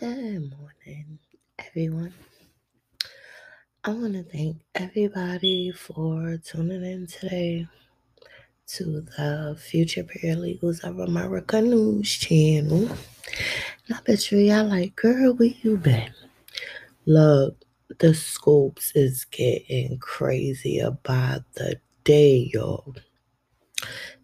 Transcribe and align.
Good 0.00 0.50
morning, 0.58 1.18
everyone. 1.58 2.14
I 3.84 3.90
want 3.90 4.14
to 4.14 4.22
thank 4.22 4.56
everybody 4.74 5.72
for 5.72 6.38
tuning 6.38 6.82
in 6.86 7.06
today 7.06 7.66
to 8.68 9.02
the 9.02 9.58
Future 9.60 10.04
Paralegals 10.04 10.82
of 10.84 11.00
America 11.00 11.60
News 11.60 12.16
channel. 12.16 12.88
And 12.88 13.94
I 13.94 14.00
bet 14.06 14.32
you 14.32 14.38
y'all 14.38 14.64
like, 14.64 14.96
girl, 14.96 15.34
where 15.34 15.52
you 15.60 15.76
been? 15.76 16.14
Look, 17.04 17.62
the 17.98 18.14
scopes 18.14 18.92
is 18.94 19.26
getting 19.26 19.98
crazier 19.98 20.92
by 21.02 21.40
the 21.56 21.78
day, 22.04 22.50
y'all. 22.54 22.94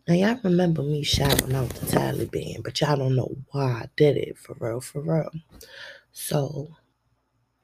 Now 0.08 0.14
y'all 0.14 0.40
remember 0.44 0.84
me 0.84 1.02
shouting 1.02 1.54
out 1.54 1.68
the 1.70 1.86
Taliban, 1.86 2.62
but 2.62 2.80
y'all 2.80 2.96
don't 2.96 3.16
know 3.16 3.36
why 3.50 3.64
I 3.64 3.88
did 3.96 4.16
it 4.16 4.38
for 4.38 4.56
real, 4.60 4.80
for 4.80 5.00
real. 5.00 5.32
So 6.12 6.76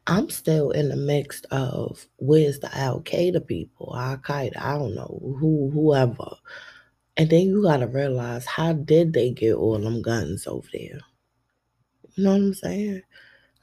I'm 0.09 0.29
still 0.29 0.73
in 0.73 0.89
the 0.89 0.97
mix 0.97 1.43
of 1.53 2.09
where's 2.17 2.59
the 2.59 2.77
Al 2.77 3.01
Qaeda 3.03 3.47
people, 3.47 3.95
Al 3.97 4.17
Qaeda, 4.17 4.61
I 4.61 4.77
don't 4.77 4.97
know, 4.97 5.21
who 5.39 5.71
whoever. 5.73 6.35
And 7.17 7.31
then 7.31 7.43
you 7.43 7.63
gotta 7.63 7.87
realize 7.87 8.45
how 8.45 8.73
did 8.73 9.13
they 9.13 9.31
get 9.31 9.55
all 9.55 9.79
them 9.79 10.03
guns 10.03 10.49
over 10.49 10.67
there? 10.73 11.01
You 12.17 12.25
know 12.25 12.31
what 12.33 12.37
I'm 12.39 12.55
saying? 12.55 13.03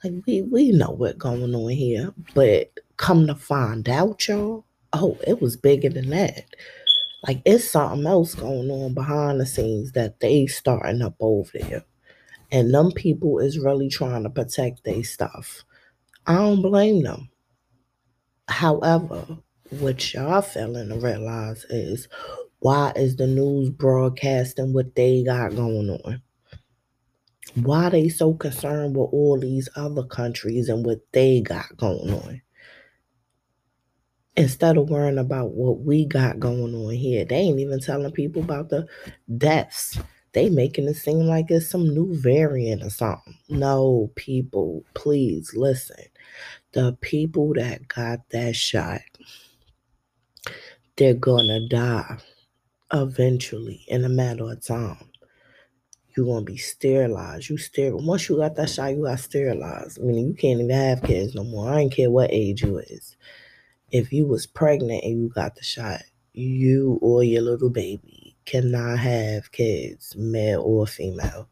Like 0.02 0.14
we 0.26 0.40
we 0.40 0.72
know 0.72 0.92
what's 0.92 1.18
going 1.18 1.54
on 1.54 1.70
here, 1.70 2.14
but 2.34 2.72
come 2.96 3.26
to 3.26 3.34
find 3.34 3.86
out, 3.90 4.26
y'all, 4.26 4.64
oh, 4.94 5.18
it 5.26 5.42
was 5.42 5.58
bigger 5.58 5.90
than 5.90 6.08
that. 6.10 6.46
Like 7.26 7.42
it's 7.44 7.70
something 7.70 8.06
else 8.06 8.34
going 8.34 8.70
on 8.70 8.94
behind 8.94 9.40
the 9.40 9.46
scenes 9.46 9.92
that 9.92 10.20
they 10.20 10.46
starting 10.46 11.02
up 11.02 11.16
over 11.20 11.50
there. 11.54 11.84
And 12.52 12.72
them 12.74 12.92
people 12.92 13.38
is 13.38 13.58
really 13.58 13.88
trying 13.88 14.24
to 14.24 14.30
protect 14.30 14.84
their 14.84 15.04
stuff. 15.04 15.62
I 16.26 16.34
don't 16.36 16.62
blame 16.62 17.02
them. 17.02 17.28
However, 18.48 19.38
what 19.70 20.12
y'all 20.12 20.42
failing 20.42 20.88
to 20.88 20.98
realize 20.98 21.64
is 21.70 22.08
why 22.58 22.92
is 22.96 23.16
the 23.16 23.26
news 23.26 23.70
broadcasting 23.70 24.72
what 24.72 24.94
they 24.94 25.22
got 25.22 25.54
going 25.54 25.90
on? 25.90 26.22
Why 27.54 27.88
they 27.88 28.08
so 28.08 28.34
concerned 28.34 28.96
with 28.96 29.10
all 29.12 29.38
these 29.38 29.68
other 29.76 30.04
countries 30.04 30.68
and 30.68 30.84
what 30.84 31.00
they 31.12 31.40
got 31.40 31.76
going 31.76 32.12
on? 32.12 32.42
Instead 34.40 34.78
of 34.78 34.88
worrying 34.88 35.18
about 35.18 35.50
what 35.50 35.80
we 35.80 36.06
got 36.06 36.40
going 36.40 36.74
on 36.74 36.94
here, 36.94 37.26
they 37.26 37.36
ain't 37.36 37.60
even 37.60 37.78
telling 37.78 38.10
people 38.10 38.40
about 38.40 38.70
the 38.70 38.86
deaths. 39.36 40.00
They 40.32 40.48
making 40.48 40.88
it 40.88 40.94
seem 40.94 41.26
like 41.26 41.50
it's 41.50 41.68
some 41.68 41.92
new 41.92 42.18
variant 42.18 42.82
or 42.82 42.88
something. 42.88 43.36
No, 43.50 44.10
people, 44.14 44.82
please 44.94 45.52
listen. 45.54 46.04
The 46.72 46.96
people 47.02 47.52
that 47.52 47.86
got 47.88 48.20
that 48.30 48.56
shot, 48.56 49.02
they're 50.96 51.12
gonna 51.12 51.68
die 51.68 52.16
eventually 52.94 53.84
in 53.88 54.06
a 54.06 54.08
matter 54.08 54.50
of 54.50 54.64
time. 54.64 55.10
You're 56.16 56.24
gonna 56.24 56.46
be 56.46 56.56
sterilized. 56.56 57.50
You 57.50 57.56
steril 57.56 58.02
once 58.06 58.26
you 58.30 58.38
got 58.38 58.56
that 58.56 58.70
shot, 58.70 58.92
you 58.92 59.02
got 59.02 59.20
sterilized. 59.20 60.00
Meaning 60.00 60.28
you 60.28 60.34
can't 60.34 60.60
even 60.60 60.70
have 60.70 61.02
kids 61.02 61.34
no 61.34 61.44
more. 61.44 61.68
I 61.70 61.80
don't 61.80 61.90
care 61.90 62.10
what 62.10 62.32
age 62.32 62.62
you 62.62 62.78
is. 62.78 63.18
If 63.92 64.12
you 64.12 64.24
was 64.24 64.46
pregnant 64.46 65.02
and 65.02 65.20
you 65.20 65.28
got 65.30 65.56
the 65.56 65.64
shot, 65.64 66.02
you 66.32 67.00
or 67.02 67.24
your 67.24 67.42
little 67.42 67.70
baby 67.70 68.36
cannot 68.44 69.00
have 69.00 69.50
kids, 69.50 70.14
male 70.16 70.62
or 70.62 70.86
female. 70.86 71.48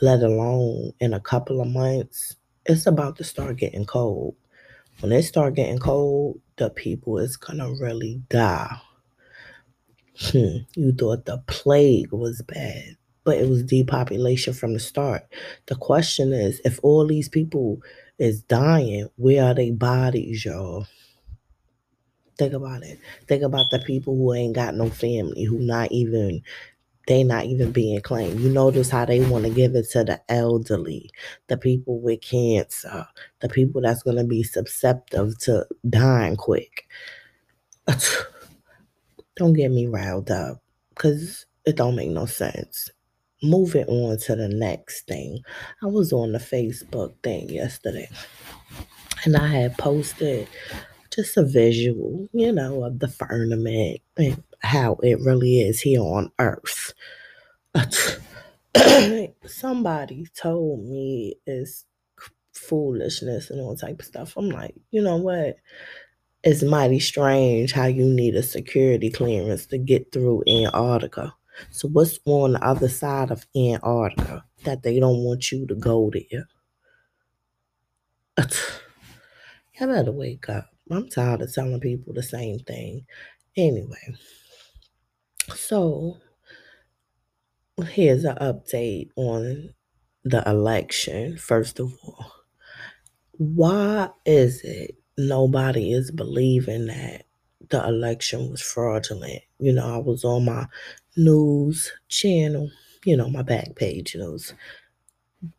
Let 0.00 0.22
alone 0.22 0.94
in 1.00 1.12
a 1.12 1.20
couple 1.20 1.60
of 1.60 1.68
months, 1.68 2.36
it's 2.64 2.86
about 2.86 3.16
to 3.16 3.24
start 3.24 3.58
getting 3.58 3.84
cold. 3.84 4.36
When 5.00 5.12
it 5.12 5.22
start 5.24 5.54
getting 5.54 5.78
cold, 5.78 6.40
the 6.56 6.70
people 6.70 7.18
is 7.18 7.36
gonna 7.36 7.70
really 7.70 8.22
die. 8.30 8.80
Hmm, 10.18 10.58
you 10.74 10.92
thought 10.92 11.26
the 11.26 11.42
plague 11.46 12.12
was 12.12 12.40
bad, 12.40 12.96
but 13.24 13.36
it 13.36 13.50
was 13.50 13.64
depopulation 13.64 14.54
from 14.54 14.72
the 14.72 14.80
start. 14.80 15.26
The 15.66 15.74
question 15.74 16.32
is, 16.32 16.58
if 16.64 16.80
all 16.82 17.06
these 17.06 17.28
people 17.28 17.82
is 18.18 18.40
dying, 18.40 19.10
where 19.16 19.44
are 19.44 19.54
their 19.54 19.74
bodies, 19.74 20.46
y'all? 20.46 20.86
Think 22.40 22.54
about 22.54 22.82
it. 22.82 22.98
Think 23.28 23.42
about 23.42 23.68
the 23.70 23.80
people 23.80 24.16
who 24.16 24.32
ain't 24.32 24.54
got 24.54 24.74
no 24.74 24.88
family, 24.88 25.44
who 25.44 25.58
not 25.58 25.92
even 25.92 26.40
they 27.06 27.22
not 27.22 27.44
even 27.44 27.70
being 27.70 28.00
claimed. 28.00 28.40
You 28.40 28.48
notice 28.48 28.88
how 28.88 29.04
they 29.04 29.20
want 29.20 29.44
to 29.44 29.50
give 29.50 29.74
it 29.74 29.90
to 29.90 30.04
the 30.04 30.22
elderly, 30.26 31.10
the 31.48 31.58
people 31.58 32.00
with 32.00 32.22
cancer, 32.22 33.06
the 33.40 33.50
people 33.50 33.82
that's 33.82 34.02
going 34.02 34.16
to 34.16 34.24
be 34.24 34.42
susceptible 34.42 35.34
to 35.40 35.66
dying 35.86 36.36
quick. 36.36 36.88
don't 39.36 39.52
get 39.52 39.70
me 39.70 39.86
riled 39.86 40.30
up 40.30 40.62
because 40.94 41.44
it 41.66 41.76
don't 41.76 41.94
make 41.94 42.08
no 42.08 42.24
sense. 42.24 42.88
Moving 43.42 43.84
on 43.84 44.16
to 44.20 44.34
the 44.34 44.48
next 44.48 45.06
thing. 45.06 45.40
I 45.82 45.88
was 45.88 46.10
on 46.10 46.32
the 46.32 46.38
Facebook 46.38 47.12
thing 47.22 47.50
yesterday 47.50 48.08
and 49.26 49.36
I 49.36 49.46
had 49.46 49.76
posted 49.76 50.48
just 51.10 51.36
a 51.36 51.44
visual, 51.44 52.28
you 52.32 52.52
know, 52.52 52.84
of 52.84 52.98
the 52.98 53.08
firmament 53.08 54.00
and 54.16 54.42
how 54.60 54.94
it 55.02 55.18
really 55.20 55.60
is 55.60 55.80
here 55.80 56.00
on 56.00 56.30
earth. 56.38 56.92
Somebody 59.46 60.26
told 60.34 60.84
me 60.84 61.34
it's 61.46 61.84
foolishness 62.52 63.50
and 63.50 63.60
all 63.60 63.76
type 63.76 64.00
of 64.00 64.06
stuff. 64.06 64.34
I'm 64.36 64.48
like, 64.50 64.74
you 64.90 65.02
know 65.02 65.16
what? 65.16 65.56
It's 66.42 66.62
mighty 66.62 67.00
strange 67.00 67.72
how 67.72 67.86
you 67.86 68.04
need 68.04 68.34
a 68.34 68.42
security 68.42 69.10
clearance 69.10 69.66
to 69.66 69.78
get 69.78 70.12
through 70.12 70.44
Antarctica. 70.48 71.34
So 71.70 71.88
what's 71.88 72.18
on 72.24 72.52
the 72.52 72.64
other 72.64 72.88
side 72.88 73.30
of 73.30 73.46
Antarctica 73.54 74.44
that 74.64 74.82
they 74.82 74.98
don't 75.00 75.18
want 75.18 75.52
you 75.52 75.66
to 75.66 75.74
go 75.74 76.10
there? 76.12 76.46
You 79.80 79.86
better 79.86 80.12
wake 80.12 80.48
up. 80.48 80.69
I'm 80.90 81.08
tired 81.08 81.42
of 81.42 81.52
telling 81.52 81.80
people 81.80 82.12
the 82.12 82.22
same 82.22 82.58
thing. 82.60 83.06
Anyway, 83.56 84.14
so 85.54 86.18
here's 87.84 88.24
an 88.24 88.36
update 88.36 89.10
on 89.16 89.74
the 90.24 90.42
election. 90.48 91.36
First 91.38 91.80
of 91.80 91.92
all, 92.04 92.32
why 93.38 94.10
is 94.26 94.60
it 94.62 94.96
nobody 95.16 95.92
is 95.92 96.10
believing 96.10 96.86
that 96.86 97.24
the 97.70 97.84
election 97.86 98.50
was 98.50 98.60
fraudulent? 98.60 99.42
You 99.58 99.72
know, 99.72 99.94
I 99.94 99.98
was 99.98 100.24
on 100.24 100.44
my 100.44 100.66
news 101.16 101.92
channel, 102.08 102.70
you 103.04 103.16
know, 103.16 103.28
my 103.28 103.42
back 103.42 103.76
page 103.76 104.14
news. 104.14 104.54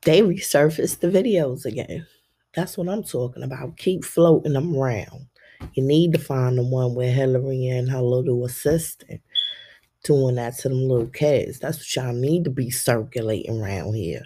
They 0.03 0.21
resurfaced 0.21 0.99
the 0.99 1.07
videos 1.07 1.65
again. 1.65 2.05
That's 2.53 2.77
what 2.77 2.89
I'm 2.89 3.03
talking 3.03 3.43
about. 3.43 3.77
Keep 3.77 4.03
floating 4.03 4.53
them 4.53 4.75
around. 4.75 5.27
You 5.73 5.83
need 5.83 6.13
to 6.13 6.19
find 6.19 6.57
the 6.57 6.63
one 6.63 6.95
where 6.95 7.11
Hillary 7.11 7.67
and 7.67 7.89
her 7.89 8.01
little 8.01 8.45
assistant 8.45 9.21
doing 10.03 10.35
that 10.35 10.57
to 10.57 10.69
them 10.69 10.87
little 10.87 11.07
kids. 11.07 11.59
That's 11.59 11.77
what 11.77 11.95
y'all 11.95 12.13
need 12.13 12.43
to 12.45 12.49
be 12.49 12.69
circulating 12.69 13.61
around 13.61 13.93
here. 13.93 14.23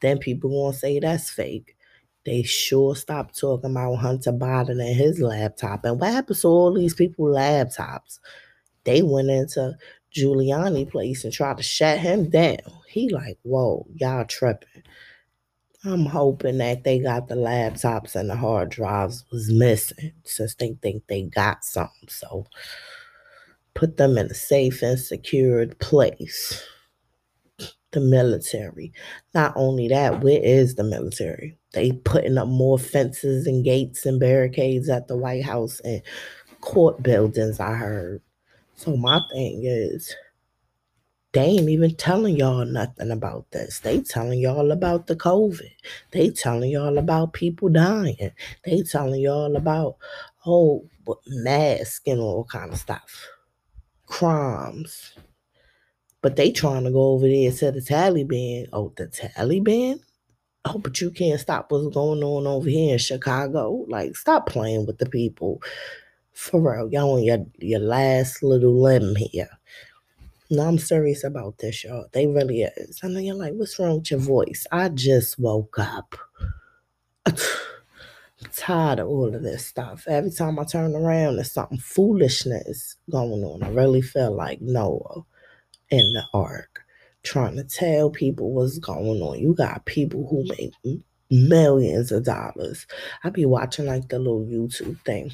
Then 0.00 0.18
people 0.18 0.50
gonna 0.50 0.76
say 0.76 0.98
that's 0.98 1.30
fake. 1.30 1.76
They 2.24 2.42
sure 2.42 2.94
stop 2.94 3.34
talking 3.34 3.70
about 3.70 3.96
Hunter 3.96 4.32
Biden 4.32 4.84
and 4.84 4.96
his 4.96 5.20
laptop. 5.20 5.84
And 5.84 6.00
what 6.00 6.12
happens 6.12 6.42
to 6.42 6.48
all 6.48 6.74
these 6.74 6.94
people 6.94 7.26
laptops? 7.26 8.18
They 8.84 9.02
went 9.02 9.30
into 9.30 9.76
Giuliani 10.14 10.88
place 10.90 11.24
and 11.24 11.32
tried 11.32 11.56
to 11.56 11.62
shut 11.62 11.98
him 11.98 12.30
down. 12.30 12.58
He 12.88 13.08
like, 13.08 13.38
whoa, 13.42 13.86
y'all 13.94 14.24
tripping. 14.24 14.82
I'm 15.84 16.06
hoping 16.06 16.58
that 16.58 16.84
they 16.84 17.00
got 17.00 17.26
the 17.26 17.34
laptops 17.34 18.14
and 18.14 18.30
the 18.30 18.36
hard 18.36 18.70
drives 18.70 19.24
was 19.32 19.50
missing 19.50 20.12
since 20.24 20.54
they 20.54 20.76
think 20.80 21.04
they 21.08 21.22
got 21.22 21.64
something. 21.64 22.08
So 22.08 22.46
put 23.74 23.96
them 23.96 24.16
in 24.16 24.26
a 24.26 24.34
safe 24.34 24.82
and 24.82 24.98
secured 24.98 25.78
place. 25.80 26.62
The 27.90 28.00
military. 28.00 28.92
Not 29.34 29.52
only 29.54 29.88
that, 29.88 30.22
where 30.22 30.40
is 30.42 30.76
the 30.76 30.84
military? 30.84 31.58
They 31.74 31.92
putting 31.92 32.38
up 32.38 32.48
more 32.48 32.78
fences 32.78 33.46
and 33.46 33.64
gates 33.64 34.06
and 34.06 34.18
barricades 34.18 34.88
at 34.88 35.08
the 35.08 35.16
White 35.16 35.44
House 35.44 35.78
and 35.80 36.00
court 36.62 37.02
buildings, 37.02 37.60
I 37.60 37.74
heard. 37.74 38.22
So 38.76 38.96
my 38.96 39.20
thing 39.32 39.62
is 39.64 40.14
they 41.32 41.44
ain't 41.44 41.68
even 41.70 41.94
telling 41.94 42.36
y'all 42.36 42.66
nothing 42.66 43.10
about 43.10 43.50
this. 43.52 43.80
They 43.80 44.00
telling 44.00 44.40
y'all 44.40 44.70
about 44.70 45.06
the 45.06 45.16
COVID. 45.16 45.70
They 46.10 46.28
telling 46.28 46.70
y'all 46.70 46.98
about 46.98 47.32
people 47.32 47.70
dying. 47.70 48.32
They 48.64 48.82
telling 48.82 49.22
y'all 49.22 49.56
about 49.56 49.96
oh 50.44 50.86
mask 51.26 52.06
and 52.06 52.20
all 52.20 52.44
kind 52.44 52.72
of 52.72 52.78
stuff. 52.78 53.26
Crimes. 54.06 55.14
But 56.20 56.36
they 56.36 56.52
trying 56.52 56.84
to 56.84 56.90
go 56.90 57.12
over 57.12 57.26
there 57.26 57.48
and 57.48 57.54
say 57.54 57.72
to 57.72 57.72
the 57.72 57.80
Taliban. 57.80 58.68
Oh, 58.72 58.92
the 58.96 59.08
Taliban? 59.08 60.00
Oh, 60.66 60.78
but 60.78 61.00
you 61.00 61.10
can't 61.10 61.40
stop 61.40 61.72
what's 61.72 61.92
going 61.94 62.22
on 62.22 62.46
over 62.46 62.68
here 62.68 62.92
in 62.92 62.98
Chicago. 62.98 63.84
Like, 63.88 64.16
stop 64.16 64.46
playing 64.46 64.86
with 64.86 64.98
the 64.98 65.06
people. 65.06 65.60
For 66.34 66.60
real, 66.60 66.88
y'all 66.92 67.16
on 67.16 67.24
your, 67.24 67.44
your 67.58 67.80
last 67.80 68.42
little 68.42 68.80
limb 68.80 69.16
here. 69.16 69.50
No, 70.52 70.68
I'm 70.68 70.76
serious 70.76 71.24
about 71.24 71.56
this, 71.56 71.82
y'all. 71.82 72.08
They 72.12 72.26
really 72.26 72.60
is. 72.60 73.00
I 73.02 73.08
know 73.08 73.20
you're 73.20 73.34
like, 73.34 73.54
what's 73.54 73.78
wrong 73.78 74.00
with 74.00 74.10
your 74.10 74.20
voice? 74.20 74.66
I 74.70 74.90
just 74.90 75.38
woke 75.38 75.78
up. 75.78 76.14
I'm 77.26 77.34
tired 78.54 78.98
of 78.98 79.08
all 79.08 79.34
of 79.34 79.42
this 79.42 79.64
stuff. 79.64 80.04
Every 80.06 80.30
time 80.30 80.58
I 80.58 80.64
turn 80.64 80.94
around, 80.94 81.36
there's 81.36 81.52
something 81.52 81.78
foolishness 81.78 82.96
going 83.10 83.42
on. 83.42 83.62
I 83.62 83.70
really 83.70 84.02
feel 84.02 84.36
like 84.36 84.60
Noah 84.60 85.22
in 85.88 86.12
the 86.12 86.24
ark 86.34 86.82
trying 87.22 87.56
to 87.56 87.64
tell 87.64 88.10
people 88.10 88.52
what's 88.52 88.78
going 88.78 89.22
on. 89.22 89.38
You 89.38 89.54
got 89.54 89.86
people 89.86 90.28
who 90.28 90.44
make 90.58 91.00
millions 91.30 92.12
of 92.12 92.24
dollars. 92.24 92.86
I 93.24 93.30
be 93.30 93.46
watching 93.46 93.86
like 93.86 94.10
the 94.10 94.18
little 94.18 94.44
YouTube 94.44 95.00
thing. 95.06 95.30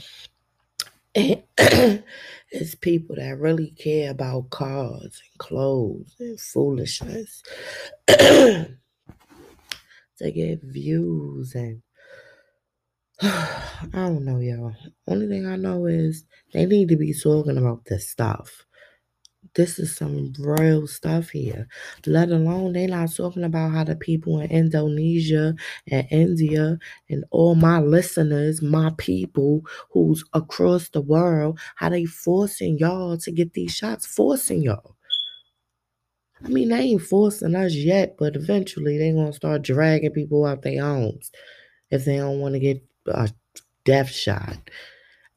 It's 2.50 2.74
people 2.74 3.16
that 3.16 3.38
really 3.38 3.72
care 3.72 4.10
about 4.10 4.48
cars 4.50 5.02
and 5.22 5.38
clothes 5.38 6.16
and 6.18 6.40
foolishness 6.40 7.42
to 8.08 8.68
get 10.18 10.62
views 10.62 11.54
and 11.54 11.82
I 13.22 13.88
don't 13.92 14.24
know, 14.24 14.38
y'all. 14.38 14.74
Only 15.06 15.26
thing 15.26 15.46
I 15.46 15.56
know 15.56 15.86
is 15.86 16.24
they 16.52 16.66
need 16.66 16.88
to 16.88 16.96
be 16.96 17.12
talking 17.12 17.58
about 17.58 17.84
this 17.84 18.08
stuff. 18.08 18.64
This 19.54 19.78
is 19.78 19.96
some 19.96 20.32
real 20.38 20.86
stuff 20.86 21.30
here. 21.30 21.66
Let 22.06 22.30
alone 22.30 22.72
they 22.72 22.86
not 22.86 23.14
talking 23.14 23.44
about 23.44 23.72
how 23.72 23.84
the 23.84 23.96
people 23.96 24.40
in 24.40 24.50
Indonesia 24.50 25.54
and 25.90 26.06
India 26.10 26.78
and 27.10 27.24
all 27.30 27.54
my 27.54 27.80
listeners, 27.80 28.62
my 28.62 28.92
people 28.98 29.62
who's 29.90 30.24
across 30.34 30.88
the 30.90 31.00
world, 31.00 31.58
how 31.76 31.88
they 31.88 32.04
forcing 32.04 32.78
y'all 32.78 33.18
to 33.18 33.30
get 33.32 33.52
these 33.54 33.74
shots, 33.74 34.06
forcing 34.06 34.62
y'all. 34.62 34.96
I 36.44 36.48
mean, 36.48 36.68
they 36.68 36.80
ain't 36.80 37.02
forcing 37.02 37.54
us 37.56 37.74
yet, 37.74 38.16
but 38.18 38.36
eventually 38.36 38.98
they 38.98 39.12
gonna 39.12 39.32
start 39.32 39.62
dragging 39.62 40.12
people 40.12 40.44
out 40.46 40.62
their 40.62 40.82
homes 40.82 41.30
if 41.90 42.04
they 42.04 42.18
don't 42.18 42.40
want 42.40 42.54
to 42.54 42.60
get 42.60 42.82
a 43.06 43.30
death 43.84 44.10
shot. 44.10 44.70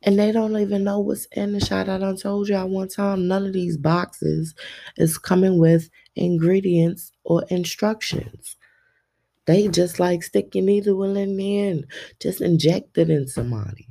And 0.03 0.17
they 0.19 0.31
don't 0.31 0.57
even 0.57 0.83
know 0.83 0.99
what's 0.99 1.25
in 1.33 1.53
the 1.53 1.59
shot. 1.59 1.89
I 1.89 1.97
done 1.99 2.17
told 2.17 2.49
y'all 2.49 2.67
one 2.69 2.87
time, 2.87 3.27
none 3.27 3.45
of 3.45 3.53
these 3.53 3.77
boxes 3.77 4.55
is 4.97 5.17
coming 5.17 5.59
with 5.59 5.89
ingredients 6.15 7.11
or 7.23 7.43
instructions. 7.49 8.57
They 9.45 9.67
just 9.67 9.99
like 9.99 10.23
stick 10.23 10.55
your 10.55 10.63
needle 10.65 11.03
in 11.15 11.37
there 11.37 11.71
and 11.71 11.85
just 12.19 12.41
inject 12.41 12.97
it 12.97 13.09
in 13.09 13.27
somebody. 13.27 13.87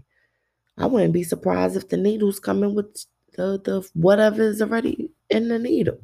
I 0.79 0.87
wouldn't 0.87 1.13
be 1.13 1.25
surprised 1.25 1.77
if 1.77 1.89
the 1.89 1.97
needle's 1.97 2.41
coming 2.41 2.75
with 2.75 3.07
the, 3.37 3.61
the 3.63 3.89
whatever 3.95 4.43
is 4.43 4.63
already 4.63 5.11
in 5.31 5.49
the 5.49 5.59
needle. 5.59 6.01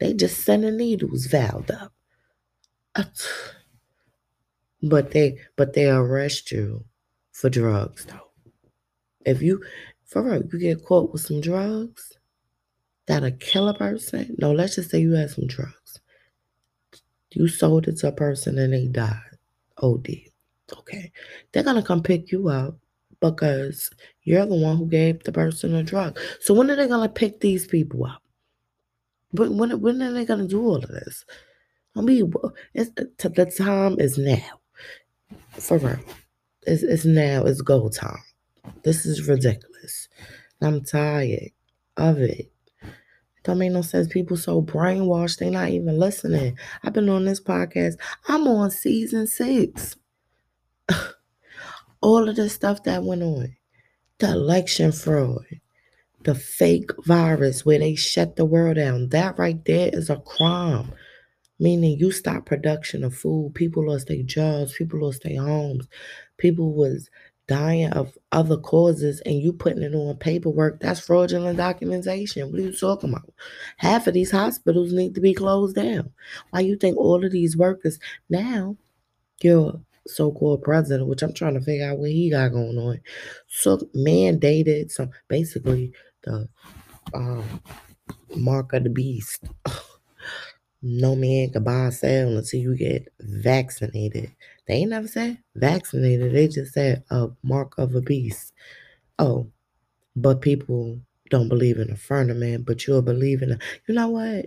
They 0.00 0.14
just 0.14 0.40
send 0.44 0.64
the 0.64 0.72
needles 0.72 1.28
valved 1.28 1.70
up. 1.70 1.92
But 4.82 5.12
they 5.12 5.38
but 5.56 5.72
they 5.74 5.88
arrest 5.88 6.52
you 6.52 6.84
for 7.32 7.48
drugs 7.50 8.04
though. 8.06 8.29
If 9.24 9.42
you 9.42 9.62
for 10.06 10.22
real, 10.22 10.42
you 10.52 10.58
get 10.58 10.84
caught 10.84 11.12
with 11.12 11.22
some 11.22 11.40
drugs 11.40 12.18
that'll 13.06 13.30
kill 13.32 13.68
a 13.68 13.74
person. 13.74 14.34
No, 14.38 14.52
let's 14.52 14.76
just 14.76 14.90
say 14.90 15.00
you 15.00 15.12
had 15.12 15.30
some 15.30 15.46
drugs. 15.46 16.00
You 17.32 17.48
sold 17.48 17.86
it 17.88 17.98
to 17.98 18.08
a 18.08 18.12
person 18.12 18.58
and 18.58 18.72
they 18.72 18.86
died. 18.86 19.20
OD. 19.78 20.08
Okay. 20.78 21.12
They're 21.52 21.62
gonna 21.62 21.82
come 21.82 22.02
pick 22.02 22.32
you 22.32 22.48
up 22.48 22.78
because 23.20 23.90
you're 24.22 24.46
the 24.46 24.56
one 24.56 24.76
who 24.76 24.86
gave 24.86 25.22
the 25.22 25.32
person 25.32 25.74
a 25.74 25.82
drug. 25.82 26.18
So 26.40 26.54
when 26.54 26.70
are 26.70 26.76
they 26.76 26.88
gonna 26.88 27.08
pick 27.08 27.40
these 27.40 27.66
people 27.66 28.04
up? 28.04 28.22
But 29.32 29.52
when 29.52 29.80
when 29.80 30.02
are 30.02 30.12
they 30.12 30.24
gonna 30.24 30.48
do 30.48 30.62
all 30.62 30.76
of 30.76 30.88
this? 30.88 31.24
I 31.96 32.02
mean, 32.02 32.32
it's, 32.74 32.90
the 32.90 33.52
time 33.56 33.98
is 33.98 34.16
now. 34.16 34.60
For 35.52 35.78
real. 35.78 35.98
It's, 36.66 36.82
it's 36.82 37.04
now. 37.04 37.44
It's 37.44 37.62
go 37.62 37.88
time. 37.88 38.18
This 38.82 39.06
is 39.06 39.28
ridiculous. 39.28 40.08
I'm 40.60 40.84
tired 40.84 41.50
of 41.96 42.18
it. 42.18 42.50
It 42.80 43.44
don't 43.44 43.58
make 43.58 43.72
no 43.72 43.82
sense. 43.82 44.08
People 44.08 44.36
so 44.36 44.60
brainwashed, 44.60 45.38
they 45.38 45.50
not 45.50 45.70
even 45.70 45.98
listening. 45.98 46.58
I've 46.82 46.92
been 46.92 47.08
on 47.08 47.24
this 47.24 47.40
podcast. 47.40 47.94
I'm 48.28 48.46
on 48.46 48.70
season 48.70 49.26
six. 49.26 49.96
All 52.02 52.28
of 52.28 52.36
the 52.36 52.48
stuff 52.48 52.82
that 52.84 53.04
went 53.04 53.22
on. 53.22 53.56
The 54.18 54.32
election 54.32 54.92
fraud. 54.92 55.46
The 56.24 56.34
fake 56.34 56.90
virus 57.06 57.64
where 57.64 57.78
they 57.78 57.94
shut 57.94 58.36
the 58.36 58.44
world 58.44 58.76
down. 58.76 59.08
That 59.08 59.38
right 59.38 59.64
there 59.64 59.88
is 59.90 60.10
a 60.10 60.16
crime. 60.16 60.92
Meaning 61.58 61.98
you 61.98 62.10
stop 62.10 62.44
production 62.44 63.04
of 63.04 63.14
food. 63.14 63.54
People 63.54 63.88
lost 63.88 64.08
their 64.08 64.22
jobs. 64.22 64.74
People 64.74 65.00
lost 65.00 65.22
their 65.22 65.40
homes. 65.40 65.88
People 66.36 66.74
was 66.74 67.08
dying 67.50 67.92
of 67.94 68.16
other 68.30 68.56
causes 68.56 69.20
and 69.26 69.42
you 69.42 69.52
putting 69.52 69.82
it 69.82 69.92
on 69.92 70.16
paperwork, 70.16 70.78
that's 70.78 71.00
fraudulent 71.00 71.56
documentation. 71.56 72.48
What 72.48 72.60
are 72.60 72.62
you 72.62 72.72
talking 72.72 73.10
about? 73.10 73.34
Half 73.78 74.06
of 74.06 74.14
these 74.14 74.30
hospitals 74.30 74.92
need 74.92 75.16
to 75.16 75.20
be 75.20 75.34
closed 75.34 75.74
down. 75.74 76.12
Why 76.50 76.60
you 76.60 76.76
think 76.76 76.96
all 76.96 77.24
of 77.24 77.32
these 77.32 77.56
workers 77.56 77.98
now, 78.28 78.76
your 79.42 79.80
so-called 80.06 80.62
president, 80.62 81.08
which 81.08 81.22
I'm 81.22 81.32
trying 81.32 81.54
to 81.54 81.60
figure 81.60 81.90
out 81.90 81.98
what 81.98 82.10
he 82.10 82.30
got 82.30 82.52
going 82.52 82.78
on, 82.78 83.00
so 83.48 83.78
mandated 83.96 84.92
some 84.92 85.10
basically 85.26 85.92
the 86.22 86.48
um, 87.12 87.60
mark 88.36 88.72
of 88.74 88.84
the 88.84 88.90
beast. 88.90 89.42
no 90.82 91.16
man 91.16 91.50
can 91.50 91.64
buy 91.64 91.86
or 91.86 91.90
sell 91.90 92.36
until 92.36 92.60
you 92.60 92.76
get 92.76 93.12
vaccinated. 93.18 94.30
They 94.70 94.76
ain't 94.76 94.90
never 94.90 95.08
said 95.08 95.38
vaccinated. 95.56 96.32
They 96.32 96.46
just 96.46 96.74
said 96.74 97.02
a 97.10 97.26
mark 97.42 97.76
of 97.76 97.96
a 97.96 98.00
beast. 98.00 98.52
Oh, 99.18 99.50
but 100.14 100.42
people 100.42 101.00
don't 101.28 101.48
believe 101.48 101.78
in 101.78 101.90
a 101.90 101.96
firmament, 101.96 102.66
but 102.66 102.86
you'll 102.86 103.02
believe 103.02 103.42
in 103.42 103.50
a. 103.50 103.58
You 103.88 103.96
know 103.96 104.10
what? 104.10 104.46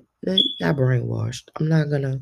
Got 0.61 0.77
brainwashed. 0.77 1.49
I'm 1.57 1.67
not 1.67 1.89
gonna 1.89 2.21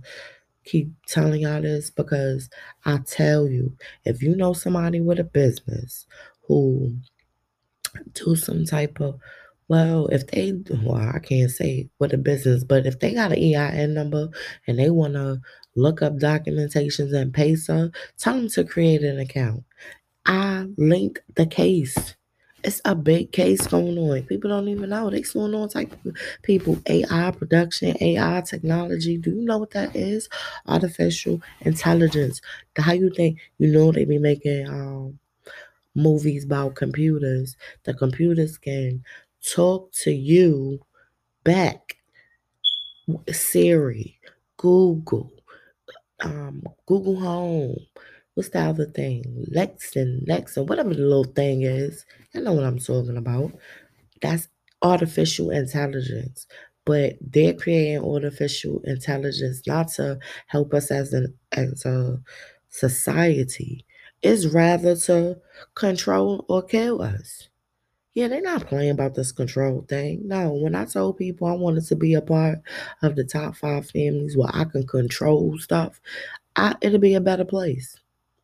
keep 0.65 0.91
telling 1.07 1.41
y'all 1.41 1.61
this 1.61 1.91
because 1.91 2.49
I 2.85 2.97
tell 3.05 3.47
you, 3.47 3.77
if 4.03 4.23
you 4.23 4.35
know 4.35 4.53
somebody 4.53 4.99
with 4.99 5.19
a 5.19 5.23
business 5.23 6.07
who 6.47 6.95
do 8.13 8.35
some 8.35 8.65
type 8.65 8.99
of 8.99 9.19
well, 9.67 10.07
if 10.07 10.27
they, 10.27 10.51
well, 10.83 10.97
I 10.97 11.19
can't 11.19 11.49
say 11.49 11.89
what 11.97 12.11
a 12.11 12.17
business, 12.17 12.65
but 12.65 12.85
if 12.85 12.99
they 12.99 13.13
got 13.13 13.31
an 13.31 13.37
EIN 13.37 13.93
number 13.93 14.27
and 14.67 14.77
they 14.77 14.89
want 14.89 15.13
to 15.13 15.39
look 15.75 16.01
up 16.01 16.17
documentations 16.17 17.13
and 17.13 17.33
PACER, 17.33 17.91
tell 18.17 18.35
them 18.35 18.49
to 18.49 18.63
create 18.63 19.03
an 19.03 19.19
account. 19.19 19.63
I 20.25 20.67
link 20.77 21.21
the 21.35 21.45
case. 21.45 22.15
It's 22.63 22.81
a 22.85 22.95
big 22.95 23.31
case 23.31 23.65
going 23.67 23.97
on. 23.97 24.23
People 24.23 24.51
don't 24.51 24.67
even 24.69 24.91
know. 24.91 25.09
They 25.09 25.23
suing 25.23 25.55
all 25.55 25.67
type 25.67 25.93
of 26.05 26.15
people. 26.43 26.79
AI 26.87 27.31
production, 27.31 27.97
AI 28.01 28.41
technology. 28.41 29.17
Do 29.17 29.31
you 29.31 29.41
know 29.41 29.57
what 29.57 29.71
that 29.71 29.95
is? 29.95 30.29
Artificial 30.67 31.41
intelligence. 31.61 32.39
How 32.77 32.93
you 32.93 33.11
think 33.15 33.39
you 33.57 33.67
know 33.67 33.91
they 33.91 34.05
be 34.05 34.19
making 34.19 34.67
um 34.67 35.19
movies 35.95 36.45
about 36.45 36.75
computers? 36.75 37.57
The 37.83 37.93
computers 37.95 38.57
can 38.57 39.03
talk 39.55 39.91
to 40.03 40.11
you 40.11 40.81
back. 41.43 41.97
Siri, 43.31 44.19
Google, 44.57 45.31
um, 46.23 46.63
Google 46.87 47.19
Home. 47.19 47.75
What's 48.35 48.49
the 48.49 48.59
other 48.61 48.85
thing? 48.85 49.45
Lexin, 49.53 50.25
Lexin, 50.27 50.67
whatever 50.67 50.93
the 50.93 51.01
little 51.01 51.25
thing 51.25 51.63
is. 51.63 52.05
I 52.35 52.39
know 52.39 52.53
what 52.53 52.63
I'm 52.65 52.79
talking 52.79 53.17
about. 53.17 53.51
That's 54.21 54.47
artificial 54.81 55.51
intelligence. 55.51 56.47
But 56.85 57.17
they're 57.21 57.53
creating 57.53 58.03
artificial 58.03 58.81
intelligence 58.85 59.61
not 59.67 59.89
to 59.93 60.19
help 60.47 60.73
us 60.73 60.91
as 60.91 61.13
an 61.13 61.35
as 61.51 61.85
a 61.85 62.19
society. 62.69 63.85
It's 64.23 64.47
rather 64.47 64.95
to 64.95 65.37
control 65.75 66.45
or 66.49 66.63
kill 66.63 67.01
us. 67.03 67.49
Yeah, 68.13 68.27
they're 68.27 68.41
not 68.41 68.67
playing 68.67 68.91
about 68.91 69.15
this 69.15 69.31
control 69.31 69.85
thing. 69.87 70.27
No, 70.27 70.53
when 70.53 70.75
I 70.75 70.85
told 70.85 71.17
people 71.17 71.47
I 71.47 71.53
wanted 71.53 71.85
to 71.87 71.95
be 71.95 72.13
a 72.13 72.21
part 72.21 72.59
of 73.01 73.15
the 73.15 73.23
top 73.23 73.55
five 73.55 73.89
families 73.89 74.35
where 74.35 74.49
I 74.53 74.65
can 74.65 74.85
control 74.85 75.57
stuff, 75.59 76.01
I, 76.57 76.75
it'll 76.81 76.99
be 76.99 77.15
a 77.15 77.21
better 77.21 77.45
place. 77.45 77.95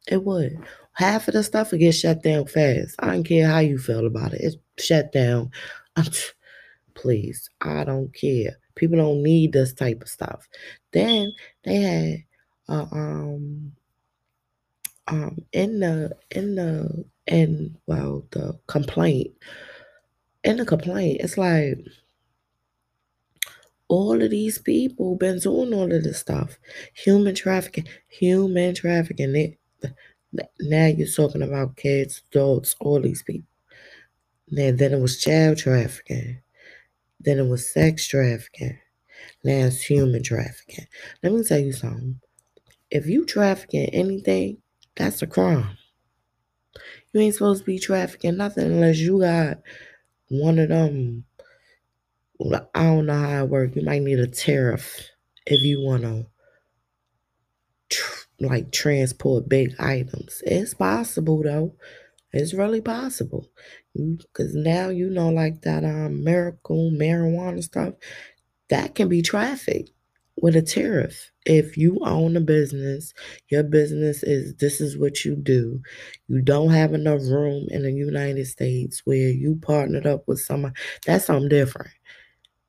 It 0.07 0.23
would. 0.23 0.57
Half 0.93 1.27
of 1.27 1.33
the 1.35 1.43
stuff 1.43 1.71
will 1.71 1.79
get 1.79 1.93
shut 1.93 2.23
down 2.23 2.47
fast. 2.47 2.95
I 2.99 3.07
don't 3.07 3.23
care 3.23 3.47
how 3.47 3.59
you 3.59 3.77
feel 3.77 4.07
about 4.07 4.33
it. 4.33 4.41
It's 4.41 4.85
shut 4.85 5.11
down. 5.11 5.51
Please, 6.95 7.49
I 7.61 7.83
don't 7.83 8.13
care. 8.13 8.57
People 8.75 8.97
don't 8.97 9.23
need 9.23 9.53
this 9.53 9.73
type 9.73 10.01
of 10.01 10.09
stuff. 10.09 10.47
Then 10.93 11.31
they 11.63 11.75
had 11.77 12.23
uh, 12.69 12.85
um 12.91 13.73
um 15.07 15.37
in 15.53 15.79
the 15.79 16.15
in 16.31 16.55
the 16.55 17.05
in 17.27 17.77
well 17.87 18.25
the 18.31 18.57
complaint 18.67 19.31
in 20.43 20.57
the 20.57 20.65
complaint 20.65 21.21
it's 21.21 21.37
like 21.37 21.77
all 23.89 24.21
of 24.21 24.31
these 24.31 24.57
people 24.59 25.15
been 25.15 25.39
doing 25.39 25.73
all 25.73 25.91
of 25.91 26.03
this 26.03 26.19
stuff. 26.19 26.57
Human 26.93 27.35
trafficking 27.35 27.87
human 28.09 28.75
trafficking 28.75 29.35
it, 29.35 29.57
now 30.59 30.87
you're 30.87 31.07
talking 31.07 31.41
about 31.41 31.77
kids 31.77 32.21
adults 32.31 32.75
all 32.79 33.01
these 33.01 33.23
people 33.23 33.47
then, 34.49 34.77
then 34.77 34.93
it 34.93 34.99
was 34.99 35.19
child 35.19 35.57
trafficking 35.57 36.39
then 37.19 37.39
it 37.39 37.47
was 37.47 37.71
sex 37.71 38.07
trafficking 38.07 38.77
now 39.43 39.65
it's 39.67 39.81
human 39.81 40.23
trafficking. 40.23 40.85
Let 41.23 41.33
me 41.33 41.43
tell 41.43 41.59
you 41.59 41.73
something. 41.73 42.19
If 42.91 43.07
you 43.07 43.25
trafficking 43.25 43.89
anything 43.93 44.57
that's 44.97 45.21
a 45.21 45.27
crime 45.27 45.77
you 47.13 47.21
ain't 47.21 47.33
supposed 47.33 47.61
to 47.61 47.65
be 47.65 47.79
trafficking 47.79 48.37
nothing 48.37 48.65
unless 48.65 48.97
you 48.97 49.19
got 49.19 49.59
one 50.29 50.59
of 50.59 50.69
them. 50.69 51.25
I 52.75 52.83
don't 52.83 53.07
know 53.07 53.19
how 53.19 53.43
it 53.43 53.49
works. 53.49 53.75
You 53.75 53.83
might 53.83 54.03
need 54.03 54.19
a 54.19 54.27
tariff 54.27 55.01
if 55.45 55.63
you 55.63 55.81
want 55.81 56.03
to 56.03 56.27
tr- 57.89 58.27
like 58.39 58.71
transport 58.71 59.49
big 59.49 59.73
items. 59.79 60.43
It's 60.45 60.75
possible 60.75 61.41
though. 61.41 61.73
It's 62.31 62.53
really 62.53 62.81
possible. 62.81 63.47
Because 63.95 64.53
now 64.53 64.89
you 64.89 65.09
know, 65.09 65.29
like 65.29 65.63
that 65.63 65.83
um, 65.83 66.23
miracle 66.23 66.91
marijuana 66.91 67.63
stuff, 67.63 67.95
that 68.69 68.93
can 68.93 69.09
be 69.09 69.23
trafficked 69.23 69.89
with 70.41 70.55
a 70.55 70.61
tariff. 70.61 71.31
If 71.45 71.77
you 71.77 71.99
own 72.03 72.37
a 72.37 72.41
business, 72.41 73.13
your 73.49 73.63
business 73.63 74.23
is 74.23 74.55
this 74.55 74.81
is 74.81 74.97
what 74.97 75.25
you 75.25 75.35
do. 75.35 75.81
You 76.27 76.41
don't 76.41 76.69
have 76.69 76.93
enough 76.93 77.21
room 77.21 77.67
in 77.69 77.83
the 77.83 77.91
United 77.91 78.45
States 78.45 79.01
where 79.05 79.29
you 79.29 79.57
partnered 79.61 80.05
up 80.05 80.27
with 80.27 80.39
someone. 80.39 80.73
That's 81.05 81.25
something 81.25 81.49
different. 81.49 81.91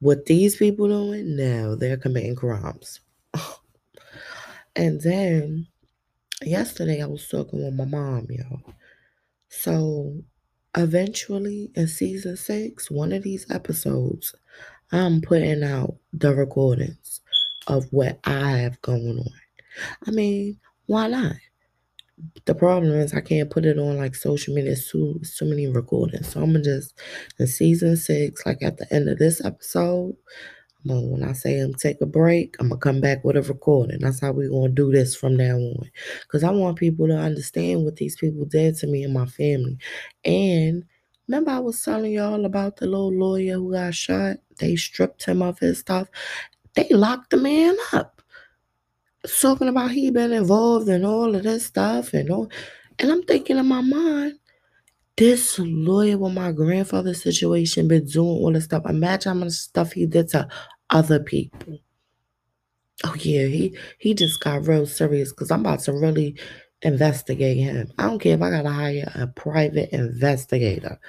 What 0.00 0.26
these 0.26 0.56
people 0.56 0.88
doing 0.88 1.36
now, 1.36 1.74
they're 1.74 1.96
committing 1.96 2.36
crimes. 2.36 3.00
and 4.76 5.00
then 5.00 5.66
yesterday 6.42 7.02
I 7.02 7.06
was 7.06 7.28
talking 7.28 7.64
with 7.64 7.74
my 7.74 7.84
mom, 7.84 8.28
y'all. 8.30 8.74
So 9.48 10.22
eventually 10.76 11.70
in 11.74 11.88
season 11.88 12.36
six, 12.36 12.90
one 12.90 13.12
of 13.12 13.22
these 13.22 13.50
episodes, 13.50 14.34
I'm 14.92 15.20
putting 15.20 15.62
out 15.62 15.96
the 16.12 16.34
recordings 16.34 17.20
of 17.68 17.86
what 17.90 18.18
I 18.24 18.58
have 18.58 18.80
going 18.82 19.18
on. 19.18 19.32
I 20.06 20.10
mean, 20.10 20.58
why 20.86 21.08
not? 21.08 21.34
The 22.46 22.54
problem 22.54 22.92
is 22.92 23.14
I 23.14 23.20
can't 23.20 23.50
put 23.50 23.64
it 23.64 23.78
on 23.78 23.96
like 23.96 24.16
social 24.16 24.54
media. 24.54 24.72
It's 24.72 24.90
too 24.90 25.20
many 25.42 25.68
recordings. 25.68 26.28
So 26.32 26.42
I'm 26.42 26.52
gonna 26.52 26.64
just 26.64 26.98
in 27.38 27.46
season 27.46 27.96
six, 27.96 28.44
like 28.44 28.62
at 28.62 28.78
the 28.78 28.92
end 28.92 29.08
of 29.08 29.18
this 29.18 29.44
episode, 29.44 30.16
I'm 30.84 30.88
gonna, 30.88 31.06
when 31.06 31.22
I 31.22 31.32
say 31.32 31.60
I'm 31.60 31.74
take 31.74 32.00
a 32.00 32.06
break, 32.06 32.56
I'm 32.58 32.70
gonna 32.70 32.80
come 32.80 33.00
back 33.00 33.22
with 33.24 33.36
a 33.36 33.42
recording. 33.42 34.00
That's 34.00 34.20
how 34.20 34.32
we're 34.32 34.50
gonna 34.50 34.70
do 34.70 34.90
this 34.90 35.14
from 35.14 35.36
now 35.36 35.56
on. 35.56 35.90
Cause 36.28 36.42
I 36.42 36.50
want 36.50 36.78
people 36.78 37.06
to 37.08 37.16
understand 37.16 37.84
what 37.84 37.96
these 37.96 38.16
people 38.16 38.44
did 38.46 38.76
to 38.78 38.88
me 38.88 39.04
and 39.04 39.14
my 39.14 39.26
family. 39.26 39.78
And 40.24 40.84
remember 41.28 41.50
I 41.52 41.60
was 41.60 41.82
telling 41.82 42.12
y'all 42.12 42.44
about 42.44 42.78
the 42.78 42.86
little 42.86 43.12
lawyer 43.12 43.54
who 43.54 43.72
got 43.72 43.94
shot? 43.94 44.38
They 44.58 44.76
stripped 44.76 45.24
him 45.24 45.42
of 45.42 45.58
his 45.58 45.78
stuff. 45.80 46.08
They 46.78 46.94
locked 46.94 47.30
the 47.30 47.38
man 47.38 47.76
up 47.92 48.22
talking 49.40 49.66
about 49.66 49.90
he 49.90 50.12
been 50.12 50.32
involved 50.32 50.88
in 50.88 51.04
all 51.04 51.34
of 51.34 51.42
this 51.42 51.66
stuff 51.66 52.14
and 52.14 52.30
all. 52.30 52.48
And 53.00 53.10
I'm 53.10 53.24
thinking 53.24 53.58
in 53.58 53.66
my 53.66 53.80
mind, 53.80 54.38
this 55.16 55.58
lawyer 55.58 56.16
with 56.18 56.34
my 56.34 56.52
grandfather's 56.52 57.20
situation 57.20 57.88
been 57.88 58.06
doing 58.06 58.28
all 58.28 58.52
this 58.52 58.66
stuff. 58.66 58.84
Imagine 58.88 59.32
how 59.32 59.38
much 59.40 59.54
stuff 59.54 59.90
he 59.90 60.06
did 60.06 60.28
to 60.28 60.46
other 60.90 61.18
people. 61.18 61.80
Oh 63.02 63.16
yeah, 63.18 63.46
he 63.46 63.76
he 63.98 64.14
just 64.14 64.38
got 64.38 64.68
real 64.68 64.86
serious 64.86 65.32
because 65.32 65.50
I'm 65.50 65.62
about 65.62 65.80
to 65.80 65.92
really 65.92 66.36
investigate 66.82 67.56
him. 67.56 67.90
I 67.98 68.04
don't 68.04 68.20
care 68.20 68.34
if 68.34 68.42
I 68.42 68.50
gotta 68.50 68.70
hire 68.70 69.10
a 69.16 69.26
private 69.26 69.92
investigator. 69.92 71.00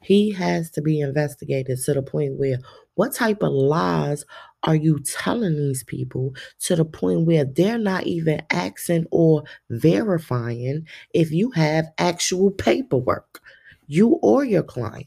He 0.00 0.30
has 0.30 0.70
to 0.72 0.80
be 0.80 1.00
investigated 1.00 1.80
to 1.82 1.94
the 1.94 2.02
point 2.02 2.38
where 2.38 2.58
what 2.94 3.12
type 3.12 3.42
of 3.42 3.52
lies 3.52 4.24
are 4.62 4.76
you 4.76 4.98
telling 5.00 5.56
these 5.56 5.84
people 5.84 6.34
to 6.60 6.76
the 6.76 6.84
point 6.84 7.26
where 7.26 7.44
they're 7.44 7.78
not 7.78 8.06
even 8.06 8.42
asking 8.50 9.06
or 9.10 9.44
verifying 9.70 10.86
if 11.12 11.30
you 11.30 11.50
have 11.50 11.86
actual 11.98 12.50
paperwork, 12.50 13.40
you 13.86 14.18
or 14.22 14.44
your 14.44 14.62
client? 14.62 15.06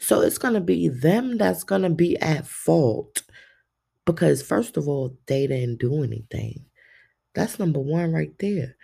So 0.00 0.20
it's 0.20 0.38
going 0.38 0.54
to 0.54 0.60
be 0.60 0.88
them 0.88 1.38
that's 1.38 1.62
going 1.62 1.82
to 1.82 1.90
be 1.90 2.16
at 2.18 2.46
fault 2.46 3.22
because, 4.04 4.42
first 4.42 4.76
of 4.76 4.88
all, 4.88 5.16
they 5.26 5.46
didn't 5.46 5.78
do 5.78 6.02
anything. 6.02 6.64
That's 7.34 7.58
number 7.58 7.80
one 7.80 8.12
right 8.12 8.36
there. 8.38 8.76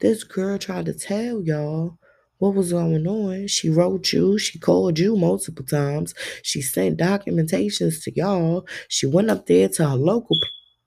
This 0.00 0.22
girl 0.22 0.58
tried 0.58 0.86
to 0.86 0.94
tell 0.94 1.42
y'all 1.42 1.98
what 2.44 2.54
was 2.54 2.72
going 2.72 3.06
on. 3.06 3.48
She 3.48 3.70
wrote 3.70 4.12
you, 4.12 4.38
she 4.38 4.58
called 4.58 4.98
you 4.98 5.16
multiple 5.16 5.64
times, 5.64 6.14
she 6.42 6.60
sent 6.60 7.00
documentations 7.00 8.02
to 8.04 8.12
y'all. 8.14 8.66
She 8.88 9.06
went 9.06 9.30
up 9.30 9.46
there 9.46 9.68
to 9.70 9.88
her 9.88 9.96
local 9.96 10.36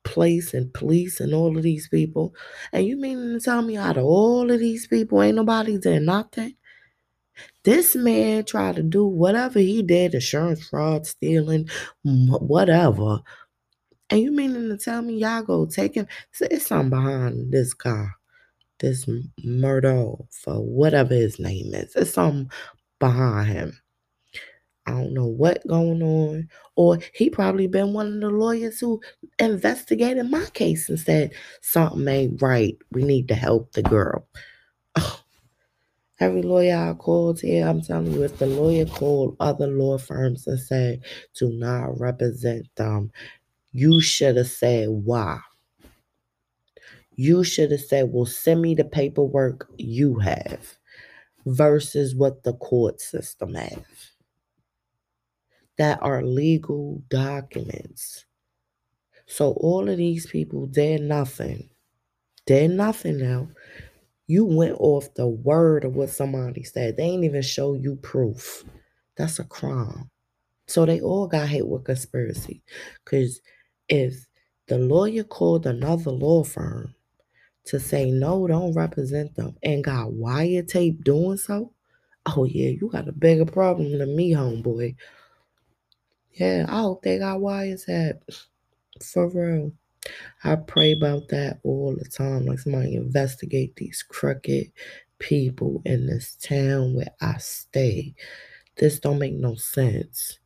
place 0.03 0.53
and 0.53 0.71
police 0.73 1.19
and 1.19 1.33
all 1.33 1.57
of 1.57 1.63
these 1.63 1.87
people. 1.89 2.35
And 2.71 2.85
you 2.85 2.95
mean 2.95 3.33
to 3.33 3.39
tell 3.39 3.63
me 3.63 3.75
out 3.75 3.97
of 3.97 4.05
all 4.05 4.51
of 4.51 4.59
these 4.59 4.85
people, 4.85 5.21
ain't 5.21 5.35
nobody 5.35 5.79
did 5.79 6.03
nothing? 6.03 6.53
This 7.63 7.95
man 7.95 8.45
tried 8.45 8.75
to 8.75 8.83
do 8.83 9.05
whatever 9.05 9.59
he 9.59 9.81
did, 9.81 10.13
insurance 10.13 10.67
fraud, 10.67 11.07
stealing, 11.07 11.69
whatever. 12.03 13.19
And 14.11 14.21
you 14.21 14.31
meaning 14.31 14.69
to 14.69 14.77
tell 14.77 15.01
me 15.01 15.15
y'all 15.15 15.41
go 15.41 15.65
take 15.65 15.95
him? 15.95 16.07
It's 16.39 16.67
something 16.67 16.91
behind 16.91 17.51
this 17.51 17.73
car 17.73 18.16
this 18.79 19.07
murder 19.43 20.11
for 20.31 20.55
whatever 20.55 21.13
his 21.13 21.39
name 21.39 21.73
is. 21.73 21.95
It's 21.95 22.13
something 22.13 22.49
behind 22.99 23.47
him. 23.47 23.79
I 24.87 24.91
don't 24.91 25.13
know 25.13 25.27
what 25.27 25.67
going 25.67 26.01
on. 26.01 26.47
Or 26.77 26.99
he 27.13 27.29
probably 27.29 27.67
been 27.67 27.91
one 27.93 28.07
of 28.07 28.21
the 28.21 28.29
lawyers 28.29 28.79
who 28.79 29.01
investigated 29.37 30.31
my 30.31 30.45
case 30.53 30.87
and 30.87 30.99
said 30.99 31.33
something 31.61 32.07
ain't 32.07 32.41
right. 32.41 32.77
We 32.91 33.03
need 33.03 33.27
to 33.27 33.35
help 33.35 33.73
the 33.73 33.83
girl. 33.83 34.25
Oh, 34.95 35.21
every 36.21 36.41
lawyer 36.41 36.77
I 36.77 36.93
called 36.93 37.41
here, 37.41 37.67
I'm 37.67 37.81
telling 37.81 38.13
you, 38.13 38.23
if 38.23 38.37
the 38.37 38.47
lawyer 38.47 38.85
called 38.85 39.35
other 39.41 39.67
law 39.67 39.97
firms 39.97 40.47
and 40.47 40.59
said 40.59 41.01
do 41.37 41.49
not 41.49 41.99
represent 41.99 42.67
them, 42.77 43.11
you 43.73 43.99
should 43.99 44.37
have 44.37 44.47
said 44.47 44.87
why. 44.87 45.39
You 47.17 47.43
should 47.43 47.71
have 47.71 47.81
said, 47.81 48.11
well, 48.13 48.27
send 48.27 48.61
me 48.61 48.75
the 48.75 48.85
paperwork 48.85 49.67
you 49.77 50.19
have 50.19 50.77
versus 51.47 52.15
what 52.15 52.43
the 52.43 52.53
court 52.53 53.01
system 53.01 53.55
has. 53.55 53.79
That 55.79 55.99
are 56.03 56.23
legal 56.23 57.01
documents. 57.09 58.25
So 59.25 59.53
all 59.53 59.89
of 59.89 59.97
these 59.97 60.27
people, 60.27 60.67
they're 60.71 60.99
nothing. 60.99 61.69
They're 62.45 62.69
nothing 62.69 63.17
now. 63.17 63.49
You 64.27 64.45
went 64.45 64.77
off 64.79 65.13
the 65.15 65.27
word 65.27 65.85
of 65.85 65.95
what 65.95 66.09
somebody 66.11 66.63
said. 66.63 66.97
They 66.97 67.03
ain't 67.03 67.23
even 67.23 67.41
show 67.41 67.73
you 67.73 67.95
proof. 67.95 68.63
That's 69.15 69.39
a 69.39 69.43
crime. 69.43 70.11
So 70.67 70.85
they 70.85 71.01
all 71.01 71.27
got 71.27 71.49
hit 71.49 71.67
with 71.67 71.85
conspiracy. 71.85 72.61
Because 73.03 73.41
if 73.89 74.27
the 74.67 74.77
lawyer 74.77 75.23
called 75.23 75.65
another 75.65 76.11
law 76.11 76.43
firm 76.43 76.93
to 77.67 77.79
say 77.79 78.11
no, 78.11 78.47
don't 78.47 78.73
represent 78.73 79.35
them, 79.35 79.55
and 79.63 79.83
got 79.83 80.09
wiretape 80.09 81.03
doing 81.03 81.37
so, 81.37 81.71
oh 82.25 82.43
yeah, 82.45 82.69
you 82.69 82.89
got 82.89 83.07
a 83.07 83.13
bigger 83.13 83.45
problem 83.45 83.97
than 83.97 84.15
me, 84.15 84.33
homeboy. 84.33 84.95
Yeah, 86.33 86.65
I 86.67 86.81
hope 86.81 87.03
they 87.03 87.19
got 87.19 87.39
wiretap. 87.39 88.19
For 89.01 89.29
real. 89.29 89.71
I 90.43 90.55
pray 90.55 90.93
about 90.93 91.27
that 91.29 91.59
all 91.63 91.95
the 91.95 92.05
time. 92.05 92.45
Like 92.45 92.59
somebody 92.59 92.95
investigate 92.95 93.75
these 93.75 94.03
crooked 94.07 94.71
people 95.19 95.81
in 95.85 96.07
this 96.07 96.35
town 96.41 96.95
where 96.95 97.13
I 97.21 97.37
stay. 97.37 98.15
This 98.77 98.99
don't 98.99 99.19
make 99.19 99.33
no 99.33 99.55
sense 99.55 100.39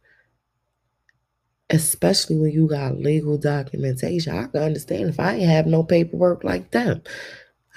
especially 1.72 2.38
when 2.38 2.52
you 2.52 2.68
got 2.68 3.00
legal 3.00 3.38
documentation. 3.38 4.36
I 4.36 4.48
can 4.48 4.62
understand 4.62 5.10
if 5.10 5.20
I 5.20 5.36
ain't 5.36 5.50
have 5.50 5.66
no 5.66 5.84
paperwork 5.84 6.44
like 6.44 6.72
them. 6.72 7.02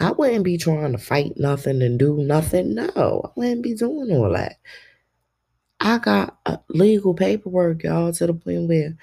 I 0.00 0.10
wouldn't 0.10 0.44
be 0.44 0.58
trying 0.58 0.92
to 0.92 0.98
fight 0.98 1.34
nothing 1.36 1.80
and 1.80 1.98
do 1.98 2.18
nothing. 2.18 2.74
No, 2.74 3.22
I 3.24 3.28
wouldn't 3.36 3.62
be 3.62 3.74
doing 3.74 4.10
all 4.10 4.32
that. 4.32 4.56
I 5.78 5.98
got 5.98 6.38
uh, 6.46 6.56
legal 6.68 7.14
paperwork, 7.14 7.84
y'all, 7.84 8.12
to 8.12 8.26
the 8.26 8.34
point 8.34 8.68
where 8.68 8.96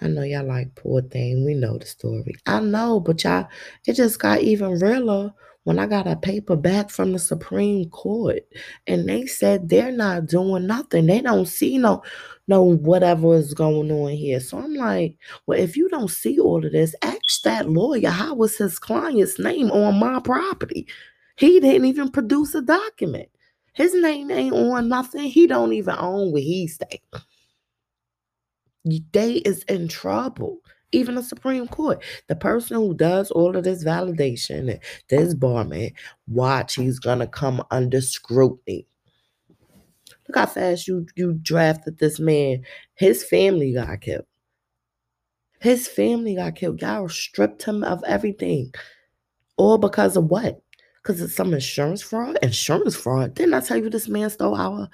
I 0.00 0.08
know 0.08 0.22
y'all 0.22 0.46
like 0.46 0.74
poor 0.74 1.02
thing. 1.02 1.44
We 1.44 1.54
know 1.54 1.78
the 1.78 1.86
story. 1.86 2.34
I 2.46 2.60
know, 2.60 2.98
but 2.98 3.22
y'all, 3.22 3.48
it 3.86 3.94
just 3.94 4.18
got 4.18 4.40
even 4.40 4.80
realer 4.80 5.32
when 5.64 5.78
I 5.78 5.86
got 5.86 6.06
a 6.06 6.16
paper 6.16 6.56
back 6.56 6.90
from 6.90 7.12
the 7.12 7.18
Supreme 7.18 7.90
Court 7.90 8.40
and 8.86 9.08
they 9.08 9.26
said 9.26 9.68
they're 9.68 9.92
not 9.92 10.26
doing 10.26 10.66
nothing. 10.66 11.06
They 11.06 11.20
don't 11.20 11.46
see 11.46 11.78
no 11.78 12.02
no 12.48 12.62
whatever 12.62 13.34
is 13.34 13.54
going 13.54 13.90
on 13.92 14.10
here. 14.10 14.40
So 14.40 14.58
I'm 14.58 14.74
like, 14.74 15.16
well, 15.46 15.58
if 15.58 15.76
you 15.76 15.88
don't 15.88 16.10
see 16.10 16.38
all 16.38 16.64
of 16.64 16.72
this, 16.72 16.94
ask 17.02 17.42
that 17.44 17.68
lawyer 17.70 18.10
how 18.10 18.34
was 18.34 18.56
his 18.56 18.78
client's 18.78 19.38
name 19.38 19.70
on 19.70 19.98
my 19.98 20.20
property. 20.20 20.86
He 21.36 21.60
didn't 21.60 21.84
even 21.84 22.10
produce 22.10 22.54
a 22.54 22.62
document. 22.62 23.28
His 23.74 23.94
name 23.94 24.30
ain't 24.30 24.54
on 24.54 24.88
nothing. 24.88 25.24
He 25.24 25.46
don't 25.46 25.72
even 25.72 25.94
own 25.98 26.32
where 26.32 26.42
he 26.42 26.66
stay. 26.66 27.00
They 29.12 29.34
is 29.34 29.62
in 29.64 29.88
trouble. 29.88 30.58
Even 30.90 31.16
the 31.16 31.22
Supreme 31.22 31.68
Court. 31.68 32.02
The 32.28 32.34
person 32.34 32.76
who 32.76 32.94
does 32.94 33.30
all 33.30 33.54
of 33.56 33.64
this 33.64 33.84
validation, 33.84 34.80
this 35.10 35.34
barman, 35.34 35.90
watch, 36.26 36.76
he's 36.76 36.98
gonna 36.98 37.26
come 37.26 37.62
under 37.70 38.00
scrutiny. 38.00 38.86
Look 40.28 40.36
how 40.36 40.46
fast 40.46 40.86
you 40.86 41.06
you 41.16 41.34
drafted 41.34 41.98
this 41.98 42.20
man. 42.20 42.62
His 42.94 43.24
family 43.24 43.72
got 43.72 44.00
killed. 44.00 44.26
His 45.60 45.88
family 45.88 46.36
got 46.36 46.54
killed. 46.54 46.80
Y'all 46.82 47.08
stripped 47.08 47.62
him 47.62 47.82
of 47.82 48.04
everything. 48.04 48.72
All 49.56 49.78
because 49.78 50.16
of 50.16 50.26
what? 50.26 50.62
Because 51.02 51.20
it's 51.20 51.34
some 51.34 51.54
insurance 51.54 52.02
fraud? 52.02 52.38
Insurance 52.42 52.94
fraud. 52.94 53.34
Didn't 53.34 53.54
I 53.54 53.60
tell 53.60 53.78
you 53.78 53.90
this 53.90 54.08
man 54.08 54.30
stole 54.30 54.54
our 54.54 54.88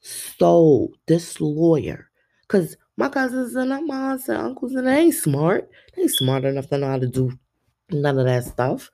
stole 0.00 0.92
this 1.06 1.40
lawyer? 1.40 2.10
Because 2.42 2.76
my 2.96 3.08
cousins 3.08 3.54
and 3.54 3.70
my 3.86 4.12
aunts 4.12 4.28
and 4.28 4.38
uncles 4.38 4.74
and 4.74 4.86
they 4.86 4.98
ain't 4.98 5.14
smart. 5.14 5.68
They 5.94 6.02
ain't 6.02 6.10
smart 6.10 6.44
enough 6.44 6.68
to 6.68 6.78
know 6.78 6.88
how 6.88 6.98
to 6.98 7.06
do 7.06 7.32
none 7.90 8.18
of 8.18 8.26
that 8.26 8.44
stuff. 8.44 8.90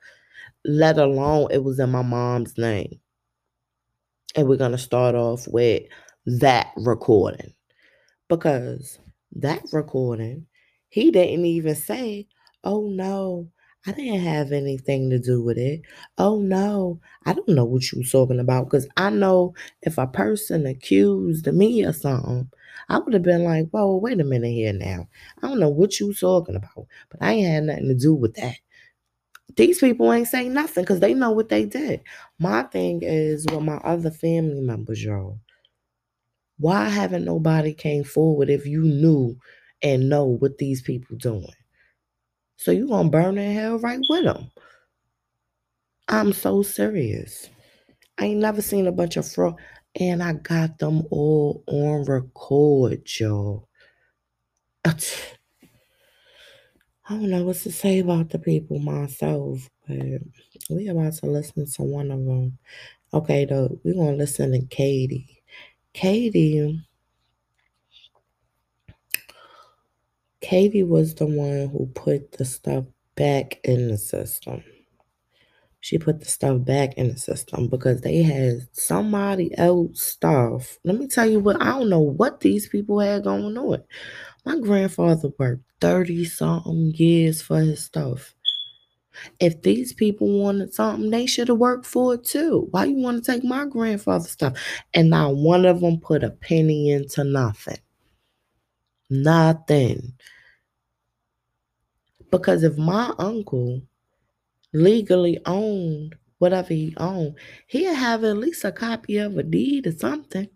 Let 0.64 0.98
alone 0.98 1.48
it 1.50 1.64
was 1.64 1.80
in 1.80 1.90
my 1.90 2.02
mom's 2.02 2.56
name. 2.58 3.00
And 4.36 4.48
we're 4.48 4.56
gonna 4.56 4.78
start 4.78 5.14
off 5.14 5.46
with 5.48 5.82
that 6.26 6.72
recording. 6.76 7.52
Because 8.28 8.98
that 9.32 9.62
recording, 9.72 10.46
he 10.88 11.10
didn't 11.10 11.46
even 11.46 11.74
say, 11.74 12.28
oh 12.64 12.88
no, 12.88 13.48
I 13.86 13.92
didn't 13.92 14.20
have 14.22 14.52
anything 14.52 15.10
to 15.10 15.18
do 15.18 15.42
with 15.42 15.58
it. 15.58 15.82
Oh 16.18 16.40
no, 16.40 17.00
I 17.26 17.34
don't 17.34 17.48
know 17.48 17.64
what 17.64 17.90
you 17.92 17.98
was 17.98 18.10
talking 18.12 18.40
about. 18.40 18.66
Because 18.66 18.88
I 18.96 19.10
know 19.10 19.54
if 19.82 19.98
a 19.98 20.06
person 20.06 20.66
accused 20.66 21.46
me 21.48 21.82
of 21.84 21.96
something, 21.96 22.50
I 22.88 22.98
would 22.98 23.14
have 23.14 23.22
been 23.22 23.44
like, 23.44 23.68
whoa, 23.70 23.96
wait 23.96 24.20
a 24.20 24.24
minute 24.24 24.52
here 24.52 24.72
now. 24.72 25.08
I 25.42 25.48
don't 25.48 25.60
know 25.60 25.68
what 25.70 26.00
you 26.00 26.14
talking 26.14 26.56
about, 26.56 26.86
but 27.10 27.20
I 27.22 27.32
ain't 27.32 27.48
had 27.48 27.64
nothing 27.64 27.88
to 27.88 27.94
do 27.94 28.14
with 28.14 28.34
that. 28.34 28.56
These 29.56 29.80
people 29.80 30.12
ain't 30.12 30.28
saying 30.28 30.52
nothing 30.52 30.84
because 30.84 31.00
they 31.00 31.14
know 31.14 31.30
what 31.30 31.48
they 31.48 31.64
did. 31.64 32.02
My 32.38 32.62
thing 32.64 33.00
is 33.02 33.46
with 33.50 33.62
my 33.62 33.76
other 33.78 34.10
family 34.10 34.60
members, 34.60 35.02
y'all. 35.02 35.40
Why 36.58 36.88
haven't 36.88 37.24
nobody 37.24 37.72
came 37.74 38.04
forward 38.04 38.50
if 38.50 38.66
you 38.66 38.82
knew 38.82 39.36
and 39.82 40.08
know 40.08 40.26
what 40.26 40.58
these 40.58 40.82
people 40.82 41.16
doing? 41.16 41.54
So 42.56 42.70
you 42.70 42.88
gonna 42.88 43.08
burn 43.08 43.38
in 43.38 43.54
hell 43.54 43.78
right 43.78 44.00
with 44.08 44.24
them. 44.24 44.50
I'm 46.08 46.32
so 46.32 46.62
serious. 46.62 47.48
I 48.18 48.26
ain't 48.26 48.40
never 48.40 48.60
seen 48.60 48.86
a 48.86 48.92
bunch 48.92 49.16
of 49.16 49.30
fraud. 49.30 49.54
And 49.98 50.22
I 50.22 50.34
got 50.34 50.78
them 50.78 51.04
all 51.10 51.64
on 51.66 52.04
record, 52.04 53.08
y'all. 53.18 53.68
I 57.10 57.14
don't 57.14 57.30
know 57.30 57.42
what 57.42 57.56
to 57.58 57.72
say 57.72 57.98
about 57.98 58.30
the 58.30 58.38
people 58.38 58.78
myself, 58.78 59.68
but 59.88 59.98
we 60.70 60.86
about 60.86 61.14
to 61.14 61.26
listen 61.26 61.66
to 61.66 61.82
one 61.82 62.12
of 62.12 62.24
them. 62.24 62.56
Okay, 63.12 63.46
though, 63.46 63.80
we're 63.82 63.94
gonna 63.94 64.12
listen 64.16 64.52
to 64.52 64.64
Katie. 64.68 65.42
Katie, 65.92 66.80
Katie 70.40 70.84
was 70.84 71.16
the 71.16 71.26
one 71.26 71.68
who 71.70 71.90
put 71.94 72.30
the 72.32 72.44
stuff 72.44 72.84
back 73.16 73.58
in 73.64 73.88
the 73.88 73.98
system. 73.98 74.62
She 75.80 75.98
put 75.98 76.20
the 76.20 76.26
stuff 76.26 76.64
back 76.64 76.94
in 76.94 77.08
the 77.08 77.18
system 77.18 77.68
because 77.68 78.02
they 78.02 78.22
had 78.22 78.68
somebody 78.72 79.56
else 79.58 80.02
stuff. 80.02 80.78
Let 80.84 80.96
me 80.96 81.08
tell 81.08 81.26
you 81.28 81.40
what, 81.40 81.60
I 81.60 81.70
don't 81.70 81.90
know 81.90 82.00
what 82.00 82.40
these 82.40 82.68
people 82.68 83.00
had 83.00 83.24
going 83.24 83.58
on. 83.58 83.82
My 84.44 84.58
grandfather 84.58 85.30
worked 85.38 85.64
30 85.80 86.24
something 86.24 86.94
years 86.94 87.42
for 87.42 87.60
his 87.60 87.84
stuff. 87.84 88.34
If 89.38 89.62
these 89.62 89.92
people 89.92 90.40
wanted 90.40 90.72
something, 90.72 91.10
they 91.10 91.26
should 91.26 91.48
have 91.48 91.58
worked 91.58 91.86
for 91.86 92.14
it 92.14 92.24
too. 92.24 92.68
Why 92.70 92.84
you 92.84 92.96
want 92.96 93.22
to 93.22 93.32
take 93.32 93.44
my 93.44 93.66
grandfather's 93.66 94.30
stuff? 94.30 94.56
And 94.94 95.10
not 95.10 95.36
one 95.36 95.66
of 95.66 95.80
them 95.80 96.00
put 96.00 96.24
a 96.24 96.30
penny 96.30 96.90
into 96.90 97.24
nothing. 97.24 97.78
Nothing. 99.10 100.14
Because 102.30 102.62
if 102.62 102.78
my 102.78 103.12
uncle 103.18 103.82
legally 104.72 105.40
owned 105.44 106.14
whatever 106.38 106.72
he 106.72 106.94
owned, 106.96 107.34
he'd 107.66 107.84
have 107.84 108.24
at 108.24 108.36
least 108.36 108.64
a 108.64 108.72
copy 108.72 109.18
of 109.18 109.36
a 109.36 109.42
deed 109.42 109.86
or 109.86 109.92
something. 109.92 110.48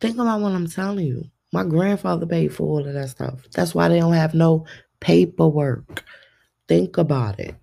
Think 0.00 0.18
about 0.18 0.40
what 0.40 0.52
I'm 0.52 0.68
telling 0.68 1.06
you. 1.06 1.30
My 1.54 1.62
grandfather 1.62 2.26
paid 2.26 2.52
for 2.52 2.64
all 2.64 2.84
of 2.84 2.92
that 2.92 3.08
stuff. 3.10 3.44
That's 3.52 3.76
why 3.76 3.88
they 3.88 4.00
don't 4.00 4.12
have 4.12 4.34
no 4.34 4.66
paperwork. 4.98 6.04
Think 6.66 6.98
about 6.98 7.38
it. 7.38 7.54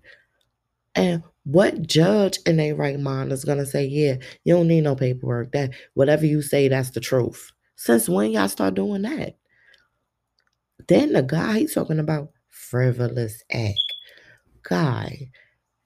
And 0.96 1.22
what 1.44 1.82
judge 1.88 2.40
in 2.46 2.56
their 2.56 2.74
right 2.74 2.98
mind 2.98 3.34
is 3.34 3.44
gonna 3.44 3.66
say, 3.66 3.86
yeah, 3.86 4.16
you 4.46 4.54
don't 4.54 4.70
need 4.70 4.86
no 4.86 4.96
paperwork. 4.96 5.52
That 5.52 5.72
whatever 5.94 6.26
you 6.26 6.42
say, 6.42 6.70
that's 6.70 6.92
the 6.92 7.02
truth. 7.02 7.52
Since 7.76 8.08
when 8.08 8.32
y'all 8.32 8.48
start 8.48 8.76
doing 8.76 9.02
that? 9.02 9.36
Then 10.88 11.12
the 11.12 11.22
guy 11.22 11.60
he's 11.60 11.74
talking 11.74 12.00
about 12.00 12.32
frivolous 12.48 13.44
act. 13.52 13.76
Guy, 14.64 15.32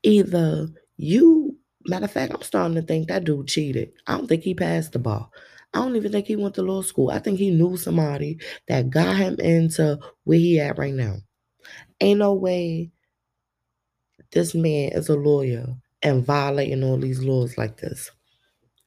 either 0.04 0.68
you 0.98 1.58
matter 1.88 2.06
of 2.06 2.12
fact, 2.12 2.36
I'm 2.36 2.44
starting 2.44 2.76
to 2.76 2.84
think 2.84 3.08
that 3.08 3.24
dude 3.24 3.48
cheated. 3.48 3.94
I 4.06 4.15
don't 4.15 4.28
think 4.28 4.44
he 4.44 4.54
passed 4.54 4.91
the 4.91 5.00
ball. 5.00 5.32
I 5.75 5.79
don't 5.79 5.97
even 5.97 6.13
think 6.13 6.25
he 6.25 6.38
went 6.38 6.55
to 6.55 6.61
law 6.61 6.81
school. 6.81 7.11
I 7.11 7.19
think 7.19 7.38
he 7.38 7.51
knew 7.51 7.75
somebody 7.75 8.39
that 8.69 8.89
got 8.89 9.17
him 9.17 9.35
into 9.39 9.99
where 10.23 10.39
he 10.39 10.57
at 10.57 10.77
right 10.77 10.93
now. 10.93 11.17
Ain't 11.99 12.19
no 12.19 12.33
way 12.33 12.91
this 14.31 14.55
man 14.55 14.93
is 14.93 15.09
a 15.09 15.15
lawyer 15.15 15.67
and 16.01 16.25
violating 16.25 16.81
all 16.81 16.97
these 16.97 17.23
laws 17.23 17.57
like 17.57 17.77
this. 17.77 18.09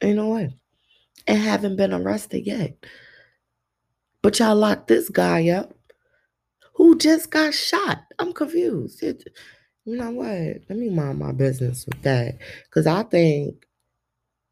Ain't 0.01 0.16
no 0.16 0.29
way. 0.29 0.57
And 1.27 1.38
haven't 1.38 1.77
been 1.77 1.92
arrested 1.92 2.46
yet. 2.46 2.77
But 4.22 4.38
y'all 4.38 4.57
locked 4.57 4.88
this 4.88 5.11
guy 5.11 5.51
up 5.51 5.74
who 6.74 6.96
just 6.96 7.31
got 7.31 7.53
shot. 7.53 7.98
I'm 8.18 8.33
confused. 8.33 9.03
It, 9.03 9.24
you 9.85 9.96
know 9.96 10.11
what? 10.11 10.62
Let 10.70 10.79
me 10.79 10.88
mind 10.88 11.18
my 11.18 11.33
business 11.33 11.85
with 11.87 12.01
that. 12.03 12.38
Because 12.64 12.87
I 12.87 13.03
think 13.03 13.68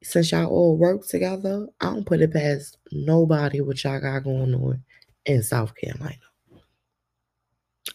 since 0.02 0.32
y'all 0.32 0.46
all 0.46 0.76
work 0.76 1.06
together, 1.06 1.66
I 1.80 1.86
don't 1.86 2.06
put 2.06 2.20
it 2.20 2.32
past 2.32 2.78
nobody 2.92 3.60
what 3.60 3.82
y'all 3.82 4.00
got 4.00 4.24
going 4.24 4.54
on 4.54 4.82
in 5.24 5.42
South 5.42 5.74
Carolina. 5.74 6.16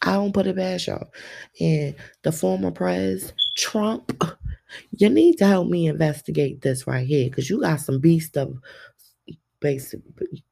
I 0.02 0.14
don't 0.14 0.34
put 0.34 0.48
it 0.48 0.56
past 0.56 0.88
y'all. 0.88 1.12
And 1.60 1.96
the 2.24 2.32
former 2.32 2.72
president, 2.72 3.34
Trump, 3.56 4.24
you 4.92 5.10
need 5.10 5.38
to 5.38 5.46
help 5.46 5.68
me 5.68 5.88
investigate 5.88 6.62
this 6.62 6.88
right 6.88 7.06
here 7.06 7.30
because 7.30 7.50
you 7.50 7.62
got 7.62 7.82
some 7.82 8.00
beast 8.00 8.38
of 8.38 8.58
basic. 9.60 10.02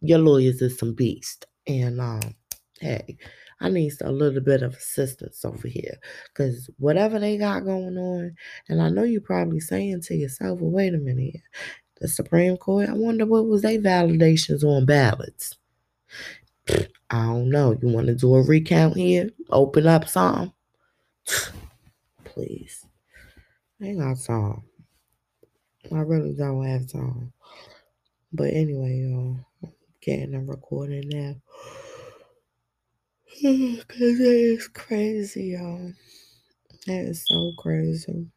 Your 0.02 0.20
lawyers 0.20 0.62
is 0.62 0.78
some 0.78 0.94
beast, 0.94 1.46
and 1.68 2.00
um, 2.00 2.36
hey, 2.80 3.18
I 3.62 3.70
need 3.70 3.94
a 4.02 4.12
little 4.12 4.42
bit 4.42 4.64
of 4.64 4.76
assistance 4.76 5.44
over 5.44 5.68
here 5.68 5.98
because 6.30 6.70
whatever 6.78 7.20
they 7.20 7.38
got 7.38 7.66
going 7.66 7.98
on, 7.98 8.36
and 8.70 8.82
I 8.82 8.90
know 8.90 9.04
you're 9.04 9.22
probably 9.22 9.60
saying 9.60 10.02
to 10.04 10.16
yourself, 10.16 10.60
well, 10.60 10.72
wait 10.72 10.94
a 10.94 10.98
minute, 10.98 11.42
the 12.00 12.08
Supreme 12.08 12.56
Court, 12.58 12.90
I 12.90 12.94
wonder 12.94 13.26
what 13.26 13.48
was 13.48 13.62
their 13.62 13.80
validations 13.80 14.64
on 14.64 14.86
ballots. 14.86 15.58
I 17.10 17.26
don't 17.26 17.50
know. 17.50 17.78
You 17.82 17.90
want 17.90 18.08
to 18.08 18.16
do 18.16 18.36
a 18.36 18.42
recount 18.44 18.96
here? 18.96 19.30
Open 19.50 19.88
up 19.88 20.08
some? 20.08 20.54
Please. 22.24 22.86
I 23.82 23.86
ain't 23.86 24.00
got 24.00 24.20
time. 24.20 24.64
I 25.92 26.00
really 26.00 26.34
don't 26.34 26.66
have 26.66 26.92
time. 26.92 27.34
But 28.32 28.54
anyway, 28.54 29.00
y'all, 29.00 29.38
I'm 29.64 29.74
getting 30.02 30.36
a 30.36 30.42
recording 30.42 31.10
now. 31.10 31.36
Cause 33.42 34.20
it 34.20 34.22
is 34.22 34.68
crazy, 34.70 35.56
y'all. 35.58 35.94
That 36.88 37.06
is 37.06 37.26
so 37.28 37.52
crazy. 37.60 38.28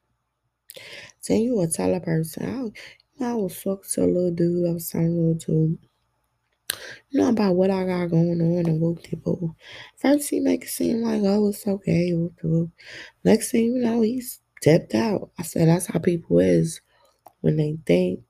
Then 1.27 1.41
you 1.41 1.67
tell 1.73 1.95
a 1.95 2.01
person, 2.01 2.75
I, 3.19 3.25
I 3.25 3.35
was 3.35 3.61
talking 3.63 3.85
to 3.95 4.05
a 4.05 4.07
little 4.07 4.31
dude 4.31 4.69
I 4.69 4.73
was 4.75 4.91
talking 4.91 5.39
to 5.47 5.79
you 7.11 7.21
know 7.21 7.29
about 7.31 7.57
what 7.57 7.71
I 7.71 7.85
got 7.85 8.11
going 8.11 8.41
on 8.41 8.67
and 8.67 8.81
whoop 8.81 9.03
de 9.03 9.17
boo. 9.17 9.57
First 9.97 10.29
he 10.31 10.41
make 10.41 10.65
it 10.65 10.69
seem 10.69 11.03
like 11.03 11.23
oh 11.25 11.49
it's 11.49 11.67
okay, 11.67 12.13
whoop 12.13 12.37
de 12.43 12.49
boo. 12.49 12.71
Next 13.25 13.51
thing 13.51 13.65
you 13.65 13.83
know, 13.83 14.03
he 14.03 14.21
stepped 14.21 14.95
out. 14.95 15.31
I 15.39 15.43
said 15.43 15.69
that's 15.69 15.87
how 15.87 16.01
people 16.01 16.39
is 16.39 16.81
when 17.41 17.57
they 17.57 17.79
think 17.87 18.21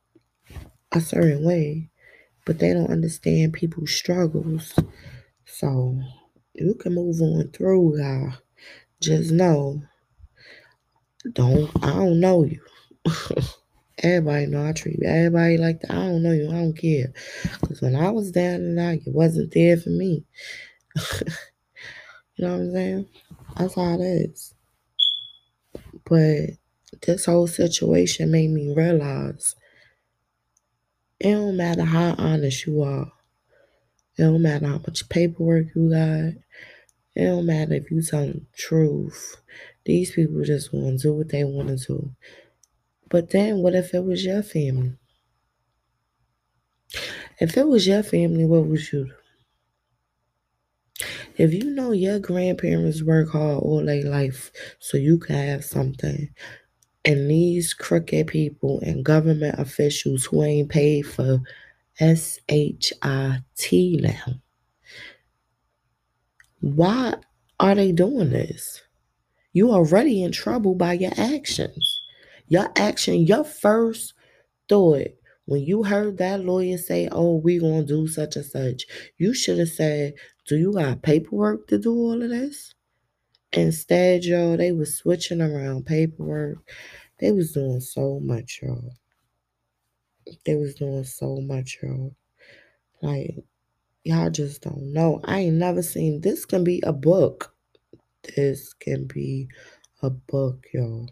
a 0.92 1.01
certain 1.01 1.44
way, 1.44 1.90
but 2.46 2.59
they 2.59 2.72
don't 2.72 2.90
understand 2.90 3.53
people's 3.53 3.92
struggles. 3.92 4.75
So 5.44 6.01
you 6.55 6.75
can 6.75 6.95
move 6.95 7.21
on 7.21 7.51
through, 7.53 7.99
y'all. 7.99 8.35
Just 9.01 9.33
know, 9.33 9.83
don't 11.33 11.71
I 11.83 11.91
don't 11.91 12.21
know 12.21 12.45
you. 12.45 12.61
everybody 13.99 14.47
know 14.47 14.67
I 14.67 14.73
treat 14.73 15.03
everybody 15.05 15.57
like 15.59 15.81
that. 15.81 15.91
I 15.91 15.95
don't 15.95 16.23
know 16.23 16.33
you. 16.33 16.49
I 16.49 16.53
don't 16.53 16.77
care. 16.77 17.12
Cause 17.67 17.81
when 17.81 17.95
I 17.97 18.11
was 18.11 18.31
down 18.31 18.57
and 18.57 18.79
out, 18.79 18.95
it 18.95 19.15
wasn't 19.15 19.53
there 19.55 19.77
for 19.77 19.91
me. 19.91 20.25
you 20.97 21.35
know 22.38 22.53
what 22.53 22.61
I'm 22.61 22.73
saying? 22.73 23.09
That's 23.57 23.75
how 23.75 23.95
it 23.95 24.01
is. 24.01 24.55
But 26.05 26.59
this 27.07 27.27
whole 27.27 27.47
situation 27.47 28.31
made 28.31 28.51
me 28.51 28.75
realize 28.75 29.57
it 31.21 31.33
don't 31.33 31.57
matter 31.57 31.85
how 31.85 32.15
honest 32.19 32.67
you 32.67 32.83
are. 32.83 33.12
It 34.18 34.22
don't 34.22 34.42
matter 34.42 34.66
how 34.66 34.79
much 34.79 35.09
paperwork 35.09 35.66
you 35.75 35.90
got. 35.90 36.35
It 37.14 37.27
don't 37.27 37.46
matter 37.46 37.75
if 37.75 37.90
you 37.90 38.03
tell 38.03 38.27
the 38.27 38.42
truth. 38.57 39.37
These 39.85 40.12
people 40.12 40.42
just 40.44 40.72
want 40.72 41.01
to 41.01 41.09
do 41.09 41.12
what 41.14 41.29
they 41.29 41.44
want 41.44 41.68
to 41.68 41.77
do. 41.87 42.11
But 43.09 43.31
then 43.31 43.59
what 43.59 43.75
if 43.75 43.94
it 43.94 44.05
was 44.05 44.25
your 44.25 44.42
family? 44.42 44.94
If 47.40 47.57
it 47.57 47.66
was 47.66 47.87
your 47.87 48.03
family, 48.03 48.44
what 48.44 48.66
would 48.66 48.92
you 48.92 49.07
do? 49.07 49.12
If 51.37 51.55
you 51.55 51.64
know 51.64 51.92
your 51.92 52.18
grandparents 52.18 53.03
work 53.03 53.31
hard 53.31 53.62
all 53.62 53.85
their 53.85 54.05
life 54.05 54.53
so 54.79 54.98
you 54.98 55.18
can 55.18 55.37
have 55.37 55.64
something, 55.64 56.29
and 57.05 57.31
these 57.31 57.75
crooked 57.75 58.29
people 58.29 58.81
and 58.81 59.05
government 59.05 59.59
officials 59.59 60.25
who 60.27 60.44
ain't 60.44 60.68
paid 60.68 61.03
for 61.03 61.40
SHIT 61.98 62.92
now, 64.02 64.40
why 66.61 67.14
are 67.61 67.74
they 67.74 67.92
doing 67.92 68.31
this? 68.31 68.83
You 69.52 69.70
already 69.70 70.22
in 70.22 70.33
trouble 70.33 70.74
by 70.74 70.94
your 70.94 71.12
actions. 71.16 72.00
Your 72.48 72.70
action, 72.76 73.26
your 73.26 73.44
first 73.44 74.14
thought 74.68 75.09
when 75.44 75.62
you 75.62 75.83
heard 75.83 76.18
that 76.18 76.44
lawyer 76.44 76.78
say, 76.78 77.09
Oh, 77.11 77.37
we 77.37 77.59
gonna 77.59 77.85
do 77.85 78.07
such 78.07 78.37
and 78.37 78.44
such, 78.44 78.85
you 79.18 79.35
should 79.35 79.59
have 79.59 79.68
said, 79.68 80.14
Do 80.46 80.57
you 80.57 80.72
got 80.72 81.02
paperwork 81.02 81.66
to 81.68 81.78
do 81.78 81.92
all 81.92 82.22
of 82.22 82.31
this? 82.31 82.74
Instead, 83.52 84.24
y'all, 84.24 84.57
they 84.57 84.72
was 84.72 84.96
switching 84.96 85.42
around 85.42 85.85
paperwork. 85.85 86.59
They 87.18 87.33
was 87.33 87.52
doing 87.52 87.81
so 87.81 88.20
much, 88.20 88.61
y'all. 88.62 88.94
They 90.47 90.57
was 90.57 90.75
doing 90.75 91.05
so 91.05 91.38
much, 91.42 91.79
y'all. 91.83 92.16
Like, 93.03 93.37
y'all 94.05 94.31
just 94.31 94.62
don't 94.62 94.92
know. 94.92 95.21
I 95.25 95.40
ain't 95.40 95.57
never 95.57 95.83
seen 95.83 96.21
this 96.21 96.47
can 96.47 96.64
be 96.64 96.83
a 96.85 96.92
book. 96.92 97.55
This 98.37 98.75
can 98.75 99.07
be 99.07 99.49
a 100.03 100.11
book, 100.11 100.66
y'all. 100.75 101.09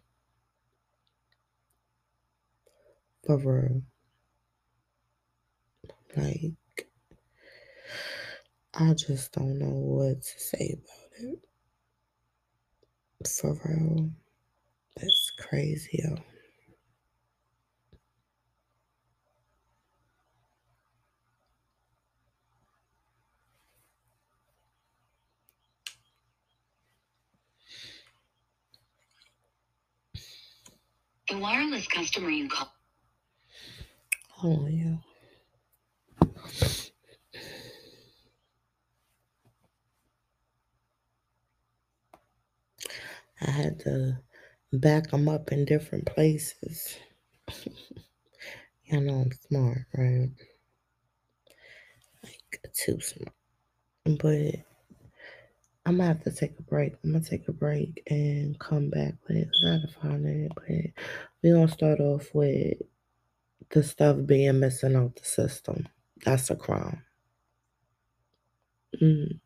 For 3.26 3.38
real. 3.38 3.82
Like, 6.16 6.54
I 8.74 8.94
just 8.94 9.32
don't 9.32 9.58
know 9.58 9.68
what 9.70 10.22
to 10.22 10.40
say 10.40 10.76
about 10.78 11.30
it. 11.30 11.38
For 13.28 13.54
real. 13.64 14.10
That's 14.96 15.32
crazy, 15.38 16.04
yo. 16.04 16.16
The 31.30 31.38
wireless 31.38 31.86
customer 31.86 32.28
you 32.30 32.48
call. 32.48 32.72
Oh, 34.42 34.66
yeah. 34.68 34.96
I 43.40 43.50
had 43.50 43.78
to 43.80 44.18
back 44.72 45.10
them 45.10 45.28
up 45.28 45.52
in 45.52 45.64
different 45.64 46.06
places. 46.06 46.96
you 48.84 49.00
know 49.00 49.20
I'm 49.20 49.30
smart, 49.48 49.86
right? 49.96 50.30
Like 52.24 52.72
too 52.74 53.00
smart. 53.00 53.34
But 54.04 54.64
I'm 55.86 55.96
gonna 55.98 56.08
have 56.08 56.22
to 56.24 56.32
take 56.32 56.58
a 56.58 56.62
break. 56.62 56.94
I'm 57.02 57.12
gonna 57.12 57.24
take 57.24 57.48
a 57.48 57.52
break 57.52 58.02
and 58.08 58.58
come 58.58 58.90
back 58.90 59.14
with 59.26 59.38
it. 59.38 59.48
I 59.66 59.76
gotta 59.76 59.88
find 60.00 60.26
it, 60.26 60.52
but 60.54 61.04
we're 61.42 61.54
gonna 61.54 61.68
start 61.68 62.00
off 62.00 62.28
with 62.34 62.78
the 63.70 63.82
stuff 63.82 64.18
being 64.26 64.60
missing 64.60 64.96
out 64.96 65.16
the 65.16 65.24
system. 65.24 65.88
That's 66.24 66.50
a 66.50 66.56
crime. 66.56 67.04
Mm. 69.00 69.40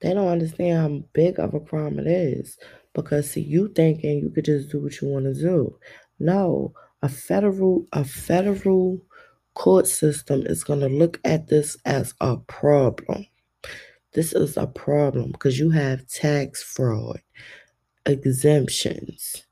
They 0.00 0.14
don't 0.14 0.28
understand 0.28 0.78
how 0.78 1.08
big 1.12 1.38
of 1.38 1.54
a 1.54 1.60
crime 1.60 1.98
it 1.98 2.06
is 2.06 2.58
because 2.94 3.30
see 3.30 3.42
you 3.42 3.68
thinking 3.68 4.18
you 4.20 4.30
could 4.30 4.46
just 4.46 4.70
do 4.70 4.82
what 4.82 5.00
you 5.00 5.08
want 5.08 5.26
to 5.26 5.34
do. 5.34 5.78
No, 6.18 6.74
a 7.02 7.08
federal 7.08 7.86
a 7.92 8.04
federal 8.04 9.00
court 9.54 9.86
system 9.86 10.46
is 10.46 10.64
to 10.80 10.88
look 10.88 11.20
at 11.24 11.48
this 11.48 11.76
as 11.84 12.14
a 12.20 12.36
problem. 12.38 13.26
This 14.12 14.32
is 14.32 14.56
a 14.56 14.66
problem 14.66 15.32
because 15.32 15.58
you 15.58 15.70
have 15.70 16.06
tax 16.08 16.62
fraud, 16.62 17.20
exemptions, 18.06 19.44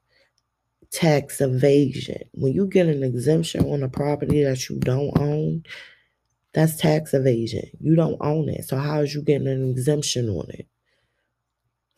tax 0.91 1.41
evasion. 1.41 2.23
When 2.33 2.53
you 2.53 2.67
get 2.67 2.87
an 2.89 3.05
exemption 3.05 3.65
on 3.67 3.83
a 3.83 3.89
property 3.89 4.43
that 4.43 4.69
you 4.69 4.81
don't 4.81 5.17
own, 5.17 5.65
that's 6.55 6.77
tax 6.77 7.15
evasion. 7.15 7.71
You 7.81 7.95
don't 7.95 8.17
own 8.21 8.49
it. 8.49 8.65
So 8.65 8.77
how 8.79 9.01
is 9.03 9.15
you 9.15 9.23
getting 9.23 9.47
an 9.47 9.71
exemption 9.71 10.29
on 10.29 10.47
it? 10.51 10.67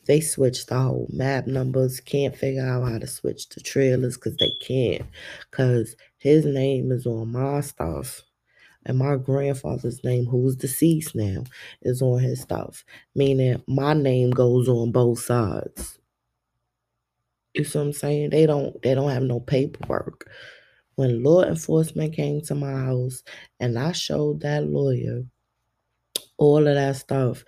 They 0.07 0.21
switched 0.21 0.69
the 0.69 0.79
whole 0.79 1.09
map 1.13 1.47
numbers. 1.47 2.01
Can't 2.01 2.37
figure 2.37 2.67
out 2.67 2.89
how 2.89 2.99
to 2.99 3.07
switch 3.07 3.49
the 3.49 3.61
trailers 3.61 4.17
because 4.17 4.37
they 4.37 4.51
can't. 4.61 5.07
Because 5.51 5.97
his 6.19 6.45
name 6.45 6.91
is 6.91 7.07
on 7.07 7.33
my 7.33 7.61
stuff. 7.61 8.23
And 8.87 8.99
my 8.99 9.17
grandfather's 9.17 10.03
name, 10.05 10.27
who's 10.27 10.57
deceased 10.57 11.15
now, 11.17 11.45
is 11.83 12.03
on 12.03 12.21
his 12.21 12.41
stuff. 12.43 12.85
Meaning 13.15 13.63
my 13.69 13.95
name 13.95 14.31
goes 14.31 14.69
on 14.69 14.93
both 14.93 15.21
sides. 15.21 15.99
You 17.55 17.65
see 17.65 17.79
what 17.79 17.87
I'm 17.87 17.93
saying? 17.95 18.31
They 18.31 18.47
don't 18.47 18.81
they 18.83 18.95
don't 18.95 19.11
have 19.11 19.25
no 19.25 19.41
paperwork. 19.41 20.31
When 20.97 21.23
law 21.23 21.43
enforcement 21.45 22.15
came 22.15 22.43
to 22.43 22.55
my 22.55 22.73
house 22.73 23.23
and 23.61 23.79
I 23.79 23.93
showed 23.93 24.41
that 24.43 24.67
lawyer 24.67 25.25
all 26.39 26.67
of 26.67 26.75
that 26.75 26.97
stuff, 26.97 27.45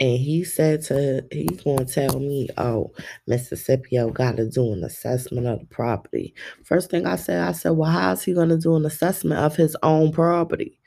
and 0.00 0.18
he 0.18 0.44
said 0.44 0.82
to 0.82 1.24
he's 1.30 1.62
gonna 1.62 1.84
tell 1.84 2.18
me, 2.18 2.48
oh, 2.58 2.92
Mississippi 3.26 3.98
gotta 4.12 4.48
do 4.48 4.72
an 4.72 4.84
assessment 4.84 5.46
of 5.46 5.60
the 5.60 5.66
property. 5.66 6.34
First 6.64 6.90
thing 6.90 7.06
I 7.06 7.16
said, 7.16 7.40
I 7.40 7.52
said, 7.52 7.70
Well, 7.70 7.90
how's 7.90 8.24
he 8.24 8.34
gonna 8.34 8.58
do 8.58 8.76
an 8.76 8.86
assessment 8.86 9.40
of 9.40 9.56
his 9.56 9.76
own 9.82 10.12
property? 10.12 10.80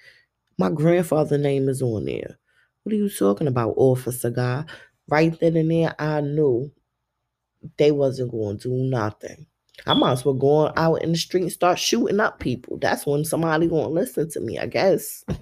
My 0.58 0.70
grandfather's 0.72 1.42
name 1.42 1.70
is 1.70 1.82
on 1.82 2.06
there. 2.06 2.38
What 2.84 2.94
are 2.94 2.98
you 2.98 3.10
talking 3.10 3.48
about, 3.48 3.76
officer 3.78 4.32
guy? 4.32 4.66
Right 5.10 5.38
then 5.40 5.56
and 5.58 5.72
there, 5.72 5.96
I 6.00 6.22
knew 6.22 6.72
they 7.78 7.92
wasn't 7.92 8.32
going 8.32 8.58
to 8.60 8.70
do 8.70 8.76
nothing. 8.76 9.46
I 9.86 9.94
might 9.94 10.14
as 10.14 10.26
well 10.26 10.34
go 10.34 10.74
out 10.76 11.04
in 11.04 11.12
the 11.12 11.18
street 11.18 11.44
and 11.44 11.52
start 11.52 11.80
shooting 11.80 12.20
up 12.20 12.40
people. 12.40 12.78
That's 12.80 13.06
when 13.06 13.24
somebody 13.26 13.68
gonna 13.68 13.90
listen 13.90 14.30
to 14.32 14.40
me, 14.40 14.58
I 14.58 14.66
guess. 14.66 15.24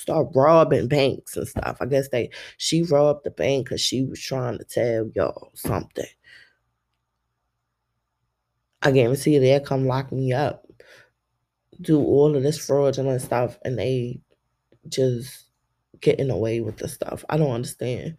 start 0.00 0.28
robbing 0.34 0.88
banks 0.88 1.36
and 1.36 1.48
stuff. 1.48 1.78
I 1.80 1.86
guess 1.86 2.08
they 2.08 2.30
she 2.58 2.82
robbed 2.82 3.24
the 3.24 3.30
bank 3.30 3.66
because 3.66 3.80
she 3.80 4.04
was 4.04 4.20
trying 4.20 4.58
to 4.58 4.64
tell 4.64 5.10
y'all 5.14 5.50
something. 5.54 6.06
I 8.82 8.90
guarantee 8.90 9.34
you 9.34 9.40
they'll 9.40 9.60
come 9.60 9.86
lock 9.86 10.12
me 10.12 10.32
up, 10.34 10.66
do 11.80 11.98
all 11.98 12.36
of 12.36 12.42
this 12.42 12.58
fraudulent 12.64 13.22
stuff, 13.22 13.58
and 13.64 13.78
they 13.78 14.20
just 14.88 15.46
getting 16.00 16.30
away 16.30 16.60
with 16.60 16.78
the 16.78 16.88
stuff. 16.88 17.24
I 17.30 17.36
don't 17.38 17.52
understand. 17.52 18.16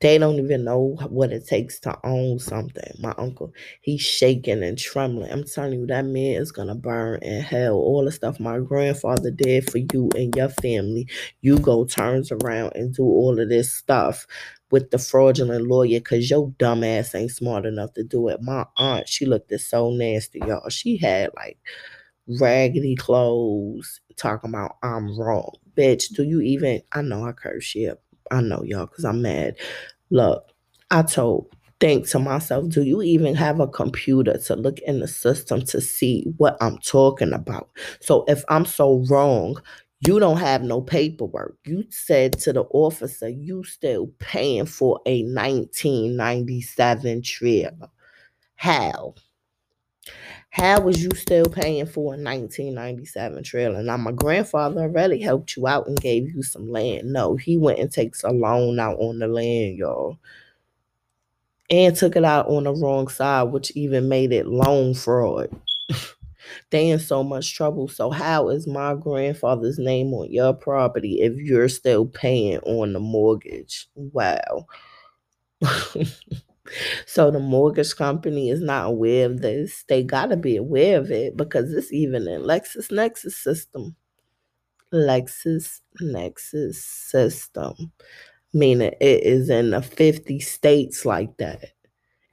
They 0.00 0.18
don't 0.18 0.38
even 0.38 0.64
know 0.64 0.98
what 1.08 1.32
it 1.32 1.46
takes 1.46 1.80
to 1.80 1.98
own 2.04 2.38
something. 2.38 2.92
My 3.00 3.14
uncle, 3.16 3.52
he's 3.80 4.02
shaking 4.02 4.62
and 4.62 4.78
trembling. 4.78 5.32
I'm 5.32 5.44
telling 5.44 5.80
you, 5.80 5.86
that 5.86 6.04
man 6.04 6.40
is 6.40 6.52
gonna 6.52 6.74
burn 6.74 7.20
in 7.22 7.40
hell. 7.40 7.74
All 7.76 8.04
the 8.04 8.12
stuff 8.12 8.38
my 8.38 8.58
grandfather 8.58 9.30
did 9.30 9.70
for 9.70 9.78
you 9.78 10.10
and 10.14 10.36
your 10.36 10.50
family, 10.50 11.08
you 11.40 11.58
go 11.58 11.86
turns 11.86 12.30
around 12.30 12.72
and 12.74 12.94
do 12.94 13.04
all 13.04 13.40
of 13.40 13.48
this 13.48 13.72
stuff 13.72 14.26
with 14.70 14.90
the 14.90 14.98
fraudulent 14.98 15.66
lawyer 15.66 16.00
because 16.00 16.28
your 16.28 16.50
dumb 16.58 16.84
ass 16.84 17.14
ain't 17.14 17.30
smart 17.30 17.64
enough 17.64 17.94
to 17.94 18.04
do 18.04 18.28
it. 18.28 18.42
My 18.42 18.66
aunt, 18.76 19.08
she 19.08 19.24
looked 19.24 19.58
so 19.60 19.90
nasty, 19.90 20.40
y'all. 20.40 20.68
She 20.68 20.98
had 20.98 21.30
like 21.36 21.58
raggedy 22.40 22.96
clothes 22.96 24.00
talking 24.16 24.50
about 24.50 24.76
I'm 24.82 25.18
wrong. 25.18 25.52
Bitch, 25.76 26.14
do 26.14 26.22
you 26.24 26.40
even 26.40 26.82
I 26.92 27.02
know 27.02 27.24
I 27.24 27.32
curse 27.32 27.74
you. 27.74 27.96
I 28.30 28.40
know 28.40 28.62
y'all 28.64 28.86
because 28.86 29.04
I'm 29.04 29.22
mad. 29.22 29.56
Look, 30.10 30.44
I 30.90 31.02
told 31.02 31.48
think 31.80 32.08
to 32.08 32.18
myself, 32.18 32.68
do 32.68 32.82
you 32.82 33.02
even 33.02 33.34
have 33.34 33.60
a 33.60 33.68
computer 33.68 34.38
to 34.38 34.56
look 34.56 34.78
in 34.80 35.00
the 35.00 35.08
system 35.08 35.62
to 35.66 35.80
see 35.80 36.24
what 36.38 36.56
I'm 36.60 36.78
talking 36.78 37.32
about? 37.32 37.68
So 38.00 38.24
if 38.28 38.44
I'm 38.48 38.64
so 38.64 39.04
wrong, 39.10 39.60
you 40.06 40.20
don't 40.20 40.38
have 40.38 40.62
no 40.62 40.80
paperwork. 40.80 41.56
You 41.64 41.84
said 41.90 42.38
to 42.40 42.52
the 42.52 42.62
officer, 42.70 43.28
you 43.28 43.64
still 43.64 44.08
paying 44.18 44.66
for 44.66 45.00
a 45.06 45.22
1997 45.22 47.22
trailer. 47.22 47.88
How? 48.56 49.14
How 50.56 50.80
was 50.80 51.04
you 51.04 51.10
still 51.14 51.44
paying 51.44 51.84
for 51.84 52.14
a 52.14 52.16
1997 52.16 53.44
trailer? 53.44 53.82
Now, 53.82 53.98
my 53.98 54.12
grandfather 54.12 54.80
already 54.84 55.20
helped 55.20 55.54
you 55.54 55.66
out 55.66 55.86
and 55.86 56.00
gave 56.00 56.34
you 56.34 56.42
some 56.42 56.70
land. 56.72 57.12
No, 57.12 57.36
he 57.36 57.58
went 57.58 57.78
and 57.78 57.92
takes 57.92 58.24
a 58.24 58.30
loan 58.30 58.80
out 58.80 58.98
on 58.98 59.18
the 59.18 59.26
land, 59.26 59.76
y'all. 59.76 60.18
And 61.68 61.94
took 61.94 62.16
it 62.16 62.24
out 62.24 62.46
on 62.48 62.64
the 62.64 62.72
wrong 62.72 63.08
side, 63.08 63.52
which 63.52 63.70
even 63.72 64.08
made 64.08 64.32
it 64.32 64.46
loan 64.46 64.94
fraud. 64.94 65.50
they 66.70 66.88
in 66.88 67.00
so 67.00 67.22
much 67.22 67.54
trouble. 67.54 67.86
So 67.86 68.08
how 68.10 68.48
is 68.48 68.66
my 68.66 68.94
grandfather's 68.94 69.78
name 69.78 70.14
on 70.14 70.32
your 70.32 70.54
property 70.54 71.20
if 71.20 71.36
you're 71.36 71.68
still 71.68 72.06
paying 72.06 72.60
on 72.60 72.94
the 72.94 73.00
mortgage? 73.00 73.88
Wow. 73.94 74.68
so 77.06 77.30
the 77.30 77.38
mortgage 77.40 77.94
company 77.96 78.50
is 78.50 78.60
not 78.60 78.86
aware 78.88 79.26
of 79.26 79.40
this. 79.42 79.84
They 79.88 80.02
gotta 80.02 80.36
be 80.36 80.56
aware 80.56 80.98
of 80.98 81.10
it 81.10 81.36
because 81.36 81.72
it's 81.72 81.92
even 81.92 82.28
in 82.28 82.42
LexisNexis 82.42 83.32
system. 83.32 83.96
LexisNexis 84.92 86.74
system. 86.74 87.92
Meaning 88.54 88.94
it 89.00 89.22
is 89.24 89.50
in 89.50 89.70
the 89.70 89.82
50 89.82 90.40
states 90.40 91.04
like 91.04 91.36
that. 91.38 91.64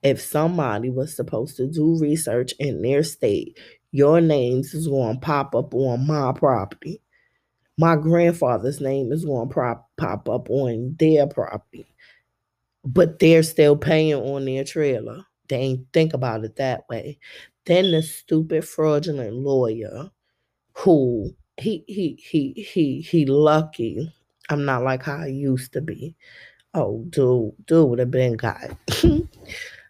If 0.03 0.21
somebody 0.21 0.89
was 0.89 1.15
supposed 1.15 1.57
to 1.57 1.67
do 1.67 1.97
research 1.99 2.53
in 2.59 2.81
their 2.81 3.03
state, 3.03 3.57
your 3.91 4.21
names 4.21 4.73
is 4.73 4.87
going 4.87 5.15
to 5.15 5.21
pop 5.25 5.55
up 5.55 5.73
on 5.73 6.07
my 6.07 6.33
property. 6.33 7.01
My 7.77 7.95
grandfather's 7.95 8.81
name 8.81 9.11
is 9.11 9.25
going 9.25 9.49
to 9.49 9.53
pop, 9.55 9.89
pop 9.97 10.29
up 10.29 10.49
on 10.49 10.95
their 10.99 11.27
property. 11.27 11.87
But 12.85 13.19
they're 13.19 13.43
still 13.43 13.77
paying 13.77 14.15
on 14.15 14.45
their 14.45 14.63
trailer. 14.63 15.25
They 15.47 15.57
ain't 15.57 15.87
think 15.93 16.13
about 16.13 16.43
it 16.43 16.57
that 16.57 16.87
way. 16.89 17.19
Then 17.65 17.91
the 17.91 18.01
stupid 18.01 18.65
fraudulent 18.67 19.33
lawyer 19.35 20.09
who 20.75 21.31
he 21.57 21.83
he 21.87 22.19
he 22.21 22.53
he 22.53 23.01
he 23.01 23.25
lucky. 23.25 24.11
I'm 24.49 24.65
not 24.65 24.83
like 24.83 25.03
how 25.03 25.17
I 25.17 25.27
used 25.27 25.73
to 25.73 25.81
be. 25.81 26.15
Oh, 26.73 27.05
dude, 27.09 27.53
dude 27.65 27.89
would 27.89 27.99
have 27.99 28.11
been 28.11 28.37
got. 28.37 28.71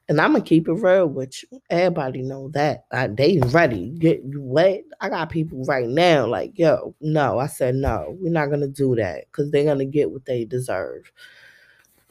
And 0.09 0.19
I'm 0.19 0.33
gonna 0.33 0.43
keep 0.43 0.67
it 0.67 0.73
real 0.73 1.07
with 1.07 1.43
you. 1.43 1.61
Everybody 1.69 2.21
know 2.23 2.49
that. 2.49 2.85
I, 2.91 3.07
they 3.07 3.39
ready. 3.45 3.91
Get 3.97 4.21
what? 4.25 4.81
I 4.99 5.09
got 5.09 5.29
people 5.29 5.63
right 5.65 5.87
now 5.87 6.27
like, 6.27 6.59
yo, 6.59 6.93
no. 6.99 7.39
I 7.39 7.47
said 7.47 7.75
no. 7.75 8.17
We're 8.19 8.31
not 8.31 8.47
gonna 8.47 8.67
do 8.67 8.95
that 8.95 9.25
because 9.31 9.49
they're 9.51 9.63
gonna 9.63 9.85
get 9.85 10.11
what 10.11 10.25
they 10.25 10.43
deserve. 10.45 11.11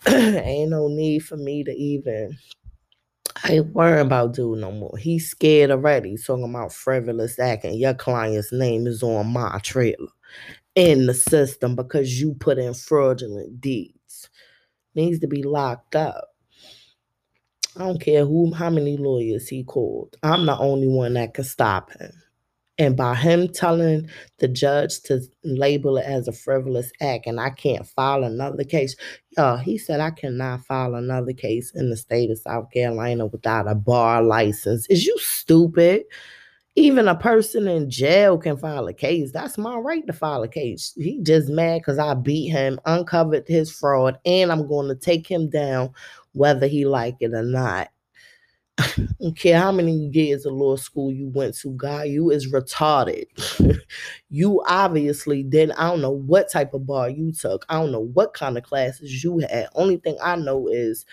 Ain't 0.09 0.71
no 0.71 0.88
need 0.88 1.21
for 1.21 1.37
me 1.37 1.65
to 1.65 1.73
even. 1.73 2.37
I 3.45 3.55
ain't 3.55 3.71
about 3.77 4.35
dude 4.35 4.59
no 4.61 4.71
more. 4.71 4.97
He's 4.99 5.29
scared 5.31 5.71
already. 5.71 6.17
Talking 6.17 6.49
about 6.49 6.73
frivolous 6.73 7.38
acting. 7.38 7.75
Your 7.75 7.95
client's 7.95 8.53
name 8.53 8.87
is 8.87 9.03
on 9.03 9.33
my 9.33 9.59
trailer 9.62 10.09
in 10.75 11.07
the 11.07 11.15
system 11.15 11.77
because 11.77 12.21
you 12.21 12.35
put 12.35 12.59
in 12.59 12.75
fraudulent 12.75 13.61
deeds. 13.61 14.31
Needs 14.95 15.21
to 15.21 15.27
be 15.27 15.43
locked 15.43 15.97
up. 15.97 16.29
I 17.77 17.81
don't 17.81 18.01
care 18.01 18.25
who 18.27 18.53
how 18.53 18.71
many 18.71 18.97
lawyers 18.97 19.49
he 19.49 19.65
called. 19.65 20.17
I'm 20.23 20.47
the 20.47 20.59
only 20.59 20.88
one 20.88 21.15
that 21.15 21.35
can 21.35 21.45
stop 21.45 21.91
him. 21.93 22.12
And 22.78 22.96
by 22.96 23.14
him 23.14 23.48
telling 23.48 24.08
the 24.38 24.48
judge 24.48 25.02
to 25.02 25.20
label 25.44 25.98
it 25.98 26.06
as 26.06 26.26
a 26.26 26.32
frivolous 26.32 26.90
act 27.00 27.26
and 27.26 27.38
I 27.38 27.50
can't 27.50 27.87
file 27.87 28.24
another 28.24 28.64
case, 28.64 28.96
uh, 29.37 29.58
he 29.58 29.76
said 29.76 30.00
I 30.00 30.11
cannot 30.11 30.64
file 30.64 30.94
another 30.94 31.35
case 31.35 31.70
in 31.74 31.90
the 31.90 31.96
state 31.96 32.30
of 32.30 32.38
South 32.38 32.70
Carolina 32.72 33.26
without 33.26 33.68
a 33.68 33.74
bar 33.74 34.22
license. 34.22 34.87
Is 34.88 35.06
you 35.06 35.16
stupid? 35.18 36.04
Even 36.74 37.06
a 37.06 37.14
person 37.14 37.68
in 37.68 37.90
jail 37.90 38.38
can 38.38 38.56
file 38.56 38.88
a 38.88 38.94
case. 38.94 39.30
That's 39.30 39.58
my 39.58 39.76
right 39.76 40.06
to 40.06 40.12
file 40.14 40.42
a 40.42 40.48
case. 40.48 40.94
He 40.96 41.20
just 41.22 41.50
mad 41.50 41.80
because 41.80 41.98
I 41.98 42.14
beat 42.14 42.48
him, 42.48 42.80
uncovered 42.87 43.46
his 43.46 43.70
fraud, 43.70 44.18
and 44.24 44.50
I'm 44.50 44.66
going 44.66 44.88
to 44.88 44.94
take 44.94 45.26
him 45.26 45.50
down 45.50 45.90
whether 46.32 46.66
he 46.66 46.87
like 46.87 47.16
it 47.20 47.35
or 47.35 47.42
not. 47.42 47.91
I 48.83 49.09
don't 49.21 49.37
care 49.37 49.59
how 49.59 49.73
many 49.73 50.11
years 50.12 50.47
of 50.47 50.55
law 50.55 50.77
school 50.77 51.12
you 51.12 51.29
went 51.29 51.57
to, 51.59 51.75
guy, 51.77 52.05
you 52.05 52.31
is 52.31 52.53
retarded. 52.53 53.27
you 54.29 54.62
obviously 54.66 55.42
did. 55.42 55.71
I 55.73 55.88
don't 55.88 56.01
know 56.01 56.11
what 56.11 56.51
type 56.51 56.75
of 56.75 56.87
bar 56.87 57.09
you 57.11 57.33
took. 57.33 57.64
I 57.68 57.75
don't 57.75 57.92
know 57.92 58.01
what 58.14 58.35
kind 58.35 58.57
of 58.57 58.64
classes 58.64 59.23
you 59.23 59.38
had. 59.38 59.68
Only 59.75 59.99
thing 59.99 60.16
I 60.23 60.37
know 60.37 60.68
is 60.68 61.05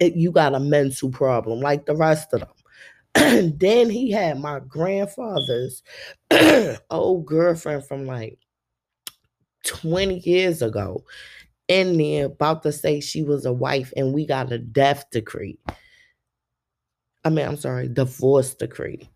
it, 0.00 0.14
you 0.16 0.32
got 0.32 0.54
a 0.54 0.60
mental 0.60 1.10
problem 1.10 1.60
like 1.60 1.86
the 1.86 1.96
rest 1.96 2.32
of 2.32 2.40
them. 2.40 3.54
then 3.58 3.90
he 3.90 4.10
had 4.10 4.38
my 4.40 4.60
grandfather's 4.60 5.82
old 6.90 7.26
girlfriend 7.26 7.84
from 7.84 8.06
like 8.06 8.38
20 9.64 10.18
years 10.20 10.62
ago 10.62 11.04
in 11.68 11.98
there 11.98 12.26
about 12.26 12.62
to 12.62 12.72
say 12.72 13.00
she 13.00 13.22
was 13.22 13.44
a 13.44 13.52
wife 13.52 13.92
and 13.96 14.14
we 14.14 14.26
got 14.26 14.52
a 14.52 14.58
death 14.58 15.04
decree. 15.10 15.58
I 17.28 17.30
mean, 17.30 17.46
I'm 17.46 17.58
sorry, 17.58 17.88
divorce 17.88 18.54
decree. 18.54 19.06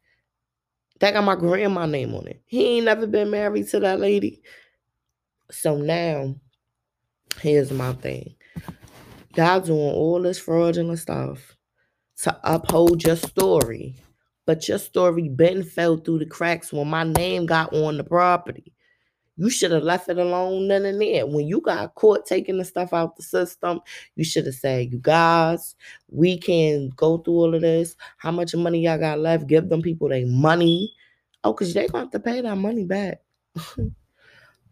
That 1.01 1.15
got 1.15 1.25
my 1.25 1.35
grandma 1.35 1.87
name 1.87 2.15
on 2.15 2.27
it. 2.27 2.43
He 2.45 2.77
ain't 2.77 2.85
never 2.85 3.07
been 3.07 3.31
married 3.31 3.69
to 3.69 3.81
that 3.81 4.01
lady. 4.01 4.43
So 5.51 5.79
now, 5.79 6.35
here's 7.41 7.71
my 7.71 7.95
thing. 7.95 8.35
Y'all 9.35 9.61
doing 9.61 9.81
all 9.81 10.21
this 10.21 10.39
fraudulent 10.39 10.99
stuff 10.99 11.57
to 12.25 12.39
uphold 12.45 13.03
your 13.03 13.17
story. 13.17 13.97
But 14.45 14.69
your 14.69 14.77
story 14.77 15.31
been 15.31 15.63
fell 15.65 15.97
through 15.97 16.19
the 16.19 16.27
cracks 16.27 16.71
when 16.71 16.89
my 16.89 17.05
name 17.05 17.47
got 17.47 17.73
on 17.73 17.97
the 17.97 18.05
property. 18.05 18.75
You 19.37 19.49
should 19.49 19.71
have 19.71 19.83
left 19.83 20.09
it 20.09 20.19
alone 20.19 20.69
none 20.69 20.85
and 20.85 21.01
there. 21.01 21.27
When 21.27 21.47
you 21.47 21.61
got 21.61 21.95
caught 21.95 22.27
taking 22.27 22.59
the 22.59 22.65
stuff 22.65 22.93
out 22.93 23.17
the 23.17 23.23
system, 23.23 23.81
you 24.15 24.25
should 24.25 24.47
have 24.47 24.55
said, 24.55 24.93
You 24.93 24.99
guys, 24.99 25.75
we 26.09 26.39
can 26.39 26.91
go 26.91 27.19
through 27.19 27.35
all 27.35 27.55
of 27.55 27.63
this. 27.63 27.97
How 28.19 28.31
much 28.31 28.55
money 28.55 28.81
y'all 28.81 28.99
got 28.99 29.19
left? 29.19 29.47
Give 29.47 29.69
them 29.69 29.83
people 29.83 30.09
their 30.09 30.27
money. 30.27 30.93
Oh, 31.45 31.53
because 31.53 31.75
they 31.75 31.87
to 31.87 31.97
have 31.97 32.11
to 32.11 32.21
pay 32.21 32.41
that 32.41 32.57
money 32.57 32.85
back. 32.85 33.21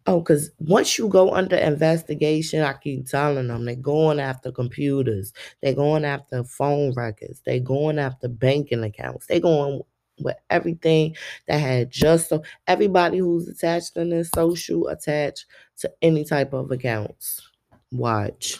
oh, 0.05 0.19
because 0.19 0.51
once 0.59 0.97
you 0.97 1.07
go 1.09 1.33
under 1.33 1.57
investigation, 1.57 2.61
I 2.61 2.73
keep 2.73 3.07
telling 3.07 3.47
them 3.47 3.65
they're 3.65 3.75
going 3.75 4.19
after 4.19 4.51
computers, 4.51 5.33
they're 5.61 5.73
going 5.73 6.05
after 6.05 6.43
phone 6.43 6.93
records, 6.93 7.41
they're 7.45 7.59
going 7.59 7.99
after 7.99 8.27
banking 8.29 8.83
accounts, 8.83 9.27
they're 9.27 9.39
going 9.39 9.81
with 10.23 10.37
everything 10.49 11.15
that 11.47 11.59
had 11.59 11.91
just 11.91 12.29
so 12.29 12.43
everybody 12.67 13.17
who's 13.17 13.47
attached 13.47 13.97
in 13.97 14.09
this 14.09 14.29
social 14.33 14.87
attached 14.87 15.45
to 15.77 15.91
any 16.01 16.23
type 16.23 16.53
of 16.53 16.71
accounts. 16.71 17.47
Watch. 17.91 18.59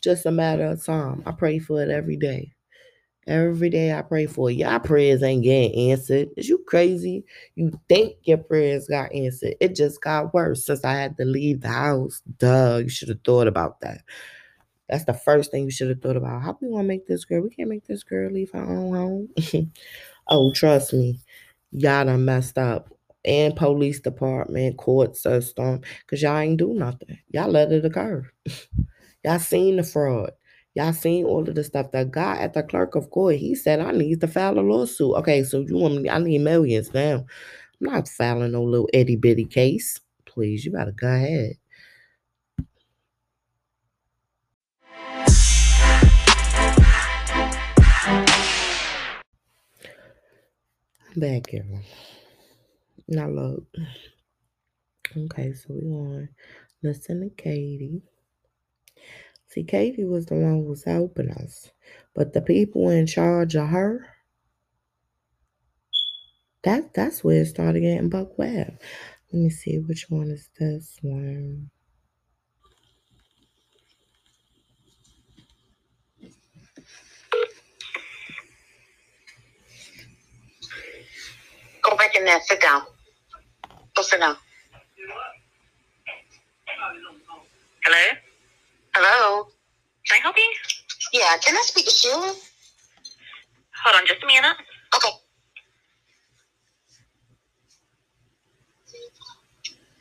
Just 0.00 0.26
a 0.26 0.30
matter 0.30 0.66
of 0.66 0.84
time. 0.84 1.22
I 1.26 1.32
pray 1.32 1.58
for 1.58 1.82
it 1.82 1.90
every 1.90 2.16
day. 2.16 2.52
Every 3.26 3.70
day 3.70 3.92
I 3.92 4.02
pray 4.02 4.26
for 4.26 4.50
it. 4.50 4.54
Y'all 4.54 4.78
prayers 4.78 5.20
ain't 5.24 5.42
getting 5.42 5.90
answered. 5.90 6.28
Is 6.36 6.48
you 6.48 6.62
crazy? 6.68 7.24
You 7.56 7.78
think 7.88 8.14
your 8.22 8.38
prayers 8.38 8.86
got 8.86 9.12
answered. 9.12 9.56
It 9.60 9.74
just 9.74 10.00
got 10.00 10.32
worse 10.32 10.64
since 10.64 10.84
I 10.84 10.92
had 10.92 11.16
to 11.16 11.24
leave 11.24 11.60
the 11.60 11.68
house. 11.68 12.22
Duh, 12.38 12.82
you 12.84 12.88
should 12.88 13.08
have 13.08 13.22
thought 13.24 13.48
about 13.48 13.80
that. 13.80 14.02
That's 14.88 15.04
the 15.04 15.14
first 15.14 15.50
thing 15.50 15.64
you 15.64 15.70
should 15.70 15.88
have 15.88 16.00
thought 16.00 16.16
about. 16.16 16.42
How 16.42 16.56
we 16.60 16.68
want 16.68 16.84
to 16.84 16.88
make 16.88 17.06
this 17.06 17.24
girl? 17.24 17.42
We 17.42 17.50
can't 17.50 17.68
make 17.68 17.86
this 17.86 18.04
girl 18.04 18.30
leave 18.30 18.50
her 18.52 18.60
own 18.60 18.94
home. 18.94 19.72
oh, 20.28 20.52
trust 20.52 20.92
me, 20.92 21.20
y'all 21.72 22.04
done 22.04 22.24
messed 22.24 22.58
up. 22.58 22.92
And 23.24 23.56
police 23.56 23.98
department, 23.98 24.76
court 24.76 25.16
system, 25.16 25.80
because 26.00 26.22
y'all 26.22 26.38
ain't 26.38 26.58
do 26.58 26.74
nothing. 26.74 27.18
Y'all 27.30 27.50
let 27.50 27.72
it 27.72 27.84
occur. 27.84 28.24
Y'all 29.24 29.40
seen 29.40 29.74
the 29.74 29.82
fraud. 29.82 30.30
Y'all 30.74 30.92
seen 30.92 31.24
all 31.24 31.48
of 31.48 31.54
the 31.54 31.64
stuff. 31.64 31.90
The 31.90 32.04
guy 32.04 32.36
at 32.36 32.54
the 32.54 32.62
clerk 32.62 32.94
of 32.94 33.10
court, 33.10 33.34
he 33.36 33.56
said, 33.56 33.80
I 33.80 33.90
need 33.90 34.20
to 34.20 34.28
file 34.28 34.58
a 34.58 34.60
lawsuit. 34.60 35.16
Okay, 35.16 35.42
so 35.42 35.60
you 35.60 35.76
want 35.76 36.02
me, 36.02 36.08
I 36.08 36.18
need 36.18 36.38
millions 36.42 36.94
now. 36.94 37.24
I'm 37.80 37.92
not 37.92 38.08
filing 38.08 38.52
no 38.52 38.62
little 38.62 38.88
itty 38.92 39.16
bitty 39.16 39.46
case. 39.46 40.00
Please, 40.26 40.64
you 40.64 40.72
gotta 40.72 40.92
go 40.92 41.08
ahead. 41.08 41.54
Back 51.16 51.48
here. 51.48 51.64
Now 53.08 53.28
look. 53.30 53.64
Okay, 55.16 55.54
so 55.54 55.68
we 55.70 55.80
to 55.80 56.28
listen 56.82 57.20
to 57.20 57.42
Katie. 57.42 58.02
See, 59.48 59.64
Katie 59.64 60.04
was 60.04 60.26
the 60.26 60.34
one 60.34 60.56
who 60.56 60.64
was 60.64 60.84
helping 60.84 61.30
us. 61.30 61.70
But 62.14 62.34
the 62.34 62.42
people 62.42 62.90
in 62.90 63.06
charge 63.06 63.56
of 63.56 63.68
her, 63.68 64.06
that 66.64 66.92
that's 66.92 67.24
where 67.24 67.40
it 67.40 67.46
started 67.46 67.80
getting 67.80 68.10
buck 68.10 68.36
web. 68.36 68.78
Let 69.32 69.40
me 69.40 69.48
see 69.48 69.78
which 69.78 70.10
one 70.10 70.30
is 70.30 70.50
this 70.58 70.98
one. 71.00 71.70
Go 82.26 82.32
back. 82.32 82.42
Sit 82.42 82.60
down. 82.60 82.82
Go 83.94 84.02
sit 84.02 84.18
down. 84.20 84.36
Hello? 87.84 88.16
Hello. 88.94 89.46
Can 90.08 90.18
I 90.18 90.22
help 90.22 90.36
you? 90.36 90.52
Yeah. 91.12 91.36
Can 91.40 91.56
I 91.56 91.62
speak 91.64 91.84
to 91.84 91.90
Sheila? 91.92 92.34
Hold 93.84 93.96
on 93.96 94.06
just 94.06 94.22
a 94.22 94.26
minute. 94.26 94.56
Okay. 94.96 95.08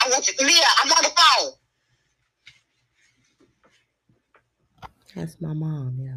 I 0.01 0.09
want 0.09 0.27
you, 0.27 0.33
Leah. 0.45 0.63
I'm 0.83 0.91
on 0.91 1.03
the 1.03 1.09
phone. 1.09 1.53
That's 5.15 5.39
my 5.39 5.53
mom, 5.53 5.97
yeah. 5.99 6.11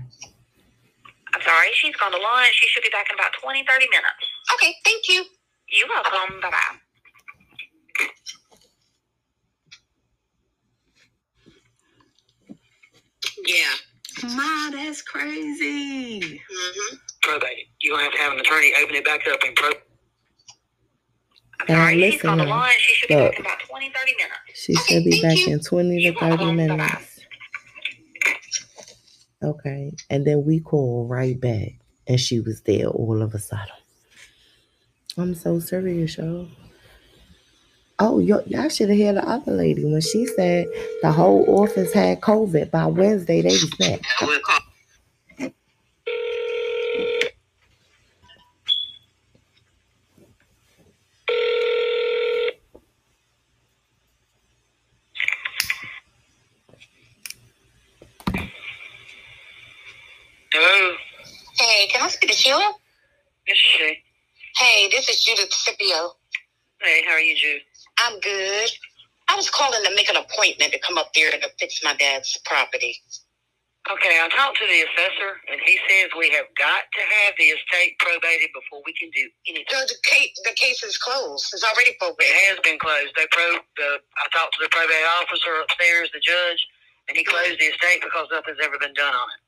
I'm 1.35 1.43
sorry, 1.43 1.69
she's 1.75 1.95
gone 1.97 2.13
to 2.13 2.19
lunch. 2.19 2.51
She 2.55 2.69
should 2.69 2.83
be 2.83 2.91
back 2.91 3.07
in 3.11 3.15
about 3.15 3.33
20, 3.43 3.65
30 3.69 3.87
minutes. 3.91 4.25
Okay. 4.55 4.75
Thank 4.85 5.09
you. 5.09 5.25
You're 5.71 5.89
welcome. 5.89 6.41
Bye 6.41 6.51
bye. 6.51 6.77
Yeah. 13.47 14.35
Ma, 14.35 14.71
that's 14.71 15.03
crazy. 15.03 16.21
Mm-hmm. 16.21 16.97
probate. 17.23 17.69
You're 17.81 17.97
gonna 17.97 18.05
have 18.05 18.13
to 18.13 18.19
have 18.19 18.33
an 18.33 18.41
attorney 18.41 18.73
open 18.83 18.97
it 18.97 19.05
back 19.05 19.27
up 19.29 19.41
and 19.47 19.55
pro. 19.57 19.69
I'm 21.61 21.67
Now, 21.69 21.75
sorry, 21.85 22.11
she's 22.11 22.23
gone 22.23 22.39
to 22.39 22.45
listen, 22.45 22.59
lunch. 22.59 22.75
She 22.79 22.95
should 22.95 23.09
be 23.09 23.15
back 23.15 23.35
in 23.39 23.41
about 23.47 23.59
20, 23.69 23.91
30 23.91 24.13
minutes. 24.17 24.35
She 24.55 24.75
should 24.75 25.05
be 25.05 25.23
back 25.23 25.37
you. 25.39 25.53
in 25.53 25.61
20 25.61 26.03
to 26.13 26.21
30 26.21 26.53
minutes. 26.53 27.21
Okay. 29.43 29.93
And 30.11 30.27
then 30.27 30.45
we 30.45 30.61
call 30.61 31.07
right 31.07 31.41
back. 31.41 31.73
And 32.07 32.19
she 32.19 32.41
was 32.41 32.63
there 32.63 32.87
all 32.89 33.23
of 33.23 33.35
a 33.35 33.39
sudden. 33.39 33.67
I'm 35.19 35.35
so 35.35 35.59
serious, 35.59 36.17
y'all. 36.17 36.47
Oh, 37.99 38.21
y'all 38.21 38.69
should 38.69 38.91
have 38.91 38.99
heard 38.99 39.17
the 39.17 39.29
other 39.29 39.51
lady 39.53 39.85
when 39.85 40.01
she 40.01 40.27
said 40.27 40.69
the 41.03 41.11
whole 41.11 41.45
office 41.61 41.93
had 41.93 42.21
COVID. 42.21 42.71
By 42.71 42.87
Wednesday, 42.87 43.43
they 43.43 43.49
was 43.49 43.75
back. 43.75 44.01
Hello, 60.53 60.95
Hey, 61.59 61.89
can 61.89 62.03
I 62.03 62.09
speak 62.09 62.31
to 62.31 62.37
Sheila? 62.37 62.75
This 64.59 64.67
is 64.67 64.67
Shay. 64.67 64.67
Hey, 64.67 64.89
this 64.91 65.09
is 65.11 65.25
Judith 65.25 65.55
Scipio. 65.55 66.13
Hey, 66.83 67.03
how 67.07 67.15
are 67.15 67.21
you, 67.21 67.37
Jude? 67.37 67.63
I'm 68.01 68.21
good. 68.21 68.71
I 69.29 69.37
was 69.37 69.51
calling 69.51 69.85
to 69.85 69.97
make 69.97 70.11
an 70.11 70.17
appointment 70.17 70.73
to 70.73 70.81
come 70.81 70.99
up 70.99 71.13
there 71.15 71.31
to 71.33 71.51
fix 71.61 71.81
my 71.85 71.95
dad's 71.97 72.37
property. 72.47 72.99
Okay, 73.91 74.21
I 74.23 74.29
talked 74.31 74.59
to 74.63 74.67
the 74.69 74.81
assessor, 74.85 75.33
and 75.51 75.61
he 75.67 75.79
says 75.89 76.11
we 76.19 76.31
have 76.33 76.47
got 76.59 76.85
to 76.95 77.03
have 77.03 77.35
the 77.39 77.53
estate 77.53 77.99
probated 78.01 78.51
before 78.55 78.83
we 78.87 78.95
can 78.95 79.11
do 79.13 79.27
anything. 79.49 79.67
The, 79.71 79.93
the 79.93 80.01
case, 80.09 80.33
the 80.45 80.55
case 80.57 80.83
is 80.85 80.99
closed. 80.99 81.51
It's 81.53 81.65
already 81.65 81.97
probated. 82.01 82.31
It 82.31 82.45
has 82.55 82.61
been 82.65 82.79
closed. 82.79 83.13
They 83.17 83.27
pro 83.33 83.59
the 83.77 83.91
I 84.01 84.25
talked 84.33 84.55
to 84.57 84.63
the 84.65 84.71
probate 84.71 85.07
officer 85.21 85.51
upstairs, 85.63 86.11
the 86.15 86.21
judge, 86.21 86.61
and 87.09 87.19
he 87.19 87.25
closed 87.25 87.59
the 87.61 87.71
estate 87.75 88.01
because 88.07 88.29
nothing's 88.33 88.59
ever 88.63 88.79
been 88.79 88.95
done 88.95 89.15
on 89.15 89.29
it. 89.35 89.48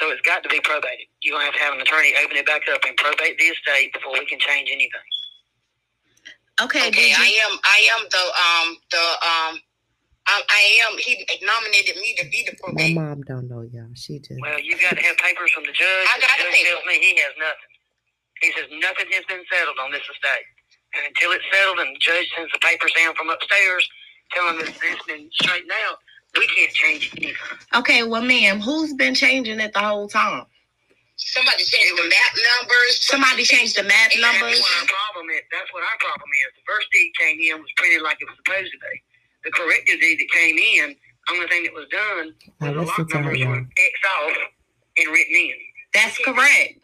So 0.00 0.10
it's 0.10 0.22
got 0.22 0.42
to 0.44 0.48
be 0.48 0.60
probated. 0.60 1.08
You're 1.22 1.34
gonna 1.36 1.46
have 1.46 1.54
to 1.54 1.60
have 1.60 1.74
an 1.74 1.80
attorney 1.82 2.14
open 2.24 2.36
it 2.36 2.46
back 2.46 2.62
up 2.72 2.80
and 2.86 2.96
probate 2.96 3.38
the 3.38 3.44
estate 3.52 3.92
before 3.92 4.12
we 4.14 4.26
can 4.26 4.38
change 4.38 4.70
anything. 4.72 5.08
Okay, 6.62 6.88
Okay, 6.88 7.10
did 7.10 7.16
I 7.18 7.30
am. 7.48 7.58
I 7.64 7.80
am 7.98 8.02
the 8.10 8.24
um 8.24 8.68
the 8.90 9.04
um. 9.24 9.54
I, 10.28 10.38
I 10.38 10.62
am. 10.86 10.98
He 10.98 11.18
nominated 11.42 11.96
me 11.98 12.14
to 12.18 12.24
be 12.30 12.46
the 12.46 12.54
probate. 12.62 12.94
My 12.94 13.02
mom 13.02 13.22
don't 13.26 13.48
know 13.50 13.66
y'all. 13.66 13.90
She 13.96 14.20
just 14.20 14.38
Well, 14.40 14.60
you 14.60 14.78
got 14.78 14.94
to 14.96 15.02
have 15.02 15.18
papers 15.18 15.50
from 15.52 15.64
the 15.64 15.74
judge. 15.74 16.06
I 16.14 16.20
got 16.22 16.38
the 16.38 16.46
the 16.46 16.52
judge 16.54 16.68
tells 16.70 16.86
me 16.86 16.94
he 17.02 17.16
has 17.20 17.34
nothing. 17.38 17.72
He 18.42 18.48
says 18.54 18.68
nothing 18.82 19.08
has 19.14 19.24
been 19.26 19.44
settled 19.50 19.78
on 19.82 19.92
this 19.92 20.04
estate. 20.06 20.48
And 20.94 21.08
until 21.08 21.32
it's 21.32 21.46
settled 21.52 21.80
and 21.80 21.94
the 21.96 22.00
judge 22.02 22.28
sends 22.36 22.52
the 22.52 22.60
papers 22.60 22.92
down 22.96 23.14
from 23.16 23.30
upstairs 23.30 23.84
telling 24.32 24.60
us 24.60 24.70
it's 24.72 25.06
been 25.06 25.28
straightened 25.42 25.72
out, 25.88 25.98
we 26.38 26.46
can't 26.56 26.72
change 26.72 27.12
anything. 27.16 27.34
okay, 27.74 28.02
well, 28.04 28.22
ma'am, 28.22 28.60
who's 28.60 28.94
been 28.94 29.14
changing 29.14 29.60
it 29.60 29.72
the 29.72 29.80
whole 29.80 30.08
time? 30.08 30.44
Somebody 31.16 31.62
changed 31.64 31.94
the 31.98 32.08
map 32.08 32.32
numbers. 32.60 32.92
Somebody 33.06 33.44
changed 33.44 33.76
the 33.78 33.84
map 33.84 34.10
Exactly. 34.10 34.20
That's 34.22 34.40
numbers. 34.42 34.60
what 34.60 34.72
our 34.82 34.88
problem 34.88 35.30
is. 35.30 35.42
That's 35.52 35.70
what 35.72 35.82
our 35.84 35.98
problem 36.00 36.30
is. 36.34 36.48
The 36.56 36.64
first 36.66 36.88
deed 36.92 37.12
came 37.20 37.38
in 37.40 37.60
was 37.62 37.70
printed 37.76 38.02
like 38.02 38.18
it 38.20 38.26
was 38.26 38.36
supposed 38.42 38.72
to 38.72 38.78
be. 38.80 38.94
The 39.44 39.50
corrected 39.52 40.00
deed 40.00 40.18
that 40.18 40.30
came 40.32 40.58
in, 40.58 40.96
only 41.30 41.46
thing 41.48 41.64
that 41.64 41.74
was 41.74 41.86
done 41.92 42.34
Now 42.60 42.74
was 42.74 42.74
the 42.74 43.04
listen 43.04 43.06
lot 43.06 43.14
numbers 43.14 43.38
y'all. 43.38 43.50
were 43.50 43.62
Xed 43.62 44.04
off 44.18 44.36
and 44.98 45.06
written 45.12 45.36
in. 45.36 45.54
That's 45.94 46.18
correct. 46.18 46.74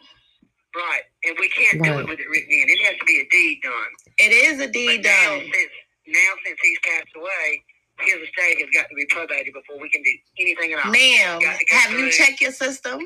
Right. 0.77 1.05
And 1.25 1.37
we 1.41 1.49
can't 1.49 1.83
do 1.83 1.99
it 1.99 2.07
with 2.09 2.21
it 2.21 2.29
written 2.31 2.53
in. 2.53 2.67
It 2.71 2.79
has 2.87 2.97
to 3.01 3.07
be 3.07 3.19
a 3.21 3.27
deed 3.31 3.61
done. 3.65 3.93
It 4.19 4.31
is 4.33 4.61
a 4.61 4.67
But 4.67 4.73
deed 4.73 5.03
now 5.05 5.31
done. 5.41 5.41
since 5.51 5.73
now 6.07 6.33
since 6.47 6.59
he's 6.63 6.79
passed 6.85 7.11
away, 7.17 7.63
his 8.01 8.23
estate 8.29 8.59
has 8.61 8.71
got 8.75 8.89
to 8.89 8.95
be 8.95 9.07
probated 9.07 9.53
before 9.55 9.81
we 9.81 9.89
can 9.91 10.03
do 10.03 10.13
anything 10.41 10.73
at 10.73 10.85
all. 10.85 10.93
Ma'am, 10.93 11.41
Got 11.41 11.59
have 11.71 11.91
you 11.99 12.11
checked 12.11 12.41
your 12.41 12.53
system? 12.53 13.01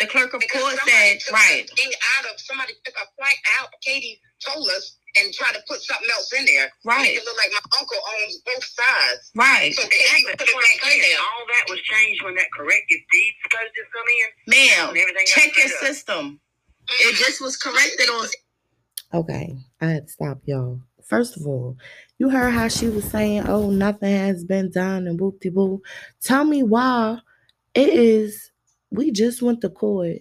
The 0.00 0.06
clerk 0.06 0.32
of 0.34 0.40
Because 0.40 0.62
court 0.62 0.78
said, 0.88 1.18
right. 1.32 1.68
something 1.68 1.92
out 2.18 2.24
of 2.32 2.40
somebody 2.40 2.72
took 2.84 2.94
a 2.96 3.06
flight 3.14 3.36
out. 3.60 3.68
Katie 3.84 4.18
told 4.44 4.66
us 4.70 4.96
and 5.20 5.32
tried 5.34 5.52
to 5.52 5.60
put 5.68 5.80
something 5.82 6.08
else 6.10 6.32
in 6.32 6.44
there. 6.46 6.72
Right. 6.84 7.02
Make 7.12 7.18
it 7.18 7.24
look 7.26 7.36
like 7.36 7.52
my 7.52 7.60
uncle 7.78 7.98
owns 8.00 8.40
both 8.46 8.64
sides. 8.64 9.30
Right. 9.36 9.74
So 9.74 9.82
Katie 9.86 10.24
put 10.32 10.40
it 10.48 10.54
what 10.54 10.64
I'm 10.64 10.80
back 10.80 10.94
in 10.96 11.00
there. 11.02 11.18
All 11.20 11.44
that 11.46 11.64
was 11.68 11.78
changed 11.80 12.24
when 12.24 12.34
that 12.36 12.48
corrective 12.56 12.98
deed 13.12 13.32
supposed 13.44 13.74
to 13.76 13.82
come 13.92 14.08
in. 14.08 14.28
Ma'am, 14.48 14.88
and 14.90 14.98
everything 14.98 15.26
got 15.28 15.36
check 15.36 15.56
your 15.56 15.68
screwed 15.68 15.90
up. 15.90 15.94
system. 15.94 16.40
It 16.88 17.14
just 17.16 17.40
was 17.40 17.56
corrected 17.56 18.08
on. 18.08 18.26
Okay, 19.14 19.54
I 19.80 19.86
had 19.86 20.06
to 20.08 20.12
stop 20.12 20.38
y'all. 20.46 20.80
First 21.06 21.36
of 21.36 21.46
all, 21.46 21.76
you 22.18 22.30
heard 22.30 22.50
how 22.52 22.68
she 22.68 22.88
was 22.88 23.04
saying, 23.04 23.44
"Oh, 23.48 23.70
nothing 23.70 24.14
has 24.14 24.44
been 24.44 24.70
done," 24.70 25.06
and 25.06 25.20
whoop 25.20 25.40
de 25.40 25.50
boo. 25.50 25.82
Tell 26.20 26.44
me 26.44 26.62
why 26.62 27.18
it 27.74 27.88
is. 27.90 28.52
We 28.90 29.12
just 29.12 29.42
went 29.42 29.60
to 29.62 29.70
court, 29.70 30.18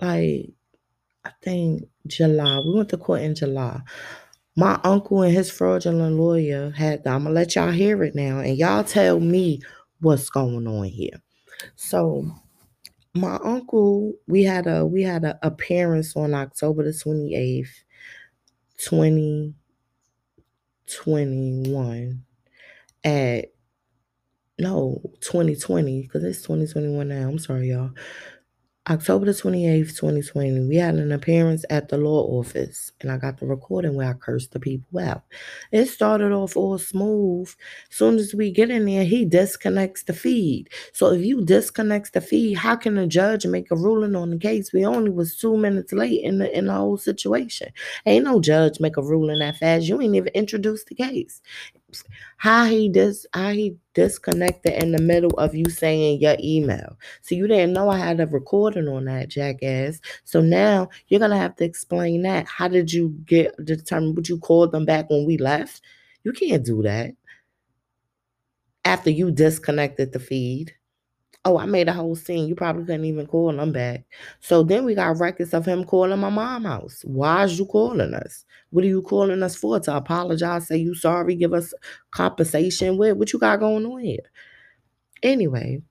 like 0.00 0.50
I 1.24 1.30
think 1.42 1.84
July. 2.06 2.60
We 2.66 2.74
went 2.74 2.90
to 2.90 2.98
court 2.98 3.22
in 3.22 3.34
July. 3.34 3.80
My 4.56 4.80
uncle 4.84 5.22
and 5.22 5.34
his 5.34 5.50
fraudulent 5.50 6.16
lawyer 6.16 6.70
had. 6.70 7.06
I'm 7.06 7.24
gonna 7.24 7.34
let 7.34 7.54
y'all 7.56 7.70
hear 7.72 8.02
it 8.04 8.14
now, 8.14 8.40
and 8.40 8.56
y'all 8.58 8.84
tell 8.84 9.20
me 9.20 9.60
what's 10.00 10.30
going 10.30 10.66
on 10.66 10.84
here. 10.86 11.22
So, 11.76 12.26
my 13.14 13.38
uncle, 13.44 14.14
we 14.28 14.44
had 14.44 14.66
a 14.66 14.86
we 14.86 15.02
had 15.02 15.24
an 15.24 15.36
appearance 15.42 16.16
on 16.16 16.34
October 16.34 16.84
the 16.84 16.92
28th, 16.92 17.84
twenty 18.84 19.54
eighth. 20.88 21.02
2021 21.04 22.24
at 23.04 23.46
no 24.58 25.00
2020 25.20 26.02
because 26.02 26.24
it's 26.24 26.42
2021 26.42 27.08
now 27.08 27.28
i'm 27.28 27.38
sorry 27.38 27.70
y'all 27.70 27.90
October 28.90 29.26
the 29.26 29.32
28th, 29.32 29.96
2020, 29.96 30.66
we 30.66 30.74
had 30.74 30.96
an 30.96 31.12
appearance 31.12 31.64
at 31.70 31.88
the 31.88 31.96
law 31.96 32.24
office, 32.40 32.90
and 33.00 33.12
I 33.12 33.16
got 33.16 33.38
the 33.38 33.46
recording 33.46 33.94
where 33.94 34.08
I 34.10 34.14
cursed 34.14 34.50
the 34.50 34.58
people 34.58 34.98
out. 34.98 35.22
It 35.70 35.86
started 35.86 36.32
off 36.32 36.56
all 36.56 36.76
smooth. 36.78 37.48
Soon 37.90 38.16
as 38.18 38.34
we 38.34 38.50
get 38.50 38.70
in 38.70 38.86
there, 38.86 39.04
he 39.04 39.24
disconnects 39.24 40.02
the 40.02 40.12
feed. 40.12 40.68
So 40.92 41.12
if 41.12 41.24
you 41.24 41.44
disconnects 41.44 42.10
the 42.10 42.20
feed, 42.20 42.54
how 42.54 42.74
can 42.74 42.98
a 42.98 43.06
judge 43.06 43.46
make 43.46 43.70
a 43.70 43.76
ruling 43.76 44.16
on 44.16 44.30
the 44.30 44.38
case? 44.38 44.72
We 44.72 44.84
only 44.84 45.10
was 45.12 45.36
two 45.36 45.56
minutes 45.56 45.92
late 45.92 46.20
in 46.24 46.38
the 46.38 46.56
in 46.56 46.66
the 46.66 46.72
whole 46.74 46.96
situation. 46.96 47.68
Ain't 48.04 48.24
no 48.24 48.40
judge 48.40 48.80
make 48.80 48.96
a 48.96 49.02
ruling 49.02 49.38
that 49.38 49.58
fast. 49.58 49.86
You 49.86 50.00
ain't 50.00 50.16
even 50.16 50.32
introduced 50.34 50.88
the 50.88 50.96
case 50.96 51.40
how 52.36 52.64
he 52.64 52.88
dis 52.88 53.26
how 53.34 53.50
he 53.50 53.76
disconnected 53.94 54.72
in 54.82 54.92
the 54.92 55.02
middle 55.02 55.32
of 55.38 55.54
you 55.54 55.66
saying 55.66 56.20
your 56.20 56.36
email. 56.40 56.98
So 57.20 57.34
you 57.34 57.46
didn't 57.46 57.72
know 57.72 57.90
I 57.90 57.98
had 57.98 58.20
a 58.20 58.26
recording 58.26 58.88
on 58.88 59.04
that 59.06 59.28
jackass. 59.28 60.00
So 60.24 60.40
now 60.40 60.88
you're 61.08 61.20
gonna 61.20 61.36
have 61.38 61.56
to 61.56 61.64
explain 61.64 62.22
that. 62.22 62.46
How 62.46 62.68
did 62.68 62.92
you 62.92 63.10
get 63.26 63.54
determine 63.64 64.14
what 64.14 64.28
you 64.28 64.38
called 64.38 64.72
them 64.72 64.84
back 64.84 65.10
when 65.10 65.26
we 65.26 65.36
left? 65.38 65.82
You 66.24 66.32
can't 66.32 66.64
do 66.64 66.82
that. 66.82 67.12
After 68.84 69.10
you 69.10 69.30
disconnected 69.30 70.12
the 70.12 70.18
feed. 70.18 70.74
Oh, 71.44 71.58
I 71.58 71.66
made 71.66 71.88
a 71.88 71.92
whole 71.92 72.14
scene. 72.14 72.46
You 72.46 72.54
probably 72.54 72.84
couldn't 72.84 73.04
even 73.04 73.26
call 73.26 73.52
them 73.52 73.72
back. 73.72 74.04
So 74.40 74.62
then 74.62 74.84
we 74.84 74.94
got 74.94 75.18
records 75.18 75.52
of 75.52 75.66
him 75.66 75.84
calling 75.84 76.18
my 76.20 76.30
mom 76.30 76.64
house. 76.64 77.02
Why 77.04 77.44
is 77.44 77.58
you 77.58 77.66
calling 77.66 78.14
us? 78.14 78.44
What 78.70 78.84
are 78.84 78.88
you 78.88 79.02
calling 79.02 79.42
us 79.42 79.56
for? 79.56 79.80
To 79.80 79.96
apologize, 79.96 80.68
say 80.68 80.76
you 80.76 80.94
sorry, 80.94 81.34
give 81.34 81.52
us 81.52 81.74
compensation? 82.12 82.96
What, 82.96 83.16
what 83.16 83.32
you 83.32 83.40
got 83.40 83.58
going 83.58 83.84
on 83.84 84.00
here? 84.00 84.20
Anyway, 85.22 85.82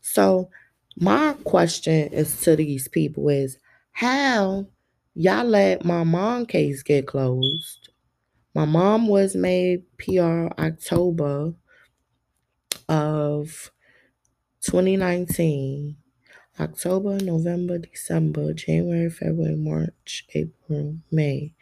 so 0.00 0.50
my 0.96 1.34
question 1.44 2.12
is 2.12 2.40
to 2.42 2.54
these 2.54 2.86
people 2.88 3.28
is 3.28 3.58
how 3.92 4.66
y'all 5.14 5.44
let 5.44 5.84
my 5.84 6.04
mom 6.04 6.46
case 6.46 6.82
get 6.82 7.08
closed? 7.08 7.88
My 8.54 8.66
mom 8.66 9.08
was 9.08 9.34
made 9.34 9.84
PR 9.98 10.48
October 10.58 11.54
of 12.88 13.70
2019. 14.62 15.96
October, 16.60 17.18
November, 17.18 17.78
December, 17.78 18.52
January, 18.52 19.08
February, 19.08 19.56
March, 19.56 20.26
April, 20.34 20.96
May. 21.10 21.54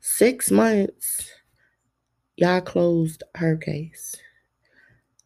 Six 0.00 0.50
months, 0.50 1.30
y'all 2.36 2.60
closed 2.60 3.22
her 3.36 3.56
case. 3.56 4.16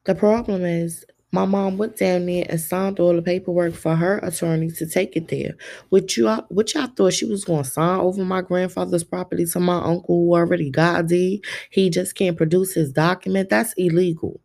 The 0.04 0.14
problem 0.14 0.64
is, 0.64 1.04
my 1.32 1.44
mom 1.44 1.76
went 1.76 1.96
down 1.96 2.26
there 2.26 2.46
and 2.48 2.60
signed 2.60 3.00
all 3.00 3.14
the 3.14 3.20
paperwork 3.22 3.74
for 3.74 3.96
her 3.96 4.18
attorney 4.18 4.70
to 4.70 4.86
take 4.86 5.16
it 5.16 5.28
there. 5.28 5.54
Which 5.88 6.16
you, 6.16 6.28
which 6.48 6.74
y'all 6.74 6.86
thought 6.86 7.14
she 7.14 7.24
was 7.26 7.44
going 7.44 7.64
to 7.64 7.70
sign 7.70 8.00
over 8.00 8.24
my 8.24 8.42
grandfather's 8.42 9.04
property 9.04 9.44
to 9.46 9.60
my 9.60 9.76
uncle 9.78 10.24
who 10.26 10.34
already 10.34 10.70
got 10.70 11.00
a 11.00 11.02
deed. 11.02 11.44
He 11.70 11.90
just 11.90 12.14
can't 12.14 12.36
produce 12.36 12.74
his 12.74 12.92
document. 12.92 13.50
That's 13.50 13.74
illegal. 13.76 14.40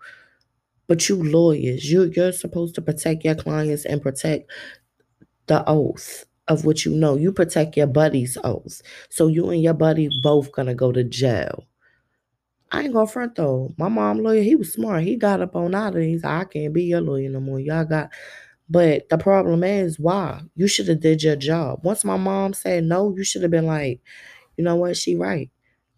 But 0.92 1.10
you 1.10 1.24
lawyers, 1.24 1.92
you 1.92 2.12
you're 2.16 2.34
supposed 2.34 2.76
to 2.76 2.82
protect 2.84 3.26
your 3.26 3.36
clients 3.36 3.86
and 3.86 4.02
protect 4.02 4.52
the 5.48 5.64
oath 5.70 6.26
of 6.48 6.66
what 6.66 6.86
you 6.86 6.92
know. 6.92 7.16
You 7.16 7.32
protect 7.32 7.78
your 7.78 7.88
buddy's 7.88 8.38
oath. 8.44 8.82
So 9.10 9.28
you 9.28 9.50
and 9.52 9.62
your 9.62 9.74
buddy 9.74 10.10
both 10.24 10.52
gonna 10.52 10.76
go 10.76 10.92
to 10.92 11.04
jail. 11.04 11.66
I 12.72 12.84
ain't 12.84 12.94
gonna 12.94 13.08
front 13.08 13.36
though. 13.36 13.74
My 13.78 13.90
mom 13.90 14.20
lawyer, 14.20 14.42
he 14.42 14.56
was 14.56 14.74
smart. 14.74 15.04
He 15.04 15.18
got 15.18 15.42
up 15.42 15.56
on 15.56 15.76
out 15.76 15.96
of 15.96 16.02
these. 16.02 16.24
I 16.24 16.46
can't 16.46 16.74
be 16.74 16.84
your 16.86 17.02
lawyer 17.02 17.30
no 17.30 17.40
more. 17.40 17.60
Y'all 17.60 17.86
got 17.86 18.10
but 18.70 19.10
the 19.10 19.18
problem 19.20 19.64
is 19.64 20.00
why? 20.00 20.42
You 20.56 20.68
should 20.68 20.90
have 20.90 21.02
did 21.02 21.24
your 21.24 21.38
job. 21.38 21.82
Once 21.84 22.06
my 22.06 22.18
mom 22.18 22.54
said 22.54 22.86
no, 22.86 23.16
you 23.16 23.24
should 23.26 23.44
have 23.44 23.52
been 23.52 23.68
like, 23.68 24.02
you 24.58 24.64
know 24.64 24.78
what, 24.78 24.98
she 24.98 25.16
right. 25.16 25.52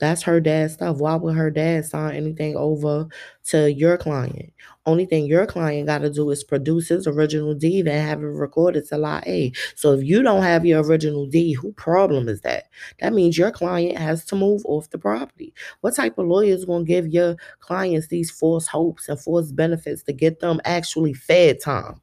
That's 0.04 0.22
her 0.24 0.42
dad's 0.42 0.74
stuff. 0.74 0.98
Why 0.98 1.16
would 1.16 1.34
her 1.38 1.50
dad 1.50 1.86
sign 1.86 2.14
anything 2.14 2.58
over 2.58 3.08
to 3.46 3.72
your 3.72 3.98
client? 3.98 4.52
Only 4.86 5.06
thing 5.06 5.28
your 5.28 5.46
client 5.46 5.88
got 5.88 6.00
to 6.00 6.10
do 6.10 6.30
is 6.30 6.44
produce 6.44 6.90
his 6.90 7.08
original 7.08 7.54
deed 7.54 7.88
and 7.88 8.06
have 8.06 8.22
it 8.22 8.26
recorded 8.26 8.86
to 8.90 8.98
Lot 8.98 9.26
A. 9.28 9.54
So 9.76 9.94
if 9.94 10.04
you 10.04 10.22
don't 10.22 10.44
have 10.44 10.66
your 10.66 10.84
original 10.84 11.26
deed, 11.26 11.54
who 11.54 11.72
problem 11.72 12.28
is 12.28 12.42
that? 12.42 12.66
That 13.00 13.14
means 13.14 13.38
your 13.38 13.52
client 13.52 13.98
has 13.98 14.26
to 14.26 14.36
move 14.36 14.64
off 14.66 14.90
the 14.90 14.98
property. 14.98 15.54
What 15.80 15.96
type 15.96 16.18
of 16.18 16.28
lawyer 16.28 16.54
is 16.54 16.66
going 16.66 16.84
to 16.84 16.92
give 16.92 17.08
your 17.08 17.38
clients 17.62 18.08
these 18.08 18.30
false 18.30 18.68
hopes 18.68 19.08
and 19.08 19.18
false 19.18 19.54
benefits 19.54 20.04
to 20.04 20.12
get 20.12 20.42
them 20.42 20.60
actually 20.66 21.14
fed 21.14 21.62
time? 21.62 22.02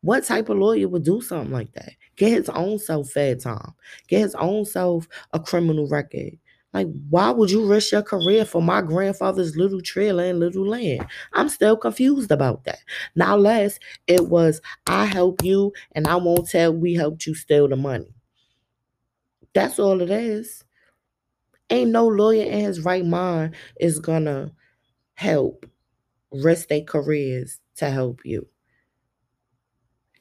What 0.00 0.24
type 0.24 0.48
of 0.48 0.56
lawyer 0.56 0.88
would 0.88 1.04
do 1.04 1.20
something 1.20 1.52
like 1.52 1.74
that? 1.74 1.92
Get 2.16 2.30
his 2.32 2.48
own 2.48 2.78
self 2.78 3.10
fed 3.10 3.40
time. 3.40 3.74
Get 4.08 4.20
his 4.20 4.34
own 4.36 4.64
self 4.64 5.06
a 5.34 5.38
criminal 5.38 5.86
record. 5.86 6.38
Like, 6.72 6.86
why 7.08 7.30
would 7.30 7.50
you 7.50 7.66
risk 7.66 7.92
your 7.92 8.02
career 8.02 8.44
for 8.44 8.62
my 8.62 8.80
grandfather's 8.80 9.56
little 9.56 9.80
trailer 9.80 10.24
and 10.24 10.38
little 10.38 10.66
land? 10.66 11.06
I'm 11.32 11.48
still 11.48 11.76
confused 11.76 12.30
about 12.30 12.64
that. 12.64 12.78
Now, 13.16 13.36
less 13.36 13.78
it 14.06 14.28
was 14.28 14.60
I 14.86 15.06
help 15.06 15.42
you 15.42 15.72
and 15.92 16.06
I 16.06 16.16
won't 16.16 16.48
tell 16.48 16.72
we 16.72 16.94
helped 16.94 17.26
you 17.26 17.34
steal 17.34 17.68
the 17.68 17.76
money. 17.76 18.14
That's 19.52 19.78
all 19.80 20.00
it 20.00 20.10
is. 20.10 20.64
Ain't 21.70 21.90
no 21.90 22.06
lawyer 22.06 22.44
in 22.44 22.60
his 22.60 22.80
right 22.80 23.04
mind 23.04 23.54
is 23.80 23.98
gonna 23.98 24.52
help 25.14 25.66
risk 26.32 26.68
their 26.68 26.82
careers 26.82 27.60
to 27.76 27.90
help 27.90 28.20
you. 28.24 28.46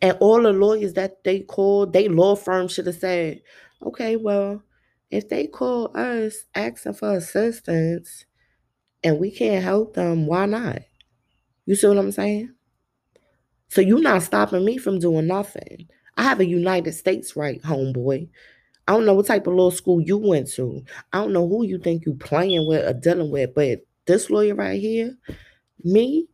And 0.02 0.18
all 0.20 0.42
the 0.42 0.54
lawyers 0.54 0.94
that 0.94 1.24
they 1.24 1.42
called, 1.42 1.94
they 1.94 2.08
law 2.08 2.36
firm 2.36 2.68
should 2.68 2.88
have 2.88 2.96
said, 2.96 3.42
okay, 3.84 4.16
well, 4.16 4.64
if 5.12 5.30
they 5.30 5.48
call 5.48 5.96
us 5.98 6.46
asking 6.56 6.94
for 6.94 7.16
assistance 7.16 8.26
and 9.04 9.20
we 9.20 9.32
can't 9.32 9.64
help 9.64 9.96
them, 9.96 10.28
why 10.28 10.46
not? 10.46 10.80
You 11.66 11.76
see 11.76 11.88
what 11.88 11.98
I'm 11.98 12.12
saying? 12.12 12.54
So 13.70 13.82
you're 13.82 14.02
not 14.02 14.24
stopping 14.24 14.66
me 14.66 14.78
from 14.78 15.00
doing 15.00 15.28
nothing. 15.28 15.88
I 16.18 16.24
have 16.24 16.40
a 16.40 16.46
United 16.46 16.94
States 16.94 17.36
right, 17.36 17.62
homeboy. 17.62 18.30
I 18.88 18.92
don't 18.94 19.06
know 19.06 19.14
what 19.14 19.28
type 19.28 19.46
of 19.46 19.54
law 19.54 19.70
school 19.70 20.02
you 20.02 20.18
went 20.18 20.50
to. 20.54 20.84
I 21.14 21.20
don't 21.20 21.34
know 21.34 21.48
who 21.48 21.64
you 21.64 21.78
think 21.78 22.06
you 22.06 22.16
playing 22.16 22.68
with 22.68 22.88
or 22.88 22.94
dealing 22.94 23.32
with, 23.32 23.54
but 23.54 23.82
this 24.08 24.32
lawyer 24.32 24.56
right 24.56 24.82
here, 24.82 25.16
me 25.84 26.28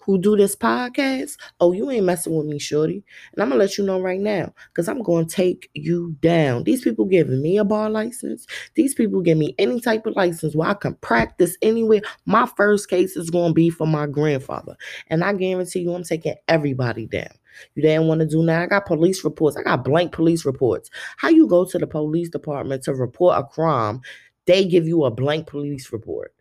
who 0.00 0.18
do 0.18 0.36
this 0.36 0.56
podcast, 0.56 1.36
oh, 1.60 1.72
you 1.72 1.90
ain't 1.90 2.06
messing 2.06 2.34
with 2.34 2.46
me, 2.46 2.58
shorty. 2.58 3.04
And 3.32 3.42
I'm 3.42 3.48
gonna 3.48 3.58
let 3.58 3.78
you 3.78 3.84
know 3.84 4.00
right 4.00 4.20
now, 4.20 4.52
because 4.68 4.88
I'm 4.88 5.02
gonna 5.02 5.26
take 5.26 5.70
you 5.74 6.16
down. 6.20 6.64
These 6.64 6.82
people 6.82 7.04
giving 7.04 7.42
me 7.42 7.58
a 7.58 7.64
bar 7.64 7.90
license. 7.90 8.46
These 8.74 8.94
people 8.94 9.20
give 9.20 9.38
me 9.38 9.54
any 9.58 9.80
type 9.80 10.06
of 10.06 10.16
license 10.16 10.54
where 10.54 10.70
I 10.70 10.74
can 10.74 10.94
practice 10.96 11.56
anywhere. 11.62 12.00
My 12.26 12.46
first 12.56 12.88
case 12.88 13.16
is 13.16 13.30
gonna 13.30 13.54
be 13.54 13.70
for 13.70 13.86
my 13.86 14.06
grandfather. 14.06 14.76
And 15.08 15.22
I 15.24 15.32
guarantee 15.34 15.80
you, 15.80 15.94
I'm 15.94 16.04
taking 16.04 16.34
everybody 16.48 17.06
down. 17.06 17.32
You 17.74 17.82
didn't 17.82 18.06
want 18.06 18.20
to 18.20 18.26
do 18.26 18.44
that. 18.46 18.62
I 18.62 18.66
got 18.66 18.86
police 18.86 19.24
reports. 19.24 19.56
I 19.56 19.62
got 19.62 19.84
blank 19.84 20.12
police 20.12 20.44
reports. 20.44 20.90
How 21.16 21.28
you 21.28 21.46
go 21.46 21.64
to 21.64 21.78
the 21.78 21.86
police 21.86 22.28
department 22.28 22.84
to 22.84 22.94
report 22.94 23.38
a 23.38 23.44
crime, 23.44 24.00
they 24.46 24.64
give 24.64 24.86
you 24.86 25.04
a 25.04 25.10
blank 25.10 25.46
police 25.46 25.92
report 25.92 26.32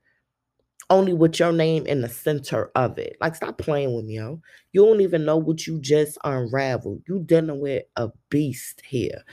only 0.89 1.13
with 1.13 1.39
your 1.39 1.51
name 1.51 1.85
in 1.85 2.01
the 2.01 2.09
center 2.09 2.71
of 2.75 2.97
it. 2.97 3.17
Like, 3.21 3.35
stop 3.35 3.57
playing 3.57 3.95
with 3.95 4.05
me, 4.05 4.15
yo. 4.15 4.41
You 4.73 4.85
don't 4.85 5.01
even 5.01 5.25
know 5.25 5.37
what 5.37 5.67
you 5.67 5.79
just 5.79 6.17
unraveled. 6.23 7.03
You 7.07 7.19
dealing 7.19 7.59
with 7.59 7.83
a 7.95 8.09
beast 8.29 8.81
here. 8.85 9.23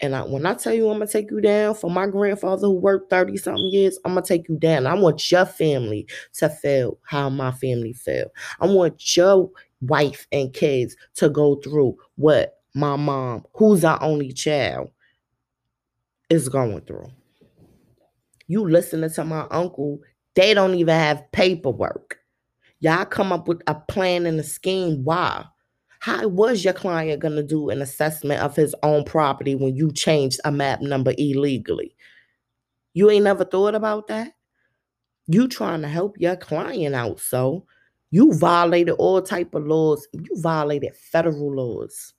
And 0.00 0.14
I, 0.14 0.22
when 0.22 0.44
I 0.44 0.54
tell 0.54 0.74
you 0.74 0.90
I'm 0.90 0.98
gonna 0.98 1.10
take 1.10 1.30
you 1.30 1.40
down 1.40 1.74
for 1.74 1.90
my 1.90 2.06
grandfather 2.06 2.66
who 2.66 2.74
worked 2.74 3.08
30 3.08 3.36
something 3.38 3.70
years, 3.70 3.98
I'm 4.04 4.14
gonna 4.14 4.26
take 4.26 4.48
you 4.48 4.58
down. 4.58 4.86
I 4.86 4.94
want 4.94 5.30
your 5.30 5.46
family 5.46 6.06
to 6.34 6.50
feel 6.50 6.98
how 7.04 7.30
my 7.30 7.50
family 7.52 7.94
felt. 7.94 8.30
I 8.60 8.66
want 8.66 9.16
your 9.16 9.50
wife 9.80 10.26
and 10.32 10.52
kids 10.52 10.96
to 11.14 11.30
go 11.30 11.56
through 11.56 11.96
what 12.16 12.60
my 12.74 12.96
mom, 12.96 13.46
who's 13.54 13.84
our 13.84 14.02
only 14.02 14.32
child, 14.32 14.90
is 16.28 16.48
going 16.50 16.82
through. 16.82 17.10
You 18.48 18.68
listening 18.68 19.10
to 19.10 19.24
my 19.24 19.46
uncle 19.50 20.00
they 20.36 20.52
don't 20.54 20.74
even 20.74 20.94
have 20.94 21.30
paperwork. 21.32 22.18
Y'all 22.80 23.06
come 23.06 23.32
up 23.32 23.48
with 23.48 23.62
a 23.66 23.74
plan 23.74 24.26
and 24.26 24.38
a 24.38 24.42
scheme. 24.42 25.02
Why? 25.02 25.44
How 26.00 26.28
was 26.28 26.62
your 26.62 26.74
client 26.74 27.20
going 27.20 27.36
to 27.36 27.42
do 27.42 27.70
an 27.70 27.80
assessment 27.80 28.40
of 28.42 28.54
his 28.54 28.74
own 28.82 29.04
property 29.04 29.54
when 29.54 29.74
you 29.74 29.90
changed 29.90 30.38
a 30.44 30.52
map 30.52 30.82
number 30.82 31.14
illegally? 31.16 31.96
You 32.92 33.10
ain't 33.10 33.24
never 33.24 33.44
thought 33.44 33.74
about 33.74 34.08
that? 34.08 34.32
You 35.26 35.48
trying 35.48 35.82
to 35.82 35.88
help 35.88 36.16
your 36.18 36.36
client 36.36 36.94
out, 36.94 37.18
so 37.18 37.66
you 38.10 38.32
violated 38.34 38.94
all 38.98 39.20
type 39.22 39.54
of 39.54 39.66
laws. 39.66 40.06
You 40.12 40.40
violated 40.40 40.94
federal 40.94 41.52
laws. 41.52 42.12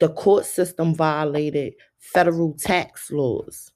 The 0.00 0.10
court 0.10 0.44
system 0.44 0.94
violated 0.94 1.74
federal 1.98 2.52
tax 2.54 3.10
laws. 3.10 3.72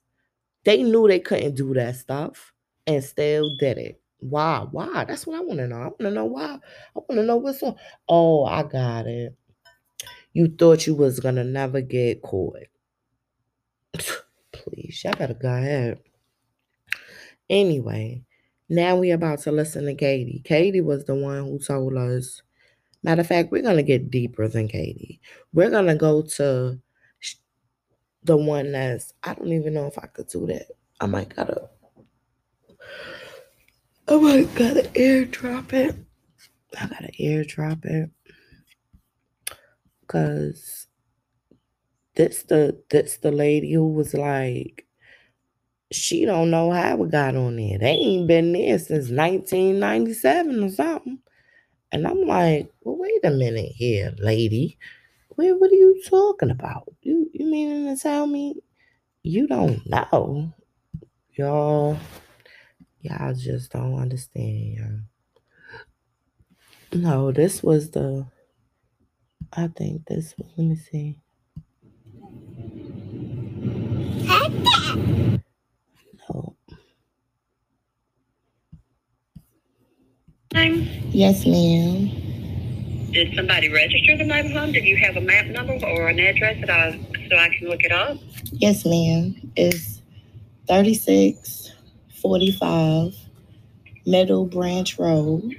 They 0.65 0.83
knew 0.83 1.07
they 1.07 1.19
couldn't 1.19 1.55
do 1.55 1.73
that 1.73 1.95
stuff 1.95 2.53
and 2.95 3.03
still 3.03 3.55
did 3.57 3.77
it. 3.77 4.01
Why? 4.19 4.65
Why? 4.69 5.05
That's 5.05 5.25
what 5.25 5.37
I 5.37 5.43
want 5.43 5.59
to 5.59 5.67
know. 5.67 5.77
I 5.77 5.85
want 5.85 5.99
to 5.99 6.11
know 6.11 6.25
why. 6.25 6.53
I 6.53 6.59
want 6.95 7.09
to 7.09 7.23
know 7.23 7.37
what's 7.37 7.63
on. 7.63 7.75
Oh, 8.07 8.45
I 8.45 8.63
got 8.63 9.07
it. 9.07 9.35
You 10.33 10.47
thought 10.47 10.87
you 10.87 10.95
was 10.95 11.19
gonna 11.19 11.43
never 11.43 11.81
get 11.81 12.21
caught. 12.21 12.67
Please, 14.51 15.01
y'all 15.03 15.13
gotta 15.17 15.33
go 15.33 15.49
ahead. 15.49 15.99
Anyway, 17.49 18.23
now 18.69 18.95
we 18.95 19.11
about 19.11 19.39
to 19.39 19.51
listen 19.51 19.85
to 19.85 19.95
Katie. 19.95 20.41
Katie 20.45 20.79
was 20.81 21.03
the 21.03 21.15
one 21.15 21.43
who 21.43 21.59
told 21.59 21.97
us. 21.97 22.41
Matter 23.03 23.21
of 23.21 23.27
fact, 23.27 23.51
we're 23.51 23.63
gonna 23.63 23.83
get 23.83 24.11
deeper 24.11 24.47
than 24.47 24.67
Katie. 24.67 25.19
We're 25.51 25.71
gonna 25.71 25.95
go 25.95 26.21
to 26.21 26.79
the 28.23 28.37
one 28.37 28.71
that's 28.71 29.13
I 29.23 29.33
don't 29.33 29.51
even 29.51 29.73
know 29.73 29.87
if 29.87 29.97
I 29.97 30.05
could 30.05 30.27
do 30.27 30.45
that. 30.47 30.67
I 30.99 31.07
might 31.07 31.35
gotta 31.35 31.69
Oh 34.13 34.27
I 34.27 34.41
might 34.41 34.55
gotta 34.55 34.81
airdrop 34.89 35.71
it. 35.71 35.95
I 36.77 36.85
gotta 36.85 37.13
airdrop 37.17 37.85
it. 37.85 38.09
Cause 40.07 40.87
this 42.17 42.43
the 42.43 42.77
this 42.89 43.15
the 43.19 43.31
lady 43.31 43.71
who 43.71 43.87
was 43.87 44.13
like 44.13 44.85
she 45.93 46.25
don't 46.25 46.51
know 46.51 46.71
how 46.71 46.97
we 46.97 47.07
got 47.07 47.37
on 47.37 47.55
there. 47.55 47.79
They 47.79 47.91
ain't 47.91 48.27
been 48.27 48.51
there 48.51 48.77
since 48.79 49.09
1997 49.09 50.61
or 50.61 50.69
something. 50.71 51.19
And 51.93 52.05
I'm 52.05 52.27
like, 52.27 52.69
well, 52.81 52.97
wait 52.97 53.23
a 53.23 53.31
minute 53.31 53.71
here, 53.73 54.13
lady. 54.17 54.77
Wait, 55.37 55.53
what 55.53 55.71
are 55.71 55.75
you 55.75 56.03
talking 56.05 56.51
about? 56.51 56.93
You 57.01 57.29
you 57.31 57.45
meaning 57.45 57.95
to 57.95 58.01
tell 58.01 58.27
me 58.27 58.61
you 59.23 59.47
don't 59.47 59.89
know? 59.89 60.53
Y'all, 61.37 61.97
y'all 63.01 63.33
just 63.33 63.71
don't 63.71 63.99
understand, 63.99 64.77
y'all. 64.77 64.99
No, 66.93 67.31
this 67.31 67.63
was 67.63 67.91
the 67.91 68.25
I 69.53 69.67
think 69.67 70.05
this 70.05 70.35
was 70.37 70.47
let 70.57 70.67
me 70.67 70.75
see. 70.75 71.17
No. 76.29 76.55
Yes, 81.11 81.45
ma'am. 81.45 82.11
Did 83.11 83.35
somebody 83.35 83.69
register 83.69 84.17
the 84.17 84.25
mobile 84.25 84.51
home? 84.51 84.71
Did 84.71 84.85
you 84.85 84.97
have 84.97 85.17
a 85.17 85.21
map 85.21 85.47
number 85.47 85.73
or 85.85 86.07
an 86.09 86.19
address 86.19 86.59
that 86.61 86.69
I 86.69 86.99
so 87.29 87.37
I 87.37 87.49
can 87.49 87.67
look 87.67 87.83
it 87.83 87.91
up? 87.91 88.17
Yes, 88.51 88.85
ma'am. 88.85 89.51
It's 89.55 90.01
3645 92.21 93.15
Middle 94.05 94.45
Branch 94.45 94.97
Road, 94.99 95.55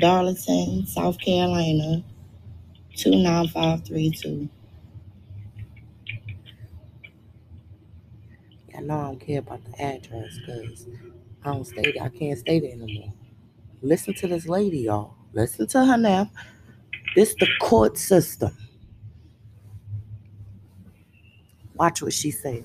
Darlington, 0.00 0.86
South 0.86 1.18
Carolina, 1.18 2.02
29532. 2.96 4.48
I 8.76 8.80
know 8.80 8.98
I 8.98 9.02
don't 9.04 9.20
care 9.20 9.40
about 9.40 9.64
the 9.64 9.82
address 9.82 10.38
because 10.38 10.86
I 11.44 11.52
don't 11.52 11.66
stay 11.66 11.92
there. 11.92 12.04
I 12.04 12.08
can't 12.08 12.38
stay 12.38 12.60
there 12.60 12.72
anymore. 12.72 13.12
Listen 13.82 14.14
to 14.14 14.26
this 14.26 14.46
lady, 14.46 14.80
y'all. 14.80 15.14
Listen 15.32 15.66
to 15.68 15.84
her 15.84 15.96
now. 15.96 16.30
This 17.14 17.34
the 17.34 17.48
court 17.60 17.98
system. 17.98 18.56
Watch 21.74 22.02
what 22.02 22.12
she 22.12 22.30
said. 22.30 22.64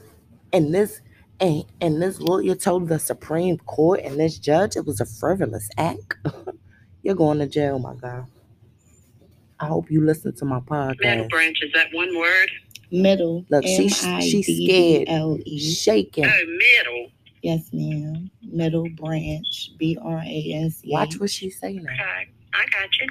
And 0.53 0.73
this 0.73 1.01
and, 1.39 1.65
and 1.81 2.01
this 2.01 2.19
lawyer 2.19 2.55
told 2.55 2.87
the 2.87 2.99
Supreme 2.99 3.57
Court 3.59 4.01
and 4.03 4.19
this 4.19 4.37
judge 4.39 4.75
it 4.75 4.85
was 4.85 4.99
a 4.99 5.05
frivolous 5.05 5.69
act. 5.77 6.15
You're 7.03 7.15
going 7.15 7.39
to 7.39 7.47
jail, 7.47 7.77
my 7.79 7.95
guy. 7.95 8.23
I 9.59 9.67
hope 9.67 9.89
you 9.89 10.03
listen 10.03 10.35
to 10.35 10.45
my 10.45 10.59
podcast. 10.59 10.99
Middle 10.99 11.25
podcast. 11.25 11.29
branch, 11.29 11.57
is 11.61 11.71
that 11.73 11.87
one 11.93 12.17
word? 12.17 12.49
Middle. 12.91 13.45
Look, 13.49 13.63
she's 13.65 13.97
she's 13.97 14.45
scared, 14.45 15.07
M-I-D-D-L-E. 15.07 15.59
shaking. 15.59 16.25
Oh, 16.25 16.45
middle. 16.45 17.11
Yes, 17.41 17.69
ma'am. 17.71 18.29
Middle 18.41 18.89
branch. 18.89 19.71
B 19.77 19.97
R 20.01 20.17
A 20.19 20.51
N 20.53 20.71
C. 20.71 20.89
Watch 20.91 21.19
what 21.19 21.29
she's 21.29 21.59
saying. 21.59 21.83
now. 21.83 21.93
Okay, 21.93 22.29
I 22.53 22.65
got 22.71 22.89
you. 22.99 23.07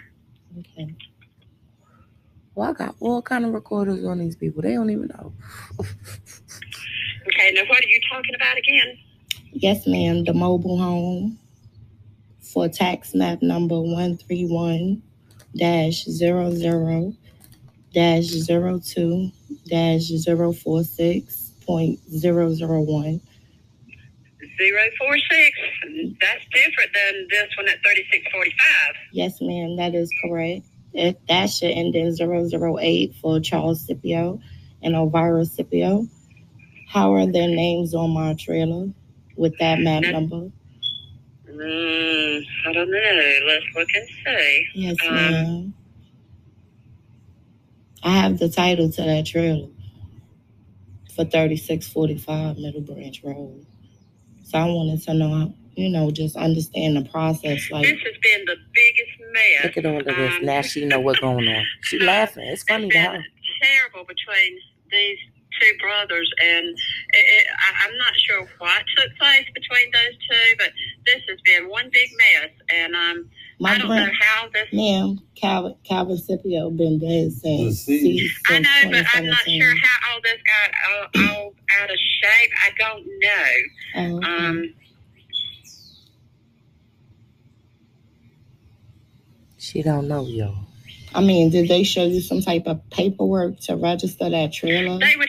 Okay. 0.61 0.95
Well, 2.55 2.71
I 2.71 2.73
got 2.73 2.95
all 3.01 3.21
kind 3.23 3.45
of 3.45 3.53
recorders 3.53 4.05
on 4.05 4.19
these 4.19 4.37
people. 4.37 4.63
They 4.63 4.75
don't 4.75 4.91
even 4.91 5.09
know. 5.09 5.33
Okay, 7.27 7.53
now 7.55 7.63
what 7.69 7.81
are 7.81 7.89
you 7.89 8.01
talking 8.13 8.35
about 8.35 8.59
again? 8.59 8.99
Yes, 9.53 9.87
ma'am. 9.87 10.25
The 10.25 10.35
mobile 10.35 10.79
home 10.79 11.39
for 12.41 12.69
tax 12.69 13.15
map 13.15 13.41
number 13.43 13.81
one 13.81 14.17
three 14.17 14.47
one 14.47 15.03
dash 15.57 16.05
zero 16.05 16.51
zero 16.51 17.15
dash 17.95 18.25
zero 18.25 18.79
two 18.85 19.31
dash 19.67 20.03
zero 20.03 20.53
four 20.53 20.85
six 20.85 21.53
point 21.67 21.99
zero 22.11 22.53
zero 22.53 22.81
one. 22.83 23.21
Zero 24.59 24.83
four 24.99 25.17
six. 25.31 25.59
That's 26.21 26.45
different 26.53 26.91
than 26.93 27.27
this 27.31 27.57
one 27.57 27.69
at 27.69 27.83
thirty 27.83 28.05
six 28.13 28.25
forty 28.33 28.51
five. 28.51 28.95
Yes, 29.13 29.41
ma'am. 29.41 29.77
That 29.77 29.95
is 29.95 30.11
correct. 30.23 30.67
It, 30.93 31.21
that 31.29 31.47
should 31.51 31.71
end 31.71 31.97
in 31.97 32.15
zero 32.15 32.47
zero 32.47 32.79
eight 32.81 33.15
for 33.23 33.41
Charles 33.41 33.87
Scipio 33.87 34.41
and 34.83 34.95
Elvira 34.95 35.45
Scipio. 35.45 36.07
How 36.89 37.13
are 37.15 37.27
their 37.27 37.49
names 37.49 37.95
on 37.95 38.11
my 38.11 38.35
trailer 38.35 38.89
with 39.37 39.57
that 39.59 39.81
map 39.81 40.03
That- 40.03 40.13
number? 40.13 40.51
Mm, 41.49 42.45
I 42.67 42.73
don't 42.73 42.91
know. 42.91 43.39
Let's 43.47 43.65
look 43.77 43.89
and 43.95 44.09
see. 44.09 44.67
Yes, 44.75 44.97
Um, 45.07 45.15
ma'am. 45.15 45.75
I 48.03 48.11
have 48.19 48.39
the 48.39 48.49
title 48.49 48.91
to 48.91 49.03
that 49.03 49.27
trailer 49.27 49.69
for 51.15 51.25
3645 51.25 52.59
Middle 52.59 52.81
Branch 52.81 53.21
Road. 53.23 53.65
So 54.43 54.59
I 54.59 54.65
wanted 54.67 55.01
to 55.05 55.15
know, 55.15 55.55
you 55.77 55.89
know, 55.89 56.11
just 56.11 56.37
understand 56.37 56.97
the 56.97 57.03
process. 57.09 57.71
Like, 57.71 57.85
This 57.87 58.01
has 58.01 58.17
been 58.21 58.45
the 58.47 58.57
biggest 58.75 59.11
mess. 59.33 59.65
Look 59.65 59.77
at 59.79 59.87
all 59.87 59.99
of 60.01 60.05
this. 60.07 60.35
Um, 60.41 60.45
Now 60.45 60.61
she 60.63 60.85
know 60.85 61.01
what's 61.01 61.21
going 61.21 61.49
on. 61.49 61.65
She 61.83 61.99
laughing. 62.01 62.45
It's 62.49 62.65
funny 62.65 62.91
to 62.91 62.99
her. 62.99 63.25
terrible 63.63 64.05
between 64.05 64.59
these 64.91 65.19
two 65.61 65.73
brothers, 65.81 66.31
and 66.41 66.67
it, 66.69 66.77
it, 67.15 67.47
I, 67.59 67.87
I'm 67.87 67.97
not 67.99 68.13
sure 68.17 68.49
what 68.59 68.83
took 68.97 69.17
place 69.19 69.47
between 69.55 69.91
those 69.93 70.17
two, 70.31 70.55
but 70.59 70.71
this 71.07 71.23
has 71.29 71.39
been 71.45 71.69
one 71.69 71.91
big 71.93 72.11
mess, 72.17 72.51
and 72.69 72.95
um, 72.95 73.31
I 73.31 73.73
my 73.73 73.79
don't 73.79 73.89
know 73.89 74.11
how 74.21 74.49
this. 74.53 74.69
ma'am, 74.73 75.19
Calvin, 75.37 75.75
Calvin 75.85 76.19
Scipio 76.19 76.71
been 76.71 76.99
dead 76.99 77.33
since, 77.33 77.89
I 78.49 78.59
know, 78.59 78.91
but 78.91 79.07
I'm 79.15 79.27
not 79.27 79.45
sure 79.47 79.75
how 79.77 80.13
all 80.13 80.21
this 80.23 80.41
got 80.47 80.71
all, 80.91 81.31
all 81.31 81.55
out 81.81 81.91
of 81.91 81.99
shape. 81.99 82.51
I 82.63 82.71
don't 82.79 83.07
know. 83.21 84.19
Okay. 84.19 84.27
Um, 84.27 84.75
She 89.65 89.83
don't 89.83 90.09
know, 90.09 90.27
y'all. 90.27 90.67
I 91.15 91.23
mean, 91.23 91.49
did 91.49 91.69
they 91.69 91.85
show 91.85 92.05
you 92.05 92.21
some 92.21 92.43
type 92.43 92.65
of 92.67 92.81
paperwork 92.91 93.59
to 93.61 93.77
register 93.77 94.29
that 94.29 94.53
trailer? 94.53 94.99
They 94.99 95.17
would 95.17 95.29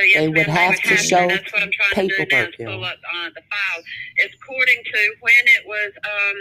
to. 0.00 0.08
Yes, 0.08 0.18
They 0.22 0.28
would 0.28 0.46
have 0.46 0.80
to 0.82 0.96
show 0.96 1.28
That's 1.28 1.52
what 1.52 1.62
I'm 1.62 1.72
trying 1.72 2.08
to 2.08 2.08
do 2.08 2.18
now. 2.30 2.46
paperwork, 2.46 2.54
Is 2.60 2.66
pull 2.66 2.84
up 2.84 2.98
uh, 3.02 3.28
the 3.34 3.42
file. 3.50 3.82
It's 4.16 4.34
according 4.42 4.80
to 4.84 5.00
when 5.20 5.44
it 5.58 5.62
was 5.66 5.92
um 6.04 6.36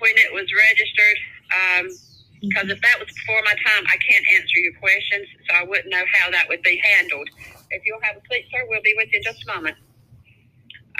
when 0.00 0.14
it 0.16 0.32
was 0.32 0.46
registered. 0.52 1.18
Um, 1.52 1.98
because 2.40 2.70
if 2.70 2.80
that 2.80 2.96
was 2.98 3.08
before 3.12 3.42
my 3.44 3.52
time, 3.66 3.84
I 3.92 3.98
can't 4.00 4.24
answer 4.34 4.58
your 4.64 4.72
questions, 4.80 5.28
so 5.48 5.56
I 5.56 5.64
wouldn't 5.64 5.90
know 5.90 6.04
how 6.12 6.30
that 6.30 6.48
would 6.48 6.62
be 6.62 6.80
handled. 6.82 7.28
If 7.70 7.82
you'll 7.84 8.00
have 8.02 8.16
a 8.16 8.22
seat, 8.32 8.46
sir, 8.50 8.64
we'll 8.68 8.82
be 8.82 8.94
with 8.96 9.08
you 9.12 9.18
in 9.18 9.24
just 9.24 9.44
a 9.44 9.54
moment. 9.54 9.76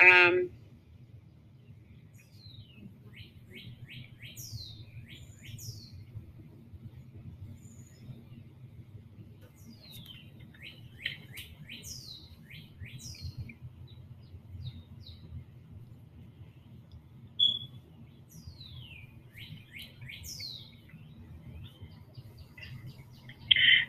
Um, 0.01 0.51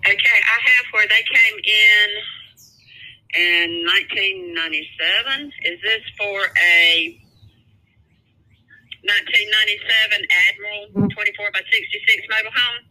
okay, 0.08 0.40
I 0.44 0.58
have 0.64 0.86
where 1.02 1.08
they 1.08 1.24
came 1.34 1.58
in 1.66 2.10
in 3.34 3.86
1997. 3.86 5.52
Is 5.66 5.82
this 5.82 6.02
for 6.16 6.46
a 6.62 7.18
1997 9.02 10.28
Admiral 10.48 11.10
24 11.10 11.52
by 11.54 11.62
66 11.72 12.28
mobile 12.30 12.52
home? 12.54 12.86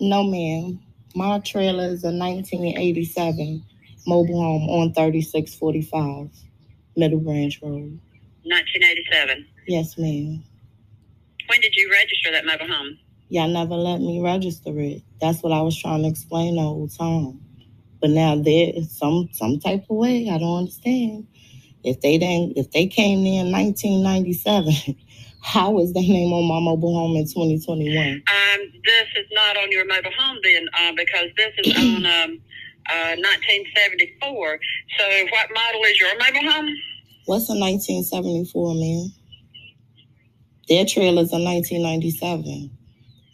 No, 0.00 0.24
ma'am. 0.24 0.80
My 1.14 1.38
trailer 1.38 1.84
is 1.84 2.04
a 2.04 2.12
1987 2.12 3.64
mobile 4.06 4.42
home 4.42 4.68
on 4.68 4.92
3645 4.92 6.28
Middle 6.96 7.20
Branch 7.20 7.58
Road. 7.62 7.98
1987. 8.44 9.46
Yes, 9.66 9.96
ma'am. 9.96 10.44
When 11.46 11.60
did 11.62 11.74
you 11.76 11.90
register 11.90 12.30
that 12.30 12.44
mobile 12.44 12.68
home? 12.68 12.98
Y'all 13.30 13.48
never 13.48 13.74
let 13.74 14.00
me 14.00 14.20
register 14.22 14.72
it. 14.80 15.02
That's 15.20 15.42
what 15.42 15.52
I 15.52 15.60
was 15.60 15.76
trying 15.78 16.02
to 16.02 16.08
explain 16.08 16.56
the 16.56 16.62
whole 16.62 16.88
time. 16.88 17.40
But 18.00 18.10
now 18.10 18.36
there 18.36 18.72
is 18.74 18.90
some 18.96 19.28
some 19.32 19.58
type 19.58 19.84
of 19.90 19.96
way 19.96 20.30
I 20.30 20.38
don't 20.38 20.58
understand. 20.58 21.26
If 21.84 22.00
they 22.00 22.18
didn't, 22.18 22.56
if 22.56 22.70
they 22.70 22.86
came 22.86 23.20
in 23.20 23.46
in 23.46 23.52
1997, 23.52 24.96
how 25.42 25.78
is 25.78 25.92
their 25.92 26.02
name 26.02 26.32
on 26.32 26.48
my 26.48 26.60
mobile 26.60 26.94
home 26.94 27.16
in 27.16 27.24
2021? 27.24 27.96
Um, 27.96 28.60
this 28.84 29.08
is 29.16 29.26
not 29.32 29.56
on 29.58 29.70
your 29.70 29.84
mobile 29.84 30.10
home 30.18 30.38
then, 30.42 30.68
uh, 30.72 30.92
because 30.96 31.28
this 31.36 31.52
is 31.58 31.76
on 31.76 32.06
um, 32.06 32.40
uh, 32.90 33.14
1974. 33.16 34.60
So, 34.98 35.04
what 35.30 35.48
model 35.54 35.84
is 35.84 36.00
your 36.00 36.18
mobile 36.18 36.50
home? 36.50 36.74
What's 37.26 37.48
a 37.50 37.56
1974, 37.58 38.74
man? 38.74 39.12
Their 40.68 40.84
trailer's 40.84 41.32
a 41.32 41.40
1997. 41.40 42.77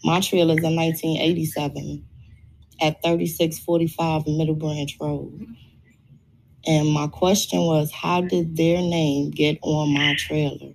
My 0.05 0.19
is 0.19 0.35
a 0.35 0.69
1987 0.69 2.05
at 2.83 3.03
3645 3.03 4.27
Middle 4.27 4.55
Branch 4.55 4.95
Road. 5.01 5.47
And 6.67 6.89
my 6.91 7.07
question 7.07 7.61
was, 7.61 7.91
how 7.91 8.21
did 8.21 8.57
their 8.57 8.79
name 8.79 9.31
get 9.31 9.59
on 9.63 9.95
my 9.95 10.15
trailer? 10.19 10.73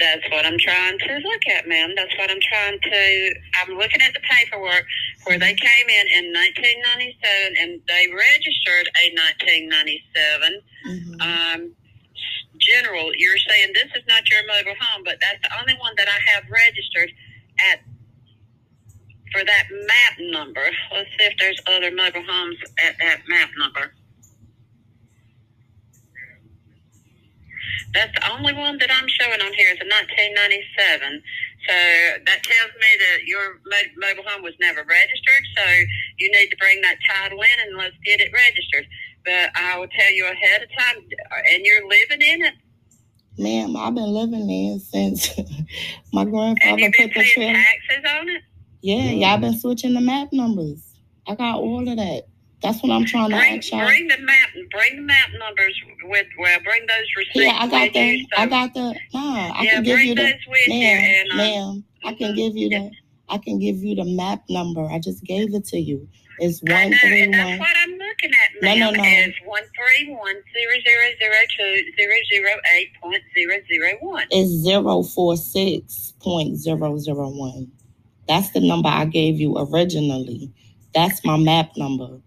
That's 0.00 0.28
what 0.30 0.44
I'm 0.44 0.58
trying 0.58 0.98
to 0.98 1.14
look 1.22 1.42
at, 1.54 1.68
ma'am. 1.68 1.92
That's 1.94 2.18
what 2.18 2.28
I'm 2.28 2.40
trying 2.42 2.80
to. 2.80 3.34
I'm 3.62 3.78
looking 3.78 4.02
at 4.02 4.12
the 4.12 4.20
paperwork 4.28 4.84
where 5.24 5.38
they 5.38 5.54
came 5.54 5.88
in 5.88 6.06
in 6.18 6.32
1997 6.32 7.54
and 7.60 7.80
they 7.86 8.10
registered 8.10 8.90
a 8.90 9.14
1997. 9.14 10.62
Mhm. 10.84 11.22
Um, 11.22 11.76
general, 12.58 13.12
you're 13.14 13.38
saying 13.38 13.72
this 13.74 13.90
is 13.94 14.02
not 14.08 14.28
your 14.30 14.44
mobile 14.48 14.74
home, 14.80 15.04
but 15.04 15.18
that's 15.20 15.40
the 15.42 15.60
only 15.60 15.74
one 15.74 15.94
that 15.96 16.08
I 16.08 16.18
have 16.32 16.50
registered 16.50 17.12
at 17.70 17.80
for 19.34 19.44
that 19.44 19.64
map 19.70 20.14
number. 20.30 20.64
Let's 20.92 21.10
see 21.18 21.26
if 21.26 21.34
there's 21.38 21.60
other 21.66 21.90
mobile 21.90 22.22
homes 22.22 22.56
at 22.86 22.94
that 23.00 23.20
map 23.28 23.50
number. 23.58 23.92
That's 27.92 28.12
the 28.14 28.32
only 28.32 28.52
one 28.54 28.78
that 28.78 28.90
I'm 28.90 29.08
showing 29.08 29.40
on 29.40 29.52
here 29.54 29.70
is 29.74 29.78
a 29.82 29.86
1997. 29.86 31.22
So 31.66 31.74
that 32.26 32.42
tells 32.42 32.72
me 32.78 32.90
that 32.98 33.26
your 33.26 33.58
mobile 33.98 34.24
home 34.26 34.42
was 34.42 34.54
never 34.60 34.82
registered. 34.82 35.44
So 35.56 35.64
you 36.18 36.30
need 36.32 36.48
to 36.50 36.56
bring 36.56 36.80
that 36.82 36.98
title 37.08 37.38
in 37.40 37.56
and 37.66 37.76
let's 37.78 37.96
get 38.04 38.20
it 38.20 38.30
registered. 38.32 38.86
But 39.24 39.50
I 39.56 39.78
will 39.78 39.88
tell 39.88 40.12
you 40.12 40.26
ahead 40.26 40.62
of 40.62 40.68
time, 40.76 41.02
and 41.50 41.64
you're 41.64 41.88
living 41.88 42.20
in 42.20 42.42
it, 42.44 42.54
Ma'am, 43.36 43.76
I've 43.76 43.94
been 43.94 44.12
living 44.12 44.46
there 44.46 44.78
since 44.78 45.30
my 46.12 46.24
grandfather 46.24 46.90
put 46.96 47.12
the 47.14 47.24
trailer. 47.24 47.52
taxes 47.54 48.04
on 48.08 48.28
it. 48.28 48.42
Yeah, 48.84 49.12
y'all 49.12 49.38
been 49.38 49.58
switching 49.58 49.94
the 49.94 50.00
map 50.02 50.28
numbers. 50.30 50.84
I 51.26 51.34
got 51.36 51.56
all 51.56 51.88
of 51.88 51.96
that. 51.96 52.24
That's 52.62 52.82
what 52.82 52.92
I'm 52.92 53.06
trying 53.06 53.30
to 53.30 53.36
Bring, 53.36 53.56
ask 53.56 53.70
y'all. 53.70 53.86
bring 53.86 54.08
the 54.08 54.18
map, 54.18 54.50
bring 54.70 54.96
the 54.96 55.02
map 55.02 55.30
numbers 55.38 55.74
with. 56.02 56.26
Well, 56.38 56.60
bring 56.62 56.82
those 56.86 57.06
receipts. 57.16 57.34
Yeah, 57.34 57.56
I 57.60 57.66
got 57.66 57.80
with 57.84 57.92
the, 57.94 58.00
you, 58.04 58.26
so- 58.36 58.42
I 58.42 58.46
got 58.46 58.74
the, 58.74 58.94
nah, 59.14 59.52
I 59.54 59.62
yeah, 59.62 59.70
can 59.70 59.82
give 59.84 60.00
you 60.00 60.14
the, 60.14 60.22
those 60.22 60.32
with 60.46 60.68
you, 60.68 60.74
ma'am, 60.74 61.00
and 61.00 61.30
um, 61.30 61.36
ma'am, 61.38 61.84
I 62.04 62.12
can 62.12 62.26
mm-hmm. 62.26 62.36
give 62.36 62.56
you 62.58 62.68
the, 62.68 62.90
I 63.30 63.38
can 63.38 63.58
give 63.58 63.76
you 63.76 63.94
the 63.94 64.04
map 64.04 64.42
number. 64.50 64.84
I 64.84 64.98
just 64.98 65.24
gave 65.24 65.54
it 65.54 65.64
to 65.68 65.78
you. 65.78 66.06
It's 66.40 66.60
I 66.68 66.72
one 66.82 66.90
know, 66.90 66.96
three 67.00 67.22
and 67.22 67.32
that's 67.32 67.48
one. 67.48 67.58
what 67.60 67.76
I'm 67.78 67.90
looking 67.92 68.32
at, 68.32 68.62
No, 68.62 68.74
no, 68.74 68.92
ma'am. 68.92 69.02
no. 69.02 69.28
Is 69.28 69.34
one 69.46 69.62
three 69.62 70.12
one 70.12 70.34
zero 70.52 70.74
zero 70.86 71.06
zero 71.18 71.36
two 71.56 71.84
zero 71.96 72.14
zero 72.30 72.50
eight 72.76 72.90
point 73.02 73.22
zero 73.34 73.56
zero 73.66 73.96
one. 74.02 74.26
It's 74.30 74.50
zero 74.50 75.02
four 75.02 75.38
six 75.38 76.12
point 76.20 76.58
zero 76.58 76.98
zero 76.98 77.30
one. 77.30 77.72
That's 78.28 78.50
the 78.52 78.60
number 78.60 78.88
I 78.88 79.04
gave 79.06 79.38
you 79.40 79.56
originally. 79.58 80.52
That's 80.94 81.24
my 81.24 81.36
map 81.36 81.70
number. 81.76 82.20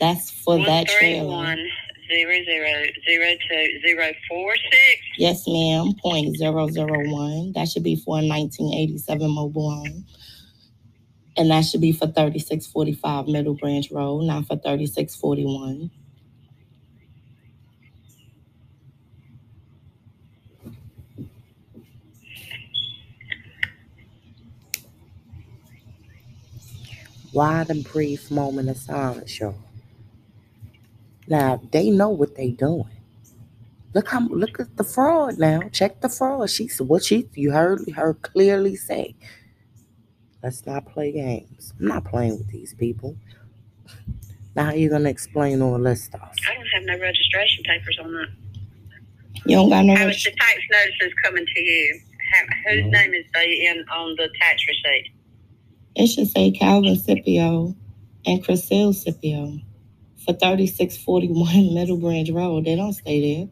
That's 0.00 0.30
for 0.30 0.56
One 0.58 0.66
that 0.66 0.86
trailer. 0.88 1.28
one 1.28 1.66
zero 2.12 2.44
zero 2.44 2.84
zero 3.08 3.34
two 3.48 3.80
zero 3.86 4.12
four 4.28 4.54
six. 4.56 5.00
Yes, 5.18 5.44
ma'am. 5.46 5.94
Point 6.02 6.36
zero 6.36 6.68
zero 6.68 7.08
one. 7.10 7.52
That 7.54 7.68
should 7.68 7.84
be 7.84 7.96
for 7.96 8.18
a 8.18 8.22
nineteen 8.22 8.74
eighty 8.74 8.98
seven 8.98 9.30
mobile 9.30 9.70
home. 9.70 10.04
And 11.36 11.50
that 11.50 11.62
should 11.64 11.80
be 11.80 11.92
for 11.92 12.06
thirty 12.08 12.38
six 12.38 12.66
forty 12.66 12.92
five 12.92 13.26
Middle 13.28 13.54
Branch 13.54 13.90
Road, 13.90 14.22
not 14.24 14.46
for 14.46 14.56
thirty 14.56 14.86
six 14.86 15.14
forty 15.16 15.44
one. 15.44 15.90
Why 27.34 27.64
the 27.64 27.74
brief 27.92 28.30
moment 28.30 28.68
of 28.68 28.76
silence, 28.76 29.40
y'all? 29.40 29.56
Now 31.26 31.60
they 31.72 31.90
know 31.90 32.10
what 32.10 32.36
they 32.36 32.50
doing. 32.50 32.96
Look 33.92 34.06
how 34.06 34.20
look 34.28 34.60
at 34.60 34.76
the 34.76 34.84
fraud 34.84 35.36
now. 35.36 35.62
Check 35.72 36.00
the 36.00 36.08
fraud. 36.08 36.48
She's 36.48 36.80
what 36.80 37.02
she 37.02 37.28
you 37.34 37.50
heard 37.50 37.80
her 37.96 38.14
clearly 38.14 38.76
say. 38.76 39.16
Let's 40.44 40.64
not 40.64 40.86
play 40.86 41.10
games. 41.10 41.72
I'm 41.80 41.88
not 41.88 42.04
playing 42.04 42.38
with 42.38 42.52
these 42.52 42.72
people. 42.74 43.16
Now 44.54 44.66
how 44.66 44.74
you 44.74 44.88
gonna 44.88 45.08
explain 45.10 45.60
all 45.60 45.80
this 45.80 46.04
stuff? 46.04 46.36
I 46.48 46.54
don't 46.54 46.66
have 46.74 46.84
no 46.84 46.98
registration 47.04 47.64
papers 47.64 47.98
on 48.00 48.12
that. 48.12 48.28
You 49.44 49.56
don't 49.56 49.70
got 49.70 49.84
no 49.84 49.96
How 49.96 50.06
is 50.06 50.22
the 50.22 50.30
tax 50.30 50.60
notices 50.70 51.12
coming 51.24 51.46
to 51.46 51.60
you? 51.60 52.00
How, 52.32 52.70
whose 52.70 52.92
name 52.92 53.12
is 53.12 53.24
they 53.34 53.66
in 53.66 53.84
on 53.88 54.14
the 54.14 54.28
tax 54.40 54.62
receipt? 54.68 55.13
It 55.96 56.08
should 56.08 56.28
say 56.28 56.50
Calvin 56.52 56.96
Scipio 56.96 57.74
and 58.26 58.44
Chriselle 58.44 58.94
Scipio 58.94 59.58
for 60.24 60.34
thirty 60.34 60.66
six 60.66 60.96
forty 60.96 61.28
one 61.28 61.74
Middle 61.74 61.98
Branch 61.98 62.30
Road. 62.30 62.64
They 62.66 62.76
don't 62.76 62.94
stay 62.94 63.36
there. 63.36 63.48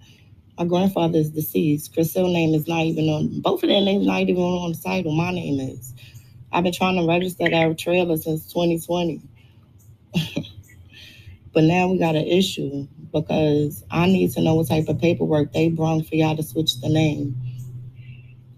My 0.58 0.66
grandfather 0.66 1.18
is 1.18 1.30
deceased. 1.30 1.94
Chriselle 1.94 2.32
name 2.32 2.54
is 2.54 2.68
not 2.68 2.82
even 2.82 3.06
on 3.08 3.40
both 3.40 3.62
of 3.62 3.68
their 3.70 3.80
names 3.82 4.06
not 4.06 4.22
even 4.22 4.36
on 4.42 4.72
the 4.72 4.78
title. 4.78 5.12
My 5.12 5.32
name 5.32 5.60
is. 5.60 5.94
I've 6.52 6.64
been 6.64 6.72
trying 6.72 6.96
to 6.96 7.06
register 7.06 7.48
that 7.48 7.78
trailer 7.78 8.16
since 8.16 8.46
2020. 8.52 9.22
but 11.52 11.64
now 11.64 11.88
we 11.88 11.98
got 11.98 12.16
an 12.16 12.26
issue 12.26 12.86
because 13.12 13.84
I 13.90 14.06
need 14.06 14.32
to 14.32 14.42
know 14.42 14.54
what 14.56 14.68
type 14.68 14.88
of 14.88 15.00
paperwork 15.00 15.52
they 15.52 15.70
brought 15.70 16.06
for 16.06 16.14
y'all 16.16 16.36
to 16.36 16.42
switch 16.42 16.80
the 16.80 16.88
name. 16.88 17.36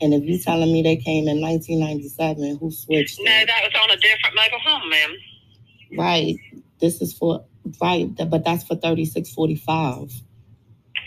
And 0.05 0.12
if 0.12 0.22
you're 0.24 0.38
telling 0.38 0.70
me 0.70 0.82
they 0.82 0.96
came 0.96 1.26
in 1.28 1.40
1997, 1.40 2.59
who 2.59 2.70
switched 2.70 3.18
No, 3.24 3.32
it? 3.32 3.46
that 3.46 3.62
was 3.64 3.72
on 3.82 3.90
a 3.90 3.96
different 3.96 4.36
mobile 4.36 4.59
home, 4.61 4.90
ma'am. 4.90 5.16
Right. 5.96 6.36
This 6.78 7.00
is 7.00 7.14
for 7.14 7.42
right, 7.80 8.11
but 8.14 8.44
that's 8.44 8.64
for 8.64 8.74
3645. 8.76 10.12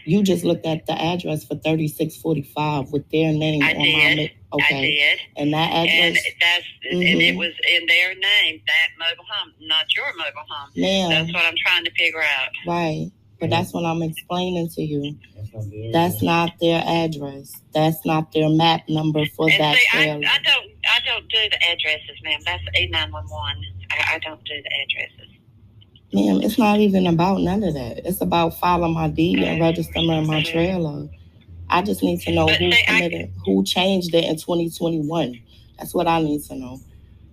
You 0.06 0.24
just 0.24 0.44
looked 0.44 0.66
at 0.66 0.88
the 0.88 0.94
address 1.00 1.44
for 1.44 1.54
3645 1.58 2.92
with 2.92 3.08
their 3.12 3.32
name 3.34 3.62
I 3.62 3.74
on 3.74 3.78
my 3.94 4.16
did. 4.16 4.32
I 4.52 4.56
okay. 4.56 4.88
did. 4.96 5.20
And 5.36 5.54
that 5.54 5.72
And 5.72 5.90
address, 5.90 6.24
that's 6.42 6.66
and 6.90 7.04
it 7.04 7.36
Mhm. 7.36 7.38
was 7.38 7.54
in 7.72 7.86
their 7.86 8.16
name, 8.16 8.62
that 8.66 8.90
mobile 8.98 9.26
home, 9.30 9.54
not 9.60 9.94
your 9.96 10.08
mobile 10.18 10.42
home. 10.50 10.72
ma'am, 10.76 11.10
That's 11.12 11.34
what 11.36 11.46
I'm 11.46 11.58
trying 11.58 11.84
to 11.86 11.92
figure 11.92 12.24
out. 12.24 12.50
right. 12.66 13.12
But 13.40 13.52
that's 13.52 13.74
what 13.74 13.86
I'm 13.86 14.02
explaining 14.02 14.70
to 14.70 14.82
you. 14.82 15.20
That's 15.94 16.22
not 16.22 16.52
their 16.60 16.84
address. 16.86 17.54
That's 17.74 18.06
not 18.06 18.32
their 18.34 18.50
map 18.50 18.82
number 18.90 19.26
for 19.36 19.50
and 19.50 19.60
that 19.60 19.78
see, 19.78 19.88
I, 19.94 20.04
trailer. 20.04 20.22
I 20.28 20.38
don't 20.44 20.66
I 20.86 21.00
don't 21.06 21.28
do 21.30 21.38
the 21.52 21.70
addresses, 21.70 22.18
ma'am. 22.24 22.40
That's 22.46 22.64
E 22.80 22.88
nine 22.88 23.12
one 23.12 23.26
one. 23.30 23.64
I 23.92 24.16
I 24.16 24.20
don't 24.20 24.44
do 24.44 24.54
the 24.62 24.70
addresses. 24.84 25.34
Ma'am, 26.14 26.42
it's 26.42 26.58
not 26.58 26.80
even 26.80 27.06
about 27.08 27.42
none 27.42 27.64
of 27.64 27.74
that. 27.74 28.06
It's 28.08 28.22
about 28.22 28.58
filing 28.58 28.94
my 28.94 29.10
deed 29.10 29.40
and 29.44 29.60
registering 29.62 30.26
my 30.26 30.42
trailer. 30.44 31.08
I 31.70 31.82
just 31.82 32.02
need 32.02 32.22
to 32.22 32.32
know 32.32 32.46
But 32.48 32.60
who 32.60 32.70
I- 32.72 32.84
committed, 32.88 33.32
who 33.46 33.64
changed 33.64 34.14
it 34.16 34.24
in 34.24 34.38
2021. 34.38 35.40
That's 35.78 35.94
what 35.94 36.08
I 36.08 36.22
need 36.22 36.44
to 36.46 36.56
know. 36.56 36.80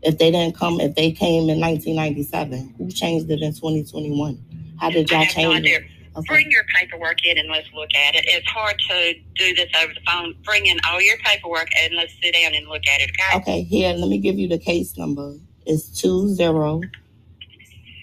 If 0.03 0.19
they 0.19 0.31
didn't 0.31 0.57
come, 0.57 0.81
if 0.81 0.97
they 0.97 1.13
came 1.13 1.49
in 1.49 1.61
1997, 1.61 2.75
who 2.77 2.91
changed 2.91 3.31
it 3.31 3.41
in 3.43 3.55
2021? 3.55 4.39
How 4.79 4.91
did 4.91 5.11
I 5.13 5.15
y'all 5.17 5.25
have 5.25 5.37
no 5.37 5.43
change 5.43 5.57
idea. 5.61 5.79
it? 5.79 5.85
Okay. 6.17 6.27
Bring 6.29 6.51
your 6.51 6.65
paperwork 6.77 7.25
in 7.25 7.39
and 7.39 7.49
let's 7.51 7.69
look 7.75 7.91
at 7.95 8.15
it. 8.15 8.25
It's 8.29 8.49
hard 8.49 8.77
to 8.91 9.15
do 9.37 9.55
this 9.55 9.71
over 9.83 9.95
the 9.95 10.01
phone. 10.07 10.35
Bring 10.45 10.67
in 10.67 10.79
all 10.89 11.01
your 11.03 11.19
paperwork 11.19 11.69
and 11.83 11.95
let's 11.95 12.13
sit 12.23 12.35
down 12.35 12.55
and 12.55 12.69
look 12.69 12.87
at 12.87 13.01
it. 13.01 13.11
Okay. 13.33 13.39
Okay, 13.39 13.63
here, 13.65 13.95
let 13.95 14.09
me 14.09 14.19
give 14.19 14.39
you 14.39 14.49
the 14.49 14.59
case 14.59 14.97
number. 14.99 15.35
It's 15.67 16.01
two 16.01 16.29
zero 16.35 16.83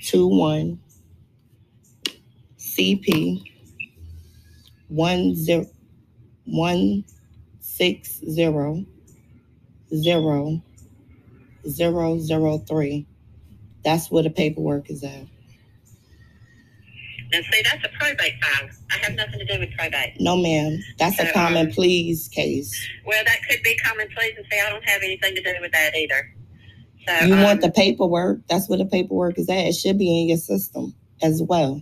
two 0.03 0.27
one 0.27 0.79
CP 2.59 3.43
one 4.89 5.35
zero 5.35 5.67
one 6.45 7.05
six 7.61 8.19
zero 8.29 8.85
zero 9.95 10.61
zero 11.69 12.19
zero 12.19 12.57
three. 12.59 13.07
That's 13.85 14.11
where 14.11 14.23
the 14.23 14.29
paperwork 14.31 14.89
is 14.89 15.03
at. 15.03 15.25
And 17.33 17.45
see, 17.51 17.61
that's 17.63 17.83
a 17.85 17.89
probate 17.97 18.33
file. 18.43 18.69
I 18.91 18.97
have 19.05 19.15
nothing 19.15 19.39
to 19.39 19.45
do 19.45 19.59
with 19.59 19.69
probate. 19.77 20.19
No, 20.19 20.35
ma'am, 20.35 20.79
that's 20.97 21.19
a 21.19 21.29
Uh, 21.29 21.33
common 21.33 21.71
pleas 21.71 22.27
case. 22.27 22.73
Well, 23.05 23.23
that 23.25 23.37
could 23.49 23.63
be 23.63 23.75
common 23.77 24.07
pleas 24.15 24.33
and 24.37 24.45
see, 24.51 24.59
I 24.59 24.69
don't 24.69 24.83
have 24.83 25.01
anything 25.03 25.35
to 25.35 25.41
do 25.41 25.53
with 25.61 25.71
that 25.71 25.95
either. 25.95 26.33
So 27.07 27.25
You 27.25 27.33
um, 27.35 27.41
want 27.43 27.61
the 27.61 27.71
paperwork? 27.71 28.41
That's 28.49 28.67
where 28.69 28.77
the 28.77 28.85
paperwork 28.85 29.39
is 29.39 29.49
at. 29.49 29.57
It 29.59 29.73
should 29.75 29.97
be 29.97 30.21
in 30.21 30.27
your 30.29 30.37
system 30.37 30.93
as 31.23 31.41
well. 31.41 31.81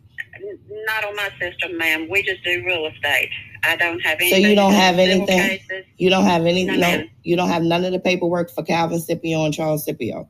not 0.86 1.04
on 1.06 1.16
my 1.16 1.30
system, 1.40 1.78
ma'am. 1.78 2.08
We 2.10 2.24
just 2.24 2.44
do 2.44 2.64
real 2.66 2.86
estate. 2.88 3.30
I 3.64 3.76
don't 3.76 4.00
have 4.00 4.18
So 4.20 4.26
anything. 4.26 4.50
you 4.52 4.56
don't 4.56 4.74
have 4.74 4.98
anything? 5.00 5.28
cases. 5.28 5.86
You 5.98 6.10
don't 6.10 6.24
have 6.26 6.46
any 6.46 6.64
No, 6.66 6.76
no, 6.76 7.04
you 7.24 7.36
don't 7.36 7.50
have 7.50 7.62
none 7.64 7.84
of 7.86 7.92
the 7.92 8.00
paperwork 8.00 8.50
for 8.52 8.64
Calvin 8.64 9.00
Scipio 9.00 9.44
and 9.46 9.54
Charles 9.54 9.84
Scipio. 9.86 10.30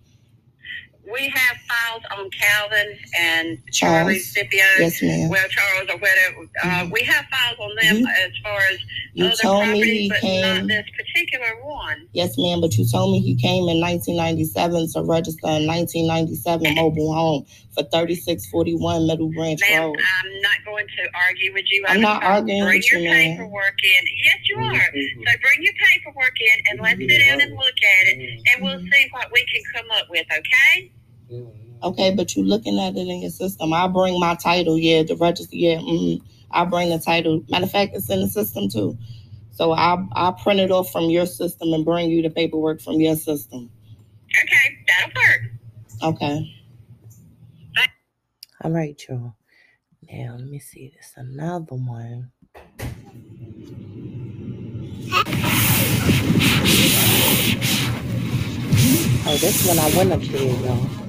We 1.12 1.28
have 1.30 1.58
files 1.68 2.04
on 2.18 2.30
Calvin 2.32 2.98
and 3.20 3.58
Charles. 3.72 4.00
Charlie 4.04 4.20
Scipio. 4.20 4.64
Yes, 4.80 5.02
ma'am. 5.02 5.30
Well, 5.30 5.48
Charles 5.50 5.90
or 5.90 5.98
whatever. 5.98 6.48
Uh, 6.64 6.68
Mhm. 6.86 6.92
we 6.92 7.02
have 7.04 7.26
files 7.32 7.58
on 7.60 7.76
them 7.82 7.98
You- 7.98 8.08
as 8.08 8.32
far 8.44 8.60
as 8.72 8.80
You 9.14 9.26
other 9.26 9.36
told 9.42 9.68
me 9.70 9.82
he 10.04 10.10
but 10.10 10.22
came 10.22 10.42
not 10.42 10.68
this 10.68 10.86
particular 10.96 11.56
one. 11.64 12.08
Yes, 12.14 12.38
ma'am, 12.38 12.62
but 12.62 12.78
you 12.78 12.86
told 12.90 13.12
me 13.14 13.20
he 13.22 13.36
came 13.36 13.68
in 13.70 13.80
1997 13.80 14.88
to 14.94 15.02
register 15.04 15.48
a 15.48 15.60
1997 15.60 16.76
mobile 16.76 17.14
home 17.14 17.46
for 17.74 17.84
3641 17.90 19.08
Middle 19.08 19.30
Branch 19.30 19.60
Ma'am, 19.70 19.82
Road. 19.84 19.98
I'm 20.00 20.42
not 20.42 20.64
going 20.66 20.88
to 20.88 21.10
argue 21.16 21.54
with 21.54 21.66
you. 21.72 21.84
I'm 21.88 21.98
over 21.98 22.02
not 22.02 22.24
arguing 22.24 22.64
Bring 22.64 22.78
with 22.80 22.92
your 22.92 23.02
you, 23.02 23.10
ma'am. 23.10 23.32
paperwork 23.38 23.76
in. 23.84 24.04
Yes, 24.24 24.38
you 24.48 24.58
are. 24.58 24.86
So 24.86 25.38
bring 25.42 25.64
your 25.64 25.74
paperwork 25.90 26.36
in 26.42 26.64
and 26.70 26.80
let's 26.82 27.00
sit 27.00 27.20
down 27.28 27.42
and 27.42 27.52
look 27.56 27.76
at 28.02 28.08
it, 28.08 28.40
and 28.54 28.64
we'll 28.64 28.80
see 28.92 29.08
what 29.12 29.32
we 29.32 29.44
can 29.46 29.62
come 29.74 29.90
up 29.92 30.08
with. 30.10 30.26
Okay? 30.32 30.92
Okay, 31.82 32.14
but 32.14 32.36
you're 32.36 32.46
looking 32.46 32.78
at 32.80 32.96
it 32.98 33.08
in 33.08 33.22
your 33.22 33.32
system. 33.32 33.72
I 33.74 33.88
bring 33.88 34.20
my 34.20 34.36
title, 34.36 34.78
yeah, 34.78 35.04
the 35.04 35.16
register, 35.16 35.56
yeah. 35.56 35.78
Mm, 35.78 36.22
I 36.52 36.66
bring 36.66 36.90
the 36.90 37.00
title. 37.00 37.44
Matter 37.50 37.66
of 37.66 37.72
fact, 37.72 37.96
it's 37.96 38.10
in 38.10 38.20
the 38.22 38.28
system 38.28 38.70
too. 38.70 38.98
So 39.52 39.72
I 39.72 40.06
I 40.14 40.32
print 40.44 40.60
it 40.60 40.72
off 40.72 40.92
from 40.92 41.06
your 41.06 41.26
system 41.26 41.74
and 41.74 41.86
bring 41.86 42.10
you 42.10 42.22
the 42.22 42.30
paperwork 42.30 42.82
from 42.82 43.00
your 43.00 43.16
system. 43.16 43.70
Okay, 44.44 44.78
that'll 44.88 45.12
work. 45.16 46.16
Okay. 46.16 46.56
All 48.62 48.72
right, 48.72 49.02
y'all. 49.08 49.36
Now 50.12 50.36
let 50.38 50.48
me 50.48 50.60
see 50.60 50.92
this 50.96 51.14
another 51.16 51.76
one. 51.76 52.32
Oh, 59.26 59.38
this 59.38 59.68
one 59.68 59.80
I 59.80 59.98
went 59.98 60.12
up 60.12 60.22
there, 60.22 60.42
y'all. 60.66 61.09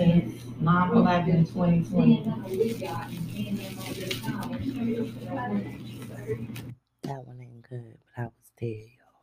Since 0.00 0.32
nine 0.62 0.96
eleven 0.96 1.44
twenty 1.44 1.84
twenty. 1.84 2.22
That 7.02 7.26
one 7.26 7.38
ain't 7.38 7.68
good, 7.68 7.98
but 8.16 8.22
I 8.22 8.24
was 8.24 8.32
there, 8.58 8.70
y'all. 8.70 9.18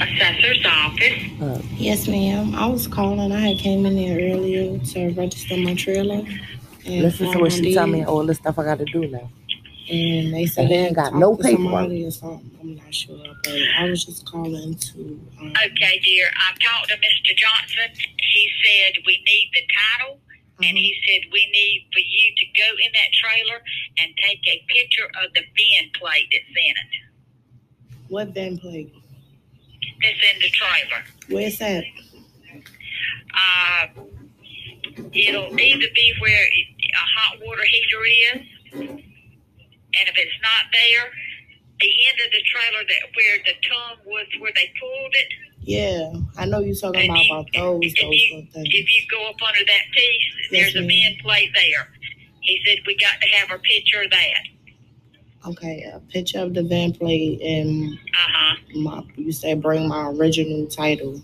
Assessor's 0.00 0.64
office. 0.64 1.22
Look, 1.38 1.62
Yes, 1.76 2.08
ma'am. 2.08 2.54
I 2.54 2.66
was 2.66 2.86
calling. 2.86 3.30
I 3.30 3.40
had 3.40 3.58
came 3.58 3.84
in 3.84 3.94
there 3.96 4.16
earlier 4.34 4.78
to 4.78 5.10
register 5.12 5.58
my 5.58 5.74
trailer. 5.74 6.22
And 6.86 7.02
listen 7.02 7.30
to 7.30 7.38
what 7.40 7.52
she 7.52 7.74
tell 7.74 7.86
me 7.86 8.04
all 8.04 8.24
the 8.24 8.34
stuff 8.34 8.58
I 8.58 8.64
gotta 8.64 8.86
do 8.86 9.06
now. 9.06 9.28
And 9.90 10.32
they 10.32 10.46
said 10.46 10.70
they 10.70 10.86
ain't 10.86 10.96
got 10.96 11.14
no 11.14 11.36
to 11.36 11.42
paperwork. 11.42 11.90
or 11.90 12.10
something. 12.10 12.50
I'm 12.60 12.76
not 12.76 12.94
sure, 12.94 13.18
but 13.42 13.58
I 13.78 13.88
was 13.90 14.04
just 14.04 14.24
calling 14.24 14.74
to. 14.74 15.20
Um, 15.40 15.52
Okay, 15.72 16.00
dear. 16.02 16.30
I 16.34 16.52
talked 16.58 16.88
to 16.88 16.96
Mr. 16.96 17.36
Johnson. 17.36 17.90
He 18.16 18.50
said 18.64 19.02
we 19.04 19.22
need 19.26 19.50
the 19.52 19.60
title, 20.00 20.20
and 20.62 20.70
uh-huh. 20.70 20.76
he 20.76 20.96
said 21.06 21.30
we 21.30 21.46
need 21.52 21.86
for 21.92 22.00
you 22.00 22.34
to 22.36 22.46
go 22.58 22.68
in 22.84 22.92
that 22.92 23.12
trailer 23.12 23.62
and 23.98 24.12
take 24.22 24.40
a 24.48 24.64
picture 24.72 25.06
of 25.22 25.34
the 25.34 25.40
VIN 25.40 25.90
plate 26.00 26.28
that's 26.32 26.48
in 26.48 26.72
it. 26.72 27.04
What 28.08 28.28
van 28.28 28.56
plate? 28.56 28.92
That's 30.02 30.18
in 30.34 30.40
the 30.40 30.50
trailer. 30.50 31.04
Where's 31.28 31.58
that? 31.58 31.84
Uh, 33.36 33.86
it'll 35.12 35.60
either 35.60 35.86
be 35.94 36.14
where 36.20 36.46
a 36.46 37.06
hot 37.18 37.38
water 37.44 37.64
heater 37.64 38.04
is, 38.04 39.04
and 40.00 40.08
if 40.08 40.14
it's 40.16 40.38
not 40.42 40.70
there, 40.72 41.10
the 41.80 41.90
end 42.08 42.18
of 42.24 42.30
the 42.32 42.42
trailer 42.46 42.84
that 42.86 43.02
where 43.16 43.38
the 43.44 43.54
tongue 43.68 43.98
was 44.06 44.26
where 44.40 44.52
they 44.54 44.70
pulled 44.80 45.14
it. 45.14 45.28
Yeah, 45.66 46.12
I 46.36 46.44
know 46.46 46.60
you're 46.60 46.74
talking 46.76 47.08
about, 47.10 47.24
you- 47.24 47.32
about 47.32 47.46
those 47.54 47.80
if 47.82 47.94
those 48.00 48.12
you- 48.14 48.46
things. 48.52 48.66
If 48.68 48.86
you 48.94 49.02
go 49.10 49.28
up 49.28 49.36
under 49.42 49.64
that 49.64 49.84
piece, 49.92 50.22
Yes, 50.50 50.72
there's 50.72 50.76
a 50.76 50.80
ma'am. 50.80 50.88
VIN 50.88 51.16
plate 51.22 51.50
there. 51.54 51.88
He 52.42 52.60
said 52.66 52.78
we 52.86 52.94
got 52.96 53.20
to 53.22 53.28
have 53.28 53.50
a 53.50 53.58
picture 53.58 54.02
of 54.02 54.10
that. 54.10 54.42
Okay, 55.46 55.82
a 55.92 56.00
picture 56.00 56.38
of 56.40 56.54
the 56.54 56.62
van 56.62 56.92
plate 56.92 57.40
and 57.42 57.94
Uh 57.94 58.16
huh. 58.16 58.56
my. 58.74 59.02
You 59.16 59.32
said 59.32 59.60
bring 59.62 59.88
my 59.88 60.08
original 60.08 60.66
title 60.66 61.16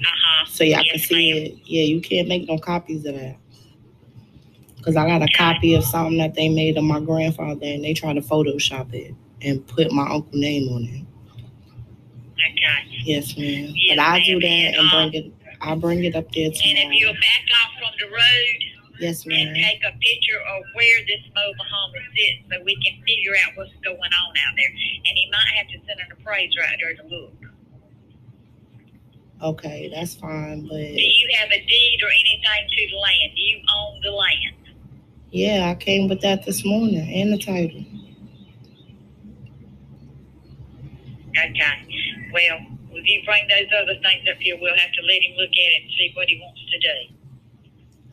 Uh 0.00 0.04
huh. 0.04 0.46
so 0.46 0.64
y'all 0.64 0.82
can 0.90 0.98
see 1.00 1.32
ma'am. 1.32 1.42
it. 1.44 1.54
Yeah, 1.64 1.82
you 1.84 2.00
can't 2.00 2.28
make 2.28 2.48
no 2.48 2.58
copies 2.58 3.04
of 3.04 3.14
that. 3.14 3.36
Cause 4.86 4.94
I 4.94 5.04
got 5.04 5.20
a 5.20 5.26
copy 5.36 5.74
of 5.74 5.82
something 5.82 6.16
that 6.18 6.34
they 6.34 6.48
made 6.48 6.78
of 6.78 6.84
my 6.84 7.00
grandfather, 7.00 7.58
and 7.66 7.82
they 7.82 7.92
tried 7.92 8.14
to 8.14 8.20
Photoshop 8.20 8.94
it 8.94 9.14
and 9.42 9.66
put 9.66 9.90
my 9.90 10.04
uncle 10.08 10.38
name 10.38 10.68
on 10.72 10.84
it. 10.84 11.02
Okay. 12.38 12.86
Yes, 13.02 13.36
ma'am. 13.36 13.72
Yes, 13.74 13.96
but 13.96 13.98
I 13.98 14.22
do 14.24 14.38
that 14.38 14.46
and, 14.46 14.76
and 14.76 14.86
um, 14.86 15.10
bring 15.10 15.24
it. 15.24 15.32
I 15.60 15.74
bring 15.74 16.04
it 16.04 16.14
up 16.14 16.30
there 16.32 16.46
And 16.46 16.54
if 16.54 16.92
you'll 17.00 17.14
back 17.14 17.44
off 17.64 17.72
from 17.80 17.90
the 17.98 18.06
road 18.14 18.58
Yes, 19.00 19.26
ma'am. 19.26 19.48
and 19.48 19.56
take 19.56 19.82
a 19.82 19.92
picture 19.98 20.38
of 20.38 20.62
where 20.74 21.00
this 21.06 21.20
mobile 21.34 21.64
home 21.68 21.92
sitting 22.14 22.44
so 22.50 22.62
we 22.62 22.76
can 22.76 23.02
figure 23.02 23.34
out 23.44 23.56
what's 23.56 23.72
going 23.82 23.98
on 23.98 24.30
out 24.46 24.54
there. 24.56 24.68
And 24.70 25.18
he 25.18 25.28
might 25.32 25.50
have 25.58 25.66
to 25.68 25.78
send 25.86 25.98
an 25.98 26.12
appraiser 26.12 26.60
out 26.62 26.76
there 26.80 26.94
to 26.94 27.02
look. 27.08 27.34
Okay, 29.42 29.90
that's 29.92 30.14
fine. 30.14 30.62
But 30.62 30.78
Do 30.78 31.02
you 31.02 31.28
have 31.40 31.50
a 31.50 31.58
deed 31.66 31.98
or 32.02 32.08
anything 32.08 32.68
to 32.70 32.86
the 32.90 32.96
land? 32.98 33.32
Do 33.34 33.40
you 33.42 33.60
own 33.74 34.00
the 34.02 34.10
land? 34.12 34.54
Yeah, 35.36 35.68
I 35.70 35.74
came 35.74 36.08
with 36.08 36.22
that 36.22 36.46
this 36.46 36.64
morning 36.64 36.96
and 36.96 37.32
the 37.32 37.38
title. 37.38 37.84
Okay. 41.30 42.30
Well, 42.32 42.58
if 42.92 43.06
you 43.06 43.22
bring 43.26 43.46
those 43.48 43.68
other 43.82 44.00
things 44.00 44.26
up 44.30 44.38
here, 44.40 44.56
we'll 44.58 44.74
have 44.76 44.92
to 44.92 45.02
let 45.02 45.22
him 45.22 45.36
look 45.36 45.50
at 45.50 45.72
it 45.72 45.82
and 45.82 45.90
see 45.92 46.10
what 46.14 46.28
he 46.28 46.40
wants 46.40 46.60
to 46.70 46.78
do. 46.78 47.14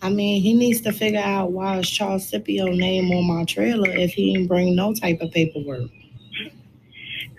I 0.01 0.09
mean, 0.09 0.41
he 0.41 0.53
needs 0.53 0.81
to 0.81 0.91
figure 0.91 1.21
out 1.21 1.53
why 1.53 1.79
is 1.79 1.89
Charles 1.89 2.27
Scipio 2.27 2.67
name 2.67 3.09
on 3.11 3.25
my 3.25 3.45
trailer 3.45 3.89
if 3.89 4.11
he 4.13 4.33
didn't 4.33 4.49
bring 4.49 4.75
no 4.75 4.93
type 4.93 5.21
of 5.21 5.31
paperwork. 5.31 5.89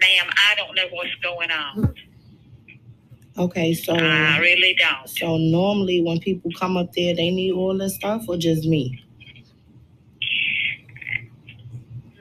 Ma'am, 0.00 0.30
I 0.50 0.54
don't 0.56 0.74
know 0.74 0.86
what's 0.92 1.14
going 1.22 1.50
on. 1.50 1.94
Okay, 3.36 3.74
so 3.74 3.94
I 3.94 4.38
really 4.38 4.74
don't. 4.78 5.08
so 5.10 5.36
normally 5.36 6.00
when 6.00 6.20
people 6.20 6.50
come 6.58 6.78
up 6.78 6.92
there, 6.94 7.14
they 7.14 7.30
need 7.30 7.52
all 7.52 7.76
this 7.76 7.96
stuff 7.96 8.24
or 8.28 8.38
just 8.38 8.64
me? 8.64 9.03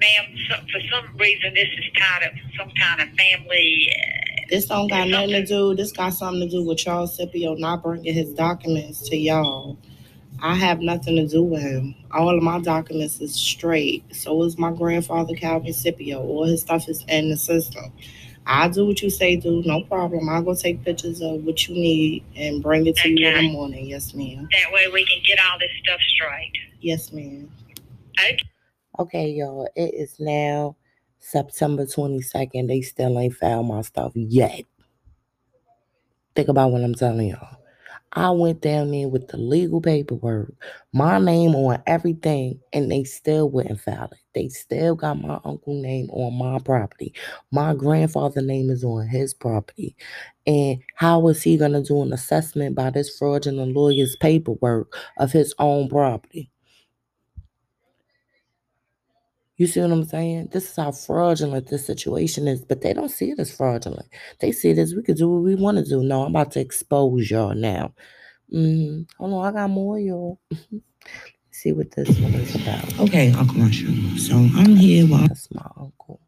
Ma'am, 0.04 0.36
so, 0.50 0.56
for 0.70 0.82
some 0.92 1.16
reason, 1.18 1.54
this 1.54 1.70
is 1.78 1.86
tied 1.98 2.24
up 2.24 2.34
in 2.34 2.52
some 2.58 2.70
kind 2.78 3.02
of 3.02 3.08
family. 3.16 3.90
Uh, 3.90 4.42
This 4.50 4.66
don't 4.66 4.90
got 4.90 5.08
nothing 5.08 5.30
to 5.30 5.46
do. 5.46 5.74
This 5.76 5.94
got 5.94 6.14
something 6.14 6.42
to 6.42 6.50
do 6.50 6.64
with 6.66 6.78
Charles 6.78 7.16
Scipio 7.16 7.56
not 7.56 7.84
bringing 7.84 8.14
his 8.14 8.34
documents 8.34 9.08
to 9.10 9.16
y'all. 9.16 9.78
I 10.42 10.56
have 10.56 10.82
nothing 10.82 11.16
to 11.16 11.26
do 11.26 11.42
with 11.42 11.62
him. 11.62 11.96
All 12.12 12.36
of 12.36 12.44
my 12.44 12.60
documents 12.60 13.22
is 13.22 13.34
straight. 13.34 14.04
So 14.14 14.44
is 14.44 14.58
my 14.58 14.72
grandfather 14.74 15.36
Calvin 15.36 15.72
Scipio. 15.72 16.20
All 16.22 16.46
his 16.46 16.60
stuff 16.62 16.90
is 16.90 17.06
in 17.08 17.30
the 17.30 17.38
system. 17.38 17.86
I 18.46 18.68
do 18.68 18.86
what 18.86 19.02
you 19.02 19.10
say 19.10 19.38
do, 19.38 19.64
no 19.66 19.84
problem. 19.84 20.28
I'll 20.28 20.42
go 20.42 20.54
take 20.54 20.84
pictures 20.84 21.22
of 21.22 21.46
what 21.46 21.66
you 21.70 21.76
need 21.76 22.26
and 22.36 22.62
bring 22.62 22.88
it 22.88 22.98
to 22.98 23.10
you 23.10 23.26
in 23.26 23.36
the 23.36 23.52
morning. 23.54 23.86
Yes, 23.86 24.14
ma'am. 24.14 24.50
that 24.52 24.74
way 24.74 24.88
we 24.92 25.06
can 25.06 25.20
get 25.26 25.40
all 25.40 25.58
this 25.60 25.72
stuff 25.82 26.02
straight. 26.14 26.52
Yes, 26.82 27.14
ma'am. 27.14 27.50
Okay. 28.20 28.38
Okay, 29.00 29.32
y'all. 29.32 29.68
It 29.76 29.94
is 29.96 30.20
now 30.20 30.78
September 31.20 31.86
22nd. 31.86 32.68
They 32.68 32.82
still 32.82 33.20
ain't 33.20 33.36
found 33.36 33.68
my 33.68 33.82
stuff 33.82 34.12
yet. 34.16 34.64
Think 36.36 36.50
about 36.50 36.72
what 36.72 36.84
I'm 36.84 36.96
telling 36.96 37.30
y'all. 37.30 37.58
I 38.14 38.32
went 38.32 38.62
down 38.62 38.92
there 38.92 39.10
with 39.10 39.30
the 39.30 39.38
legal 39.38 39.82
paperwork, 39.82 40.54
my 40.94 41.20
name 41.20 41.56
on 41.56 41.84
everything, 41.88 42.60
and 42.74 42.92
they 42.92 43.04
still 43.06 43.50
wouldn't 43.52 43.82
file 43.82 44.10
it. 44.12 44.20
They 44.36 44.50
still 44.50 44.96
got 44.96 45.22
my 45.22 45.40
uncle 45.46 45.76
name 45.82 46.10
on 46.12 46.38
my 46.38 46.60
property. 46.60 47.14
My 47.52 47.76
grandfather 47.76 48.42
name 48.42 48.72
is 48.72 48.84
on 48.86 49.08
his 49.10 49.34
property. 49.34 49.96
And 50.48 50.80
how 50.96 51.20
was 51.22 51.44
he 51.44 51.58
gonna 51.58 51.84
do 51.84 52.04
an 52.04 52.14
assessment 52.14 52.76
by 52.76 52.92
this 52.92 53.18
fraudulent 53.18 53.74
lawyer's 53.76 54.16
paperwork 54.18 54.96
of 55.20 55.34
his 55.34 55.56
own 55.60 55.90
property? 55.90 56.52
You 59.64 59.68
see 59.70 59.80
what 59.80 59.94
I'm 59.94 60.04
saying? 60.04 60.50
This 60.52 60.70
is 60.70 60.76
how 60.76 60.92
fraudulent 60.92 61.70
this 61.70 61.88
situation 61.88 62.50
is, 62.50 62.66
but 62.66 62.82
they 62.82 62.92
don't 62.92 63.08
see 63.08 63.32
it 63.32 63.40
as 63.40 63.56
fraudulent. 63.56 64.10
They 64.42 64.52
see 64.52 64.72
it 64.72 64.78
as 64.78 64.94
we 64.94 65.04
could 65.04 65.16
do 65.16 65.30
what 65.30 65.44
we 65.44 65.56
want 65.56 65.78
to 65.78 65.86
do. 65.86 66.04
No, 66.04 66.24
I'm 66.24 66.36
about 66.36 66.52
to 66.54 66.60
expose 66.60 67.32
y'all 67.32 67.56
now. 67.56 67.94
hmm 68.52 69.04
Hold 69.20 69.34
on, 69.34 69.46
I 69.46 69.52
got 69.54 69.70
more, 69.70 70.00
y'all. 70.00 70.40
see 71.52 71.72
what 71.74 71.92
this 71.92 72.10
one 72.20 72.34
is 72.36 72.56
about. 72.56 73.00
Okay, 73.00 73.32
Uncle 73.34 73.58
Marshall. 73.60 73.94
So 74.18 74.36
I'm 74.36 74.76
here 74.76 75.08
while 75.08 75.28
that's 75.30 75.50
my 75.54 75.68
uncle. 75.78 76.22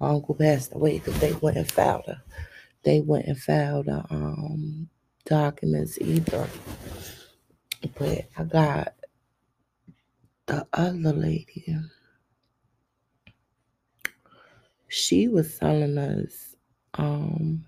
My 0.00 0.10
uncle 0.10 0.34
passed 0.34 0.74
away 0.74 0.98
because 0.98 1.18
they 1.20 1.32
went 1.34 1.56
and 1.56 1.70
filed 1.70 2.04
a, 2.08 2.22
they 2.84 3.00
went 3.00 3.26
and 3.26 3.38
filed 3.38 3.86
the 3.86 4.04
um 4.10 4.88
documents 5.26 5.98
either. 6.00 6.48
But 7.98 8.26
I 8.38 8.44
got 8.44 8.94
the 10.46 10.66
other 10.72 11.12
lady. 11.14 11.76
She 14.94 15.26
was 15.26 15.52
selling 15.52 15.98
us 15.98 16.54
um 16.96 17.66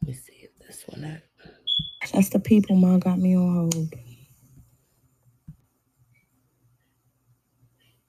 let 0.00 0.08
me 0.08 0.14
see 0.14 0.44
if 0.44 0.56
this 0.64 0.84
one 0.86 1.02
at. 1.02 1.22
That's 2.12 2.28
the 2.28 2.38
people 2.38 2.76
mom 2.76 3.00
got 3.00 3.18
me 3.18 3.36
on 3.36 3.68
hold. 3.72 3.94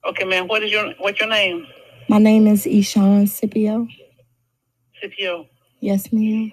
Okay, 0.06 0.24
ma'am. 0.24 0.46
What 0.46 0.62
is 0.62 0.70
your 0.70 0.92
what's 0.98 1.18
your 1.18 1.28
name? 1.28 1.66
My 2.08 2.18
name 2.18 2.46
is 2.46 2.64
Ishan 2.64 3.26
Scipio. 3.26 3.88
Scipio. 5.00 5.48
Yes, 5.80 6.12
ma'am. 6.12 6.52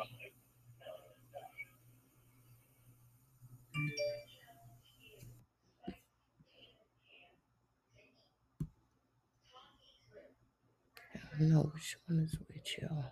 I 11.41 11.43
know 11.45 11.71
which 11.73 11.97
one 12.07 12.19
is 12.19 12.37
which, 12.47 12.77
y'all. 12.79 13.05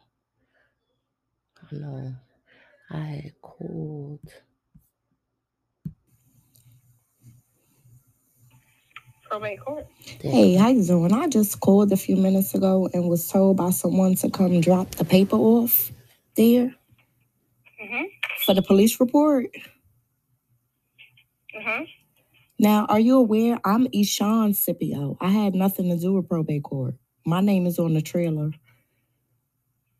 I 1.72 1.76
know 1.76 2.16
I 2.92 2.98
had 2.98 3.42
called. 3.42 4.20
Probate 9.24 9.60
court. 9.62 9.88
Hey, 10.22 10.54
how 10.56 10.70
you 10.70 10.86
doing? 10.86 11.12
I 11.12 11.28
just 11.28 11.60
called 11.60 11.92
a 11.92 11.98
few 11.98 12.16
minutes 12.18 12.54
ago 12.54 12.88
and 12.94 13.10
was 13.10 13.28
told 13.28 13.58
by 13.58 13.72
someone 13.72 14.14
to 14.18 14.30
come 14.30 14.62
drop 14.62 14.92
the 14.92 15.06
paper 15.06 15.38
off 15.38 15.92
there 16.36 16.76
Mhm. 17.84 18.06
for 18.46 18.54
the 18.54 18.62
police 18.62 19.00
report. 19.00 19.48
Mhm. 21.56 21.88
Now, 22.60 22.86
are 22.86 23.00
you 23.00 23.18
aware 23.18 23.60
I'm 23.66 23.88
Ishan 23.94 24.54
Scipio? 24.54 25.18
I 25.20 25.30
had 25.32 25.56
nothing 25.56 25.90
to 25.90 25.98
do 25.98 26.14
with 26.14 26.30
probate 26.30 26.64
court. 26.64 26.96
My 27.26 27.42
name 27.42 27.68
is 27.68 27.80
on 27.80 27.94
the 27.94 28.02
trailer 28.02 28.52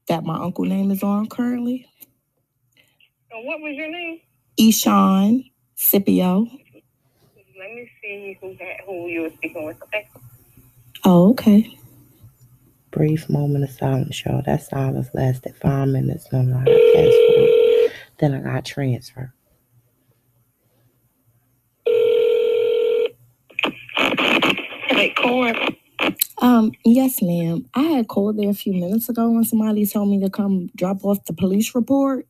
that 0.08 0.24
my 0.24 0.38
uncle 0.38 0.66
name 0.66 0.92
is 0.92 1.04
on 1.04 1.28
currently. 1.28 1.86
And 3.32 3.46
what 3.46 3.62
was 3.62 3.76
your 3.76 3.90
name? 3.90 4.20
Ishan 4.58 5.46
Scipio. 5.76 6.48
Let 7.58 7.74
me 7.74 7.92
see 8.02 8.38
who 8.42 8.56
that, 8.56 8.82
who 8.86 9.08
you 9.08 9.22
were 9.22 9.30
speaking 9.32 9.66
with. 9.66 9.82
Okay. 9.84 10.08
Oh, 11.06 11.30
okay. 11.32 11.78
Brief 12.92 13.30
moment 13.30 13.64
of 13.64 13.70
silence, 13.70 14.24
y'all. 14.26 14.42
That 14.46 14.64
silence 14.64 15.10
lasted 15.14 15.56
five 15.56 15.88
minutes. 15.90 16.28
No, 16.32 16.42
no, 16.42 16.58
I 16.58 16.66
got 16.66 16.94
transferred. 16.94 17.92
Then 18.18 18.34
I 18.34 18.40
got 18.40 18.66
transferred. 18.66 19.32
Probate 24.88 25.16
court. 25.16 25.58
Um, 26.70 26.76
yes, 26.86 27.22
ma'am. 27.22 27.66
I 27.74 27.82
had 27.82 28.08
called 28.08 28.38
there 28.38 28.50
a 28.50 28.54
few 28.54 28.74
minutes 28.74 29.10
ago 29.10 29.28
and 29.36 29.46
somebody 29.46 29.86
told 29.86 30.10
me 30.10 30.20
to 30.22 30.30
come 30.30 30.70
drop 30.76 31.04
off 31.04 31.26
the 31.26 31.34
police 31.34 31.74
report. 31.74 32.28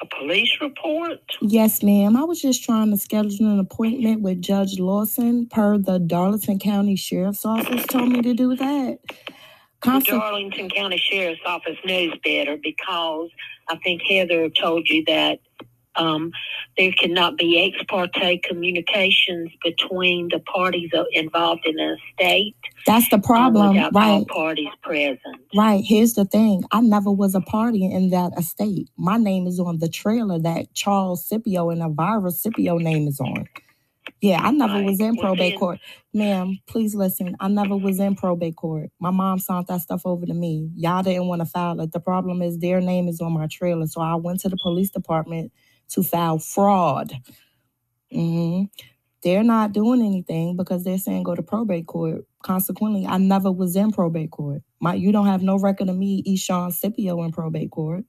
A 0.00 0.06
police 0.06 0.58
report. 0.60 1.20
Yes, 1.40 1.82
ma'am. 1.82 2.16
I 2.16 2.24
was 2.24 2.40
just 2.40 2.64
trying 2.64 2.90
to 2.90 2.96
schedule 2.96 3.50
an 3.50 3.60
appointment 3.60 4.22
with 4.22 4.42
Judge 4.42 4.78
Lawson 4.78 5.46
per 5.46 5.78
the 5.78 5.98
Darlington 5.98 6.58
County 6.58 6.96
Sheriff's 6.96 7.44
Office 7.44 7.86
told 7.86 8.10
me 8.10 8.22
to 8.22 8.34
do 8.34 8.56
that. 8.56 8.98
The 9.82 10.00
Darlington 10.00 10.68
County 10.68 10.98
Sheriff's 10.98 11.40
Office 11.46 11.76
knows 11.84 12.12
better 12.24 12.56
because 12.56 13.30
I 13.68 13.76
think 13.76 14.02
Heather 14.02 14.50
told 14.50 14.88
you 14.88 15.04
that 15.06 15.38
um, 15.96 16.30
there 16.78 16.92
cannot 16.92 17.36
be 17.36 17.60
ex 17.72 17.82
parte 17.88 18.38
communications 18.44 19.50
between 19.62 20.28
the 20.30 20.40
parties 20.40 20.90
involved 21.12 21.64
in 21.66 21.78
an 21.78 21.96
estate 22.12 22.54
That's 22.86 23.08
the 23.08 23.16
um, 23.16 23.22
problem, 23.22 23.78
all 23.78 23.90
right? 23.92 24.26
parties 24.28 24.68
present. 24.82 25.20
Right. 25.54 25.82
Here's 25.84 26.14
the 26.14 26.24
thing. 26.24 26.64
I 26.72 26.80
never 26.80 27.10
was 27.10 27.34
a 27.34 27.40
party 27.40 27.84
in 27.90 28.10
that 28.10 28.32
estate. 28.38 28.90
My 28.96 29.16
name 29.16 29.46
is 29.46 29.58
on 29.60 29.78
the 29.78 29.88
trailer 29.88 30.38
that 30.40 30.74
Charles 30.74 31.26
Scipio 31.26 31.70
and 31.70 31.80
Elvira 31.82 32.30
Scipio 32.30 32.78
name 32.78 33.08
is 33.08 33.20
on. 33.20 33.46
Yeah, 34.22 34.40
I 34.42 34.50
never 34.50 34.82
was 34.82 34.98
Right. 34.98 35.08
in 35.08 35.16
Well, 35.16 35.26
probate 35.34 35.52
then- 35.52 35.58
court. 35.58 35.78
Ma'am, 36.14 36.58
please 36.66 36.94
listen. 36.94 37.36
I 37.40 37.48
never 37.48 37.76
was 37.76 38.00
in 38.00 38.14
probate 38.16 38.56
court. 38.56 38.90
My 38.98 39.10
mom 39.10 39.38
signed 39.38 39.66
that 39.66 39.82
stuff 39.82 40.02
over 40.06 40.24
to 40.24 40.32
me. 40.32 40.70
Y'all 40.74 41.02
didn't 41.02 41.26
want 41.26 41.40
to 41.40 41.46
file 41.46 41.78
it. 41.80 41.92
The 41.92 42.00
problem 42.00 42.40
is 42.40 42.58
their 42.58 42.80
name 42.80 43.08
is 43.08 43.20
on 43.20 43.32
my 43.32 43.46
trailer. 43.48 43.86
So 43.86 44.00
I 44.00 44.14
went 44.14 44.40
to 44.40 44.48
the 44.48 44.56
police 44.62 44.90
department 44.90 45.52
to 45.90 46.02
file 46.02 46.38
fraud. 46.38 47.12
hmm 48.12 48.64
They're 49.22 49.42
not 49.44 49.72
doing 49.72 50.02
anything 50.04 50.56
because 50.56 50.84
they're 50.84 50.98
saying 50.98 51.24
go 51.24 51.34
to 51.34 51.42
probate 51.42 51.86
court. 51.86 52.24
Consequently, 52.42 53.06
I 53.06 53.18
never 53.18 53.50
was 53.50 53.74
in 53.76 53.90
probate 53.92 54.30
court. 54.30 54.62
My 54.80 54.94
you 54.94 55.10
don't 55.12 55.26
have 55.26 55.42
no 55.42 55.58
record 55.58 55.88
of 55.88 55.96
me, 55.96 56.22
Eshawn 56.24 56.72
Scipio, 56.72 57.22
in 57.22 57.32
probate 57.32 57.70
court. 57.70 58.04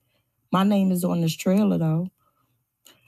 My 0.51 0.63
name 0.63 0.91
is 0.91 1.03
on 1.03 1.21
this 1.21 1.35
trailer 1.35 1.77
though. 1.77 2.07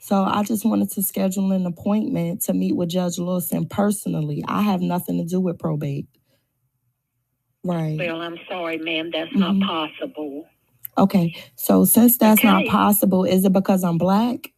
So 0.00 0.24
I 0.24 0.42
just 0.42 0.64
wanted 0.64 0.90
to 0.92 1.02
schedule 1.02 1.52
an 1.52 1.66
appointment 1.66 2.40
to 2.42 2.54
meet 2.54 2.74
with 2.74 2.88
Judge 2.88 3.18
Lawson 3.18 3.66
personally. 3.66 4.42
I 4.48 4.62
have 4.62 4.80
nothing 4.80 5.18
to 5.18 5.24
do 5.24 5.40
with 5.40 5.58
probate. 5.58 6.06
Right. 7.62 7.98
Well, 7.98 8.20
I'm 8.22 8.38
sorry, 8.48 8.78
ma'am, 8.78 9.10
that's 9.12 9.30
Mhm. 9.32 9.58
not 9.58 9.68
possible. 9.68 10.46
Okay. 10.98 11.34
So 11.56 11.84
since 11.84 12.16
that's 12.16 12.42
not 12.42 12.64
possible, 12.66 13.24
is 13.24 13.44
it 13.44 13.52
because 13.52 13.84
I'm 13.84 13.98
black? 13.98 14.52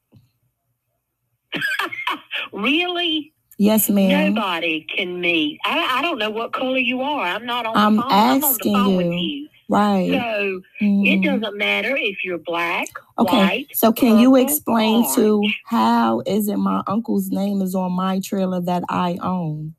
Really? 2.53 3.33
Yes, 3.59 3.89
ma'am. 3.89 4.35
Nobody 4.35 4.85
can 4.95 5.21
meet. 5.21 5.61
I, 5.65 5.99
I 5.99 6.03
don't 6.03 6.19
know 6.19 6.31
what 6.31 6.53
color 6.53 6.79
you 6.79 7.01
are. 7.03 7.25
I'm 7.25 7.47
not 7.47 7.67
on 7.67 7.77
I'm 7.77 7.97
the 7.97 8.03
phone. 8.03 8.13
I'm 8.13 8.19
on 8.19 8.41
the 8.41 8.49
asking 8.49 8.75
phone 8.75 8.97
with 8.97 9.07
you. 9.07 9.13
you. 9.13 9.49
Right. 9.69 10.11
So 10.13 10.61
it 10.81 10.85
Mhm. 10.85 11.23
doesn't 11.23 11.57
matter 11.59 11.97
if 11.97 12.25
you're 12.25 12.39
black, 12.39 12.89
Okay. 13.19 13.37
white. 13.39 13.67
So 13.73 13.93
can 13.93 14.19
you 14.19 14.33
purple, 14.33 14.47
explain 14.47 15.05
to 15.15 15.43
how 15.67 16.23
is 16.27 16.49
it 16.49 16.57
my 16.57 16.83
uncle's 16.87 17.31
name 17.31 17.63
is 17.63 17.75
on 17.75 17.93
my 17.93 18.21
trailer 18.21 18.61
that 18.63 18.83
I 18.89 19.19
own? 19.23 19.75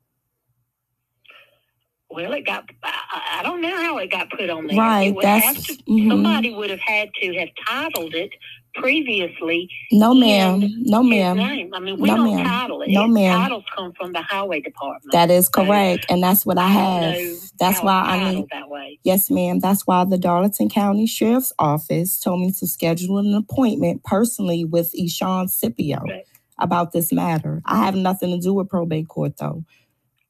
Well, 2.10 2.32
it 2.32 2.46
got. 2.46 2.64
I, 2.82 3.38
I 3.40 3.42
don't 3.42 3.60
know 3.60 3.76
how 3.76 3.98
it 3.98 4.10
got 4.10 4.30
put 4.30 4.48
on 4.48 4.66
there. 4.68 4.78
Right. 4.78 5.14
Would 5.14 5.24
have 5.24 5.54
That's 5.56 5.66
to, 5.76 5.82
mhm. 5.84 6.10
somebody 6.10 6.54
would 6.54 6.70
have 6.70 6.80
had 6.80 7.10
to 7.20 7.34
have 7.38 7.48
titled 7.66 8.14
it 8.14 8.30
previously. 8.74 9.68
no, 9.92 10.14
ma'am. 10.14 10.62
No, 10.82 11.02
ma'am. 11.02 11.36
name. 11.36 11.74
I 11.74 11.80
mean, 11.80 11.98
we 12.00 12.08
No, 12.08 12.16
don't 12.16 12.34
ma'am. 12.36 12.46
title 12.46 12.82
it. 12.82 12.90
No, 12.90 13.06
ma'am. 13.06 13.40
Titles 13.40 13.64
come 13.76 13.92
from 13.92 14.12
the 14.12 14.22
highway 14.22 14.60
department. 14.60 15.12
That 15.12 15.30
is 15.30 15.46
So, 15.46 15.64
correct, 15.64 16.06
and 16.08 16.22
that's 16.22 16.44
what 16.46 16.58
I 16.58 16.68
have. 16.68 17.16
That's 17.58 17.80
why 17.82 18.02
I 18.06 18.32
need. 18.34 18.46
that 18.52 18.68
way. 18.68 18.98
Yes, 19.04 19.30
ma'am. 19.30 19.60
That's 19.60 19.86
why 19.86 20.04
the 20.04 20.18
Darlington 20.18 20.68
County 20.68 21.06
Sheriff's 21.06 21.52
Office 21.58 22.18
told 22.20 22.40
me 22.40 22.52
to 22.52 22.66
schedule 22.66 23.18
an 23.18 23.34
appointment 23.34 24.02
personally 24.04 24.64
with 24.64 24.92
Eshawn 24.98 25.48
Scipio 25.50 26.00
Right. 26.02 26.24
about 26.58 26.92
this 26.92 27.12
matter. 27.12 27.62
I 27.66 27.84
have 27.84 27.94
nothing 27.96 28.30
to 28.30 28.38
do 28.38 28.54
with 28.54 28.68
probate 28.68 29.08
court, 29.08 29.36
though. 29.38 29.64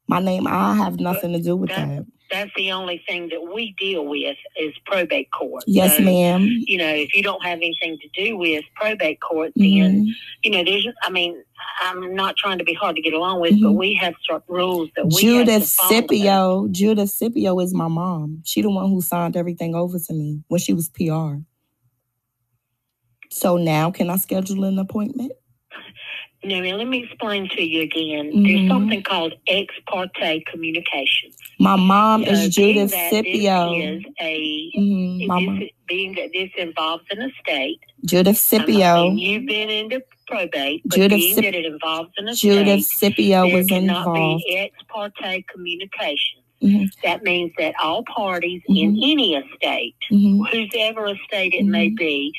My 0.07 0.21
name, 0.21 0.47
I 0.47 0.75
have 0.75 1.01
nothing 1.01 1.33
to 1.33 1.41
do 1.41 1.57
with 1.57 1.71
that- 1.71 1.89
that. 1.89 2.07
That's 2.31 2.51
the 2.57 2.73
only 2.73 3.03
thing 3.07 3.29
that 3.29 3.55
we 3.55 3.75
deal 3.79 4.07
with 4.07 4.37
is 4.59 4.73
probate 4.87 5.31
court. 5.31 5.65
Yes, 5.67 5.97
So, 5.99 6.03
ma'am. 6.03 6.49
You 6.67 6.79
know, 6.79 6.89
if 6.93 7.15
you 7.15 7.23
don't 7.23 7.43
have 7.45 7.59
anything 7.59 7.99
to 7.99 8.09
do 8.15 8.37
with 8.37 8.65
probate 8.75 9.21
court, 9.21 9.53
Mhm. 9.57 9.81
then 9.81 10.15
you 10.43 10.51
know, 10.51 10.65
there's. 10.65 10.87
I 11.03 11.11
mean, 11.11 11.43
I'm 11.81 12.15
not 12.15 12.37
trying 12.37 12.59
to 12.59 12.65
be 12.65 12.75
hard 12.75 12.97
to 12.97 13.03
get 13.03 13.13
along 13.13 13.41
with, 13.41 13.53
but 13.63 13.71
Mhm. 13.71 13.77
we 13.77 13.95
have 13.95 14.15
rules 14.49 14.91
that 14.97 15.07
we 15.07 15.23
Judith 15.23 15.49
have 15.49 15.63
to 15.63 15.69
follow. 15.69 15.89
Scipio, 15.91 16.69
Judith 16.71 17.11
Scipio 17.11 17.59
is 17.61 17.73
my 17.73 17.89
mom. 17.89 18.43
She 18.45 18.63
the 18.63 18.71
one 18.71 18.91
who 18.91 19.01
signed 19.01 19.37
everything 19.37 19.75
over 19.75 19.99
to 19.99 20.13
me 20.13 20.43
when 20.49 20.61
she 20.61 20.73
was 20.73 20.89
PR. 20.89 21.45
So 23.31 23.57
now 23.57 23.91
can 23.91 24.11
I 24.11 24.17
schedule 24.17 24.65
an 24.65 24.79
appointment? 24.79 25.33
No, 26.45 26.61
now 26.61 26.77
let 26.77 26.87
me 26.89 27.05
explain 27.05 27.49
to 27.51 27.63
you 27.63 27.83
again. 27.83 28.31
Mhm. 28.33 28.47
There's 28.47 28.69
something 28.69 29.03
called 29.03 29.35
ex 29.47 29.75
parte 29.87 30.45
communication. 30.51 31.31
My 31.59 31.77
mom 31.77 32.25
So 32.25 32.33
is 32.33 32.55
Judith 32.55 32.91
Scipio. 32.91 33.73
Is 33.75 34.03
a 34.21 34.71
Mhm, 34.77 35.59
this, 35.61 35.71
being 35.87 36.15
that 36.15 36.31
this 36.33 36.51
involves 36.59 37.05
an 37.11 37.23
estate. 37.31 37.81
Judith 38.05 38.37
Scipio. 38.37 39.15
You've 39.15 39.47
been 39.47 39.71
into 39.71 40.03
probate, 40.27 40.83
Judith 40.93 41.19
being 41.19 41.35
Scip- 41.35 41.45
that 41.45 41.55
it 41.55 41.65
involves 41.67 42.11
an 42.19 42.29
estate, 42.29 42.49
Judith 42.51 42.85
Scipio 42.85 43.47
there 43.47 43.57
was 43.57 43.71
involved. 43.71 44.43
be 44.47 44.57
ex 44.57 44.77
parte 44.89 45.45
communication. 45.53 46.41
Mhm. 46.63 46.91
That 47.03 47.23
means 47.23 47.53
that 47.59 47.75
all 47.83 48.03
parties 48.05 48.63
Mm-hmm. 48.71 48.77
in 48.97 49.11
any 49.11 49.35
estate, 49.35 49.95
Mhm, 50.11 50.49
whosever 50.51 51.07
estate 51.15 51.55
it 51.55 51.65
may 51.65 51.89
Mhm. 51.91 51.97
be, 51.97 52.33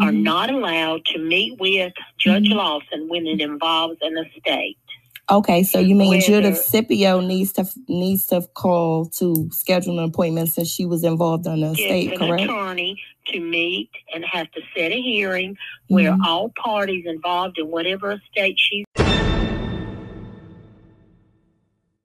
are 0.00 0.10
mhm. 0.12 0.22
not 0.22 0.50
allowed 0.50 1.04
to 1.06 1.18
meet 1.18 1.58
with 1.58 1.92
Judge 2.18 2.48
Mhm. 2.48 2.54
Lawson 2.56 3.08
when 3.08 3.26
it 3.26 3.40
involves 3.40 3.96
an 4.02 4.16
estate. 4.18 4.76
Okay, 5.30 5.62
so 5.62 5.78
you 5.78 5.94
mean 5.94 6.08
Whether- 6.10 6.22
Judith 6.26 6.56
Scipio 6.58 7.20
needs 7.20 7.52
to 7.52 7.66
needs 7.86 8.26
to 8.28 8.42
call 8.54 9.04
to 9.18 9.48
schedule 9.52 9.98
an 9.98 10.04
appointment 10.06 10.48
since 10.48 10.68
she 10.68 10.86
was 10.86 11.04
involved 11.04 11.46
in 11.46 11.60
the 11.60 11.72
estate, 11.72 12.12
an 12.12 12.18
correct? 12.18 12.44
attorney 12.44 12.98
to 13.26 13.40
meet 13.40 13.90
and 14.14 14.24
have 14.24 14.50
to 14.52 14.60
set 14.74 14.90
a 14.90 15.02
hearing 15.02 15.54
where 15.88 16.12
Mhm. 16.12 16.24
all 16.26 16.50
parties 16.56 17.04
involved 17.06 17.58
in 17.58 17.70
whatever 17.70 18.12
estate 18.12 18.54
she's 18.58 18.86